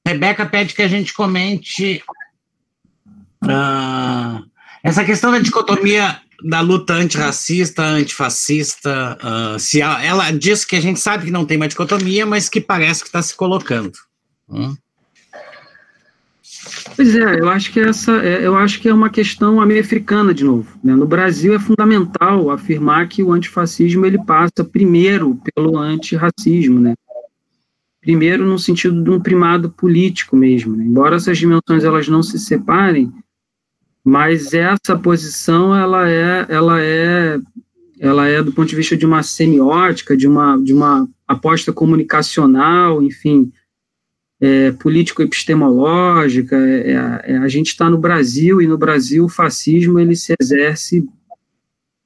[0.10, 2.04] Rebeca pede que a gente comente
[3.44, 4.44] uh,
[4.84, 9.18] essa questão da dicotomia da luta antirracista, antifascista.
[9.22, 12.62] Uh, se ela, diz que a gente sabe que não tem uma dicotomia, mas que
[12.62, 13.92] parece que está se colocando.
[14.48, 14.76] Hum?
[16.96, 20.44] Pois é, eu acho que essa, é, eu acho que é uma questão americana de
[20.44, 20.78] novo.
[20.84, 20.96] Né?
[20.96, 26.94] No Brasil é fundamental afirmar que o antifascismo ele passa primeiro pelo antirracismo, né?
[28.02, 30.84] Primeiro no sentido de um primado político mesmo, né?
[30.84, 33.12] embora essas dimensões elas não se separem,
[34.04, 37.40] mas essa posição ela é ela é
[38.00, 43.04] ela é do ponto de vista de uma semiótica, de uma de uma aposta comunicacional,
[43.04, 43.52] enfim,
[44.42, 46.56] é, político-epistemológica.
[46.56, 51.08] É, é, a gente está no Brasil e no Brasil o fascismo ele se exerce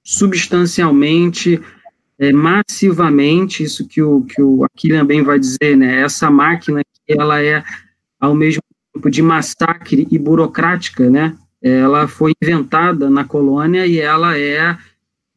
[0.04, 1.62] substancialmente,
[2.20, 6.02] é, massivamente, isso que o que o Aquilian bem vai dizer, né?
[6.02, 7.64] Essa máquina que ela é
[8.20, 8.62] ao mesmo
[8.94, 11.36] tempo de massacre e burocrática, né?
[11.64, 14.78] ela foi inventada na colônia e ela é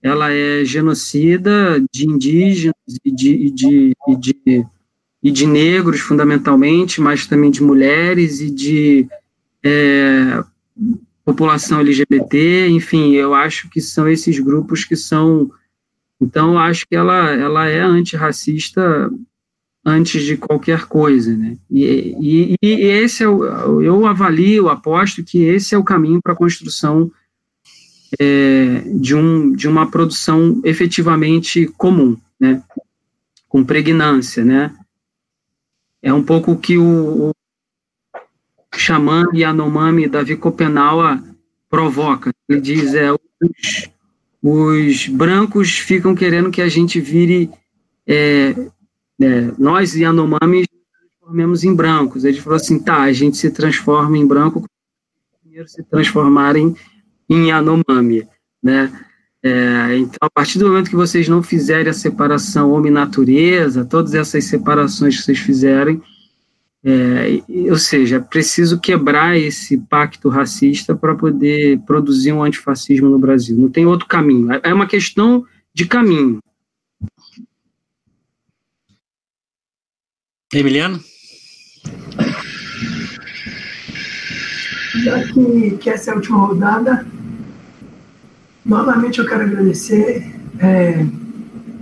[0.03, 2.75] ela é genocida de indígenas
[3.05, 4.67] e de, e de, e de,
[5.23, 9.09] e de negros, fundamentalmente, mas também de mulheres e de
[9.65, 10.45] é,
[11.25, 15.51] população LGBT, enfim, eu acho que são esses grupos que são.
[16.21, 19.11] Então, eu acho que ela, ela é antirracista
[19.85, 21.57] antes de qualquer coisa, né?
[21.71, 26.33] E, e, e esse é o, eu avalio, aposto que esse é o caminho para
[26.33, 27.11] a construção
[28.19, 32.63] é, de, um, de uma produção efetivamente comum, né?
[33.49, 34.75] Com pregnância, né?
[36.03, 37.33] É um pouco que o, o
[38.75, 41.23] Xamã Yanomami Davi Copenaua
[41.71, 42.33] provoca.
[42.49, 43.89] Ele diz, é, os,
[44.43, 47.51] os brancos ficam querendo que a gente vire
[48.07, 48.55] é,
[49.21, 52.25] é, nós Yanomamis transformemos em brancos.
[52.25, 54.65] Ele falou assim, tá, a gente se transforma em branco
[55.57, 56.77] primeiro se transformarem
[57.29, 58.29] em Yanomami,
[58.63, 58.93] né?
[59.43, 64.45] É, então, a partir do momento que vocês não fizerem a separação homem-natureza, todas essas
[64.45, 66.03] separações que vocês fizerem,
[66.85, 73.19] é, ou seja, é preciso quebrar esse pacto racista para poder produzir um antifascismo no
[73.19, 73.57] Brasil.
[73.57, 74.53] Não tem outro caminho.
[74.53, 75.45] É, é uma questão
[75.75, 76.39] de caminho.
[80.55, 81.01] Emiliano?
[85.03, 87.07] Já que, que essa é a última rodada,
[88.65, 90.35] novamente eu quero agradecer.
[90.59, 91.05] É,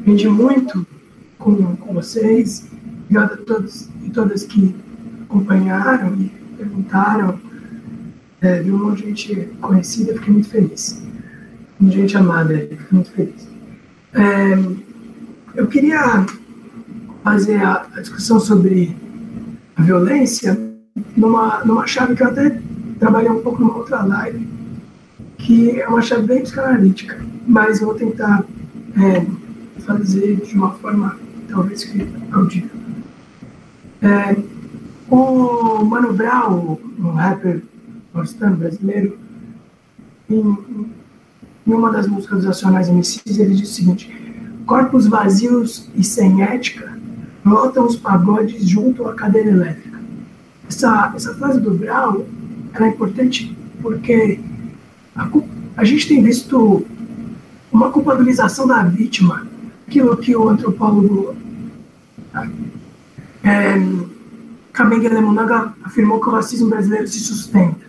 [0.01, 0.87] aprendi muito
[1.39, 2.71] com, com vocês.
[3.05, 4.75] Obrigado a todos e todas que
[5.35, 7.39] acompanharam e perguntaram.
[8.40, 11.02] É, vi um monte de gente conhecida, fiquei muito feliz.
[11.81, 13.48] Muita gente amada, fiquei muito feliz.
[14.12, 14.59] É,
[15.56, 16.24] eu queria
[17.24, 18.94] fazer a, a, discussão sobre
[19.77, 20.59] a violência
[21.16, 22.61] numa, numa chave que eu até
[22.98, 24.47] trabalhei um pouco numa outra live,
[25.39, 28.44] que é uma chave bem psicanalítica, mas eu vou tentar
[28.97, 29.27] é,
[29.81, 32.70] fazer de uma forma talvez que audível.
[34.02, 34.36] É,
[35.10, 37.62] o Mano Brown, um rapper
[38.12, 39.18] paulistano brasileiro,
[40.31, 40.59] em,
[41.66, 44.10] em uma das músicas Nacionais MCs, ele diz o seguinte:
[44.66, 46.97] Corpos vazios e sem ética
[47.44, 50.01] lotam os pagodes junto à cadeira elétrica.
[50.68, 52.24] Essa, essa frase do Brown
[52.74, 54.40] é importante porque
[55.14, 55.28] a,
[55.76, 56.86] a, gente tem visto
[57.70, 59.47] uma culpabilização da vítima,
[59.86, 61.36] aquilo que o antropólogo
[63.44, 63.78] é,
[64.74, 67.86] Kabenge Lemunaga afirmou que o racismo brasileiro se sustenta.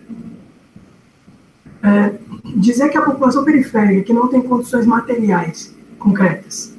[1.82, 2.14] É,
[2.54, 6.72] dizer que a população periférica, que não tem condições materiais concretas,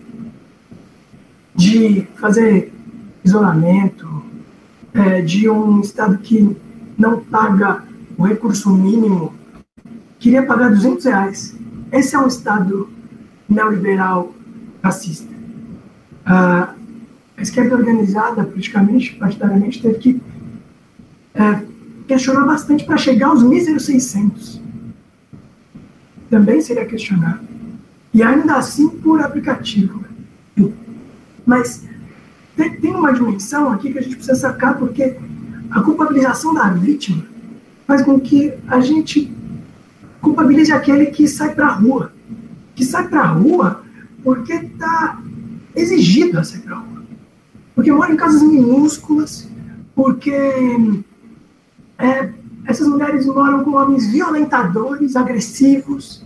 [1.53, 2.73] de fazer
[3.23, 4.23] isolamento,
[4.93, 6.55] é, de um Estado que
[6.97, 7.83] não paga
[8.17, 9.33] o recurso mínimo,
[10.19, 11.55] queria pagar 200 reais.
[11.91, 12.89] Esse é um Estado
[13.49, 14.33] neoliberal
[14.81, 15.33] racista.
[16.25, 16.73] Ah,
[17.37, 20.21] a esquerda organizada, politicamente, partidariamente, teve que
[21.35, 21.63] é,
[22.07, 24.59] questionar bastante para chegar aos míseros 600.
[26.31, 27.47] Também seria questionado.
[28.11, 30.03] E ainda assim por aplicativo.
[31.45, 31.85] Mas
[32.55, 35.15] tem, tem uma dimensão aqui que a gente precisa sacar, porque
[35.69, 37.23] a culpabilização da vítima
[37.85, 39.31] faz com que a gente
[40.19, 42.11] culpabilize aquele que sai para a rua.
[42.75, 43.83] Que sai para a rua
[44.23, 45.21] porque está
[45.75, 46.86] exigido a sair para a rua.
[47.77, 49.47] Porque mora em casas minúsculas,
[49.93, 50.31] porque
[51.99, 52.33] é,
[52.65, 56.25] essas mulheres moram com homens violentadores, agressivos,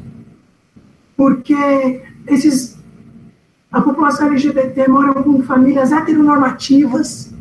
[1.17, 2.79] porque esses
[3.69, 7.33] a população LGBT mora com famílias heteronormativas.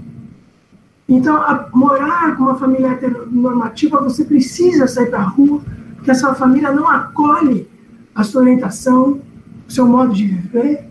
[1.09, 5.62] Então, a, morar com uma família heteronormativa, você precisa sair para a rua,
[5.95, 7.70] porque a sua família não acolhe
[8.12, 9.20] a sua orientação,
[9.69, 10.85] o seu modo de viver.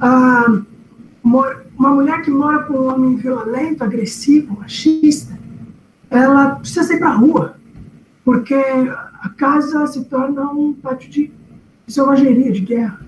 [0.00, 0.62] Ah,
[1.78, 5.38] uma mulher que mora com um homem violento, agressivo, machista,
[6.10, 7.56] ela precisa sair para a rua,
[8.24, 11.32] porque a casa se torna um pátio de
[11.86, 13.06] selvageria, de guerra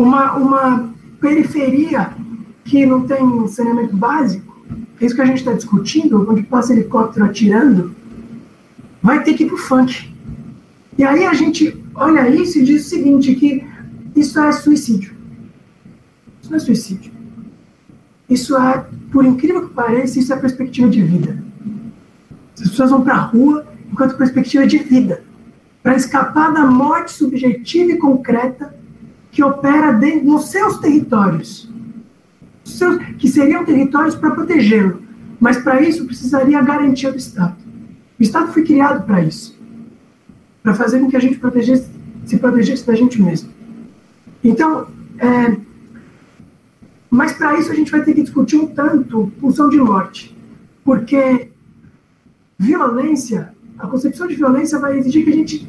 [0.00, 2.10] uma, uma periferia
[2.64, 4.50] que não tem saneamento básico,
[5.00, 7.94] é isso que a gente está discutindo, onde passa helicóptero atirando,
[9.02, 10.14] vai ter que ir para o funk.
[10.98, 13.64] E aí a gente olha isso e diz o seguinte, que
[14.14, 15.14] isso é suicídio.
[16.40, 17.12] Isso não é suicídio.
[18.30, 21.42] Isso é, por incrível que pareça, isso é perspectiva de vida.
[22.54, 25.24] As pessoas vão para a rua enquanto perspectiva de vida,
[25.82, 28.72] para escapar da morte subjetiva e concreta
[29.32, 31.68] que opera dentro, nos seus territórios,
[32.64, 35.02] seus, que seriam territórios para protegê-lo.
[35.40, 37.56] Mas para isso precisaria a garantia do Estado.
[38.18, 39.58] O Estado foi criado para isso,
[40.62, 41.88] para fazer com que a gente protegesse,
[42.26, 43.50] se protegesse da gente mesmo.
[44.44, 44.86] Então,
[45.18, 45.56] é,
[47.10, 50.36] mas para isso a gente vai ter que discutir um tanto pulsão de morte,
[50.84, 51.50] porque
[52.58, 55.68] violência, a concepção de violência vai exigir que a gente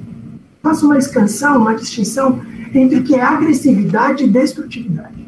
[0.62, 2.42] faça uma escansão, uma distinção
[2.74, 5.28] entre o que é agressividade e destrutividade.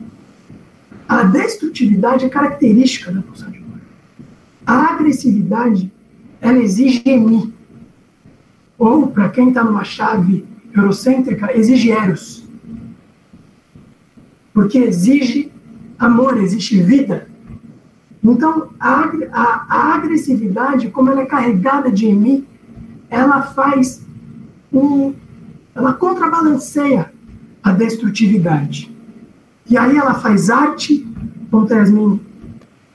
[1.08, 3.86] A destrutividade é característica da pulsão de morte.
[4.66, 5.92] A agressividade,
[6.40, 7.54] ela exige mim.
[8.78, 10.46] Ou, para quem está numa chave
[10.76, 12.44] eurocêntrica, exige eros.
[14.54, 15.53] Porque exige
[16.04, 17.28] amor, existe vida.
[18.24, 22.46] Então, a, a, a, agressividade, como ela é carregada de mim,
[23.10, 24.02] ela faz
[24.72, 25.14] um.
[25.76, 27.12] Ela contrabalanceia
[27.62, 28.96] a destrutividade.
[29.70, 31.08] E aí ela faz arte,
[31.50, 32.20] como Yasmin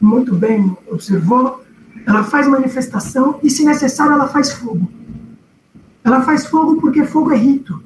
[0.00, 1.64] muito bem observou,
[2.06, 4.88] ela faz manifestação e, se necessário, ela faz fogo.
[6.04, 7.82] Ela faz fogo porque fogo é rito,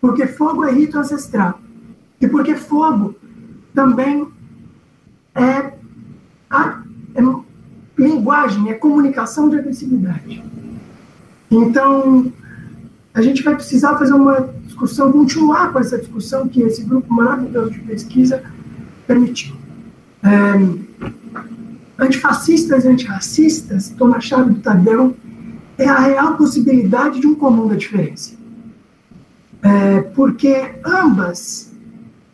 [0.00, 1.60] porque fogo é rito ancestral,
[2.20, 3.14] e porque fogo
[3.74, 4.26] também
[5.34, 5.72] é,
[6.50, 6.82] a,
[7.14, 7.22] é
[7.98, 10.42] linguagem, é comunicação de agressividade.
[11.50, 12.32] Então,
[13.14, 17.70] a gente vai precisar fazer uma discussão, continuar com essa discussão que esse grupo maravilhoso
[17.70, 18.42] de pesquisa
[19.06, 19.54] permitiu.
[20.22, 25.14] É, antifascistas e antirracistas, na chave do Tadeu,
[25.76, 28.34] é a real possibilidade de um comum da diferença.
[29.62, 31.72] É, porque ambas,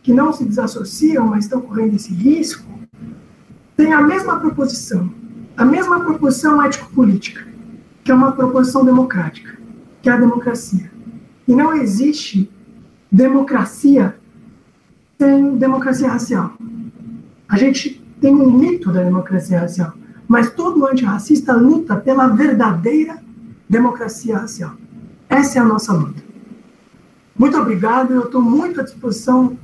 [0.01, 2.68] que não se desassociam, mas estão correndo esse risco,
[3.79, 5.09] têm a mesma proposição,
[5.55, 7.47] a mesma proposição ético-política,
[8.03, 9.57] que é uma proposição democrática,
[10.01, 10.91] que é a democracia.
[11.47, 12.51] E não existe
[13.09, 14.17] democracia
[15.17, 16.51] sem democracia racial.
[17.47, 19.93] A gente tem um mito da democracia racial,
[20.27, 23.17] mas todo antirracista luta pela verdadeira
[23.69, 24.73] democracia racial.
[25.29, 26.21] Essa é a nossa luta.
[27.37, 29.57] Muito obrigado, eu estou muito à disposição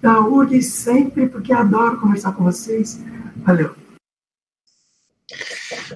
[0.00, 3.00] da URG sempre, porque adoro conversar com vocês.
[3.44, 3.74] Valeu.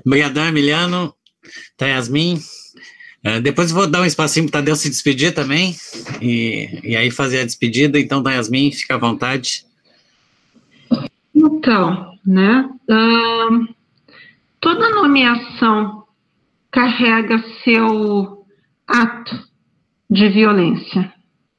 [0.05, 1.15] Obrigadão, Emiliano.
[1.77, 2.41] Tá, Yasmin.
[3.23, 5.75] É, depois vou dar um espacinho para Tadeu se despedir também,
[6.23, 7.99] e, e aí fazer a despedida.
[7.99, 9.67] Então, da Yasmin, fica à vontade.
[11.35, 13.75] Então, né, uh,
[14.61, 16.05] toda nomeação
[16.71, 18.47] carrega seu
[18.87, 19.49] ato
[20.09, 21.13] de violência,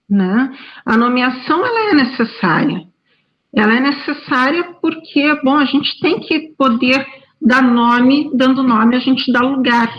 [0.10, 0.58] né?
[0.86, 2.87] A nomeação, ela é necessária.
[3.56, 7.06] Ela é necessária porque, bom, a gente tem que poder
[7.42, 9.92] dar nome, dando nome, a gente dá lugar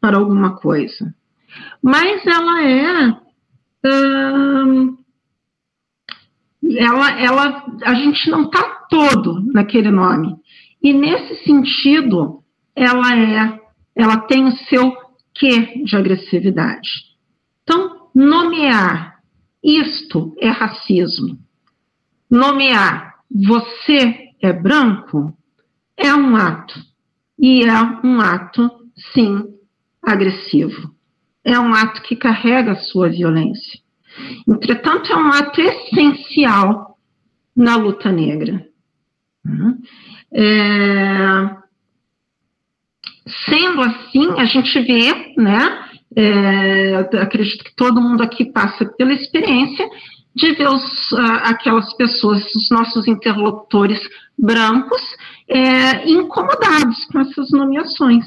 [0.00, 1.14] para alguma coisa.
[1.82, 3.16] Mas ela é.
[3.84, 4.96] Hum,
[6.76, 10.36] ela, ela, a gente não está todo naquele nome.
[10.82, 12.42] E nesse sentido,
[12.74, 13.60] ela é,
[13.94, 14.96] ela tem o seu
[15.34, 16.88] quê de agressividade.
[17.62, 19.16] Então, nomear
[19.62, 21.38] isto é racismo.
[22.30, 25.36] Nomear você é branco
[25.96, 26.74] é um ato.
[27.38, 28.70] E é um ato,
[29.12, 29.44] sim,
[30.02, 30.94] agressivo.
[31.44, 33.80] É um ato que carrega a sua violência.
[34.48, 36.98] Entretanto, é um ato essencial
[37.54, 38.66] na luta negra.
[40.32, 41.56] É...
[43.48, 45.82] Sendo assim, a gente vê, né?
[46.18, 49.86] É, acredito que todo mundo aqui passa pela experiência
[50.36, 53.98] de ver os, aquelas pessoas, os nossos interlocutores
[54.38, 55.00] brancos,
[55.48, 58.26] é, incomodados com essas nomeações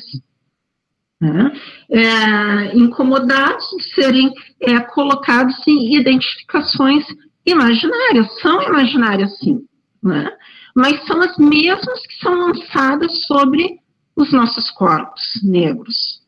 [1.20, 1.52] né?
[1.90, 7.06] é, incomodados de serem é, colocados em identificações
[7.46, 9.66] imaginárias, são imaginárias sim,
[10.02, 10.32] né?
[10.76, 13.80] mas são as mesmas que são lançadas sobre
[14.16, 16.22] os nossos corpos negros.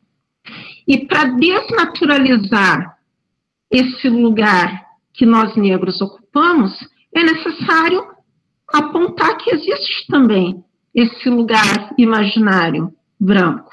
[0.87, 2.97] E para desnaturalizar
[3.69, 6.71] esse lugar que nós negros ocupamos,
[7.13, 8.05] é necessário
[8.67, 10.63] apontar que existe também
[10.93, 13.71] esse lugar imaginário branco.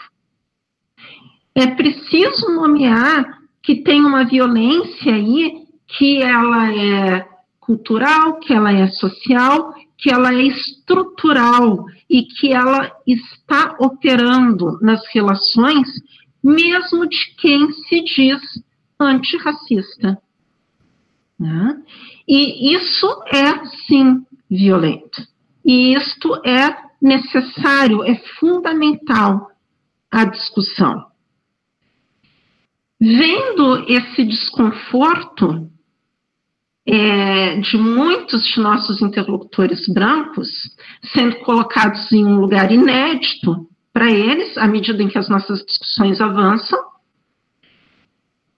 [1.55, 7.27] É preciso nomear que tem uma violência aí que ela é
[7.60, 15.02] cultural, que ela é social, que ela é estrutural e que ela está operando nas
[15.12, 15.89] relações,
[16.43, 18.40] mesmo de quem se diz
[18.98, 20.19] antirracista.
[21.39, 21.82] Né?
[22.27, 25.23] E isso é, sim, violento.
[25.65, 29.51] E isto é necessário, é fundamental
[30.10, 31.06] a discussão.
[33.01, 35.70] Vendo esse desconforto
[36.85, 40.48] é, de muitos de nossos interlocutores brancos
[41.12, 46.20] sendo colocados em um lugar inédito para eles, à medida em que as nossas discussões
[46.20, 46.78] avançam,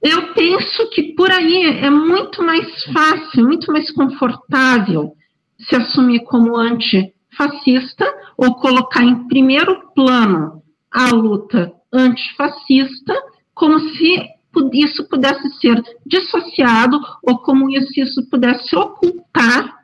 [0.03, 5.15] eu penso que por aí é muito mais fácil, muito mais confortável
[5.59, 8.07] se assumir como antifascista
[8.37, 13.15] ou colocar em primeiro plano a luta antifascista,
[13.55, 14.27] como se
[14.73, 19.81] isso pudesse ser dissociado ou como se isso pudesse ocultar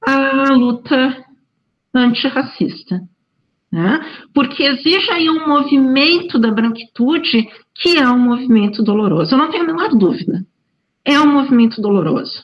[0.00, 1.24] a luta
[1.94, 3.02] antirracista.
[3.76, 4.00] Né?
[4.32, 9.34] Porque exige aí um movimento da branquitude que é um movimento doloroso.
[9.34, 10.46] Eu não tenho a menor dúvida.
[11.04, 12.42] É um movimento doloroso.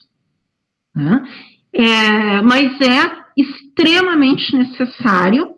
[0.94, 1.26] Né?
[1.72, 5.54] É, mas é extremamente necessário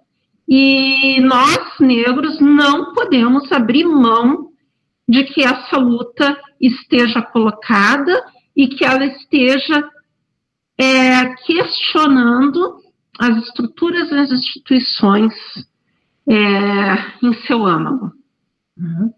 [0.48, 4.51] e nós, negros, não podemos abrir mão
[5.09, 8.24] de que essa luta esteja colocada
[8.56, 9.90] e que ela esteja
[10.78, 12.84] é, questionando
[13.19, 15.32] as estruturas e as instituições
[16.28, 18.12] é, em seu âmago.
[18.77, 19.12] Uhum.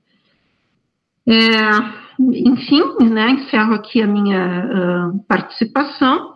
[1.29, 6.35] É, enfim, né, encerro aqui a minha uh, participação.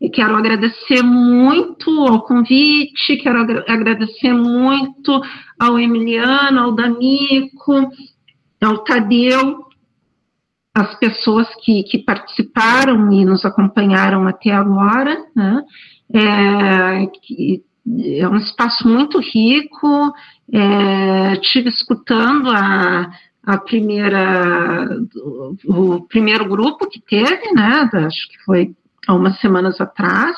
[0.00, 3.38] E quero agradecer muito ao convite, quero
[3.68, 5.22] agradecer muito
[5.56, 7.88] ao Emiliano, ao Danico,
[8.60, 9.64] ao Tadeu,
[10.74, 15.24] as pessoas que, que participaram e nos acompanharam até agora.
[15.36, 15.62] Né?
[16.12, 17.08] É,
[18.20, 20.12] é um espaço muito rico.
[20.52, 23.10] É, tive escutando a,
[23.42, 24.88] a primeira,
[25.66, 27.88] o, o primeiro grupo que teve, né?
[27.92, 28.74] Acho que foi
[29.06, 30.36] há umas semanas atrás,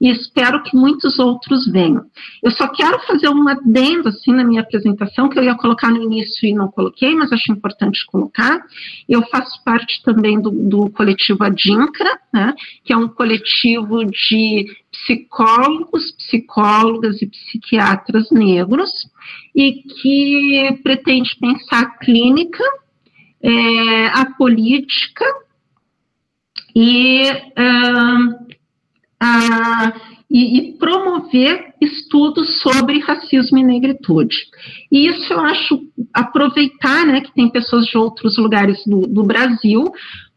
[0.00, 2.04] e espero que muitos outros venham.
[2.42, 6.02] Eu só quero fazer um adendo, assim, na minha apresentação, que eu ia colocar no
[6.02, 8.60] início e não coloquei, mas acho importante colocar.
[9.08, 12.54] Eu faço parte também do, do coletivo Adincra, né,
[12.84, 18.90] que é um coletivo de psicólogos, psicólogas e psiquiatras negros,
[19.54, 22.64] e que pretende pensar a clínica,
[23.42, 25.24] é, a política,
[26.74, 28.50] e, uh,
[30.30, 34.36] e, e, promover estudos sobre racismo e negritude.
[34.90, 35.80] E isso eu acho
[36.14, 39.92] aproveitar né, que tem pessoas de outros lugares do, do Brasil,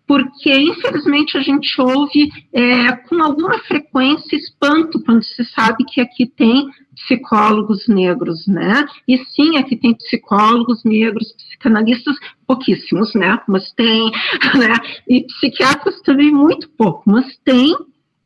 [0.08, 6.26] porque infelizmente a gente ouve é, com alguma frequência espanto quando se sabe que aqui
[6.26, 8.86] tem psicólogos negros, né?
[9.08, 12.16] E sim, aqui tem psicólogos negros, psicanalistas,
[12.46, 13.40] pouquíssimos, né?
[13.48, 14.12] Mas tem,
[14.56, 14.76] né?
[15.08, 17.76] E psiquiatras também muito pouco, mas tem,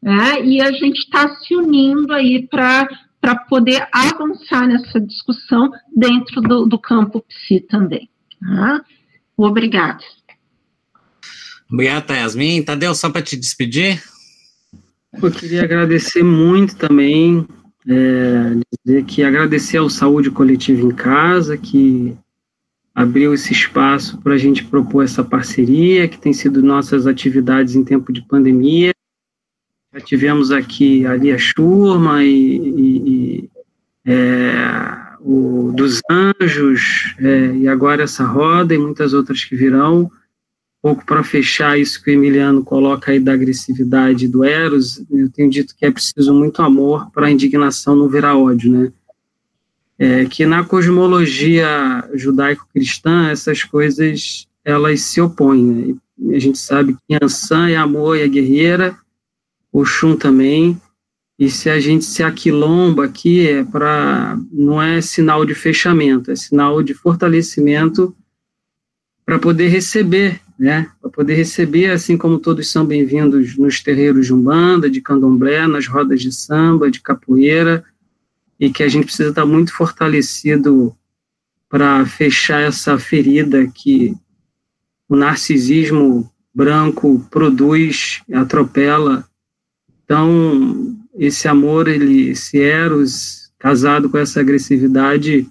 [0.01, 0.43] né?
[0.43, 2.87] E a gente está se unindo aí para
[3.19, 8.07] para poder avançar nessa discussão dentro do, do campo psi também.
[8.39, 8.81] Tá?
[9.35, 10.03] Obrigada.
[11.71, 12.63] Obrigado, Yasmin.
[12.63, 14.01] Tadeu, só para te despedir.
[15.21, 17.45] Eu queria agradecer muito também,
[17.87, 22.15] é, dizer que agradecer ao Saúde Coletiva em Casa, que
[22.93, 27.83] abriu esse espaço para a gente propor essa parceria, que tem sido nossas atividades em
[27.83, 28.93] tempo de pandemia.
[29.93, 33.49] Já tivemos aqui a Lia Schurma e, e, e
[34.05, 34.53] é,
[35.19, 40.11] o dos Anjos, é, e agora essa roda e muitas outras que virão
[40.81, 45.49] pouco para fechar isso que o Emiliano coloca aí da agressividade do Eros, eu tenho
[45.49, 48.91] dito que é preciso muito amor para a indignação não virar ódio, né?
[49.99, 55.99] É, que na cosmologia judaico-cristã essas coisas elas se opõem.
[56.17, 56.35] Né?
[56.35, 58.95] A gente sabe que Yansan é amor e é guerreira,
[59.71, 60.79] Oxum também,
[61.39, 66.35] e se a gente se aquilomba aqui é para não é sinal de fechamento, é
[66.35, 68.15] sinal de fortalecimento
[69.25, 74.33] para poder receber né, para poder receber, assim como todos são bem-vindos nos terreiros de
[74.33, 77.83] Umbanda, de Candomblé, nas rodas de samba, de capoeira,
[78.59, 80.95] e que a gente precisa estar muito fortalecido
[81.69, 84.15] para fechar essa ferida que
[85.07, 89.27] o narcisismo branco produz, atropela.
[90.03, 95.47] Então, esse amor, ele, esse eros, casado com essa agressividade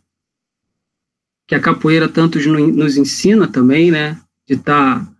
[1.46, 4.18] que a capoeira tanto nos ensina também, né?
[4.46, 5.12] De estar tá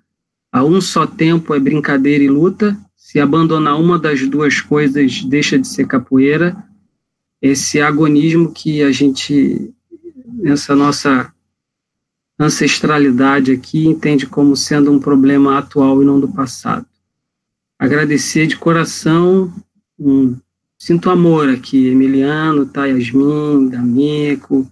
[0.53, 2.77] A um só tempo é brincadeira e luta.
[2.97, 6.57] Se abandonar uma das duas coisas, deixa de ser capoeira.
[7.43, 9.73] Esse agonismo que a gente,
[10.33, 11.33] nessa nossa
[12.39, 16.87] ancestralidade aqui, entende como sendo um problema atual e não do passado.
[17.79, 19.53] Agradecer de coração,
[19.99, 20.37] um,
[20.79, 24.71] sinto amor aqui, Emiliano, tá, Yasmin, D'Amico,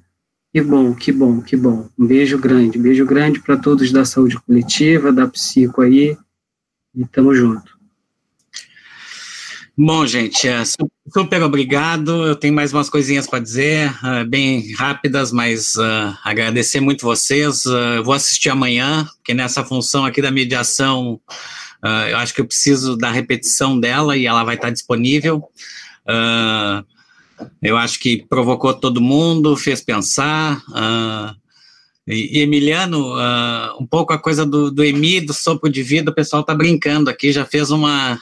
[0.54, 1.88] que bom, que bom, que bom.
[1.98, 6.16] Um beijo grande, beijo grande para todos da saúde coletiva, da psico aí,
[6.94, 7.76] e tamo junto.
[9.76, 10.62] Bom, gente, é,
[11.12, 12.24] super obrigado.
[12.24, 17.64] Eu tenho mais umas coisinhas para dizer, uh, bem rápidas, mas uh, agradecer muito vocês.
[17.64, 21.20] Uh, vou assistir amanhã, porque nessa função aqui da mediação,
[22.08, 25.42] eu acho que eu preciso da repetição dela e ela vai estar disponível.
[27.62, 30.62] Eu acho que provocou todo mundo, fez pensar.
[32.06, 33.14] E, Emiliano,
[33.80, 37.10] um pouco a coisa do, do EMI, do sopro de vida, o pessoal está brincando
[37.10, 38.18] aqui, já fez uma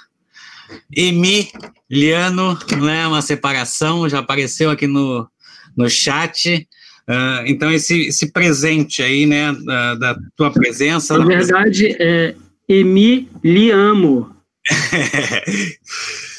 [0.95, 5.29] Emiliano, né, uma separação, já apareceu aqui no,
[5.77, 6.67] no chat.
[7.09, 11.19] Uh, então, esse, esse presente aí, né, da, da tua presença.
[11.19, 12.35] Na verdade, é
[12.69, 14.35] Emiliamo.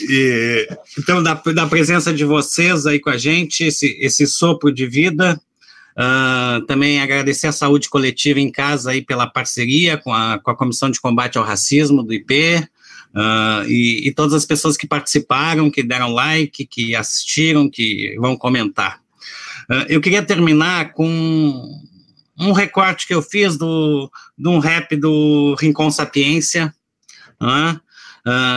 [0.00, 0.68] e,
[0.98, 5.40] então, da, da presença de vocês aí com a gente, esse, esse sopro de vida.
[5.98, 10.56] Uh, também agradecer a saúde coletiva em casa aí pela parceria com a, com a
[10.56, 12.68] Comissão de Combate ao Racismo do IP,
[13.16, 18.36] Uh, e, e, todas as pessoas que participaram, que deram like, que assistiram, que vão
[18.36, 19.00] comentar.
[19.70, 21.80] Uh, eu queria terminar com
[22.38, 26.74] um recorte que eu fiz do, de um rap do Rincon Sapiência,
[27.40, 27.80] uh,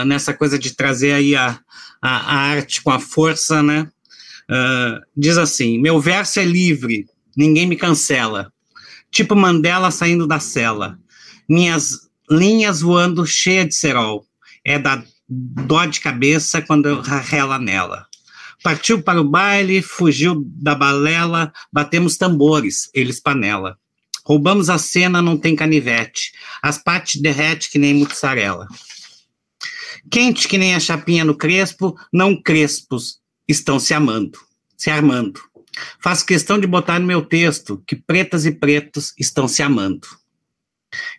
[0.05, 1.59] nessa coisa de trazer aí a,
[2.01, 3.87] a, a arte com a força, né?
[5.15, 7.05] diz assim: meu verso é livre,
[7.37, 8.51] ninguém me cancela.
[9.11, 10.97] Tipo Mandela saindo da cela.
[11.47, 14.25] Minhas linhas voando cheia de cerol
[14.63, 18.07] é da dó de cabeça quando rela nela.
[18.63, 23.77] Partiu para o baile, fugiu da balela, batemos tambores, eles panela.
[24.25, 26.33] Roubamos a cena, não tem canivete.
[26.61, 28.67] As pates derrete que nem mussarela.
[30.09, 34.39] Quente que nem a chapinha no crespo, não crespos, estão se amando,
[34.77, 35.41] se armando.
[36.01, 40.07] Faço questão de botar no meu texto que pretas e pretos estão se amando.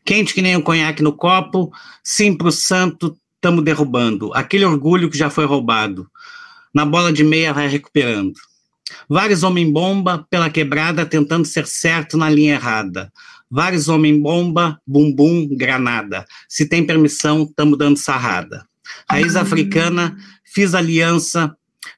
[0.04, 5.16] Quente que nem um conhaque no copo, sim pro santo, estamos derrubando, aquele orgulho que
[5.16, 6.10] já foi roubado.
[6.74, 8.34] Na bola de meia vai recuperando.
[9.08, 13.12] Vários homem-bomba pela quebrada tentando ser certo na linha errada.
[13.50, 16.24] Vários homem-bomba, bumbum, granada.
[16.48, 18.64] Se tem permissão, estamos dando sarrada.
[19.08, 21.56] Raiz africana, fiz aliança,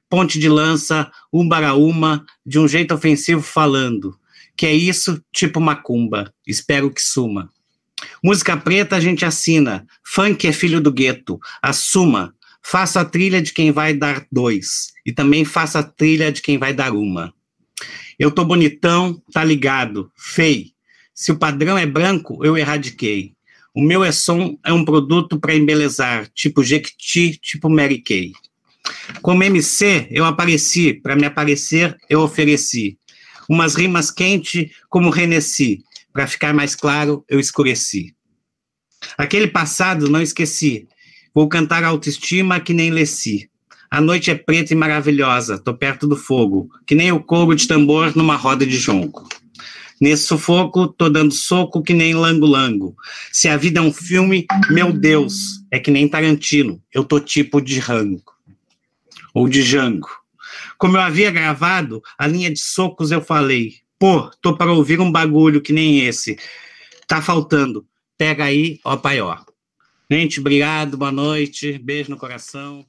[0.08, 4.18] ponte de lança, umbaraúma, de um jeito ofensivo falando.
[4.56, 6.32] Que é isso, tipo macumba.
[6.46, 7.50] Espero que suma.
[8.22, 9.86] Música preta a gente assina.
[10.04, 11.40] Funk é filho do gueto.
[11.62, 12.34] Assuma.
[12.62, 14.92] Faça a trilha de quem vai dar dois.
[15.04, 17.32] E também faça a trilha de quem vai dar uma.
[18.18, 20.12] Eu tô bonitão, tá ligado.
[20.16, 20.72] Fei.
[21.14, 23.34] Se o padrão é branco, eu erradiquei.
[23.74, 28.32] O meu é som, é um produto para embelezar, tipo Jequiti, tipo Mary Kay.
[29.22, 32.98] Como MC, eu apareci, para me aparecer, eu ofereci.
[33.48, 35.82] Umas rimas quentes como Renesci,
[36.12, 38.14] para ficar mais claro, eu escureci.
[39.16, 40.86] Aquele passado não esqueci.
[41.34, 43.48] Vou cantar autoestima que nem Leci.
[43.90, 47.66] A noite é preta e maravilhosa, tô perto do fogo, que nem o couro de
[47.66, 49.28] tambor numa roda de jonco.
[50.02, 52.96] Nesse sufoco, tô dando soco que nem lango-lango.
[53.30, 57.60] Se a vida é um filme, meu Deus, é que nem Tarantino, eu tô tipo
[57.60, 58.20] de rango.
[59.32, 60.08] Ou de jango.
[60.76, 65.12] Como eu havia gravado, a linha de socos eu falei, Pô, tô para ouvir um
[65.12, 66.36] bagulho que nem esse.
[67.06, 67.86] Tá faltando.
[68.18, 69.38] Pega aí, ó pai, ó.
[70.10, 72.84] Gente, obrigado, boa noite, beijo no coração.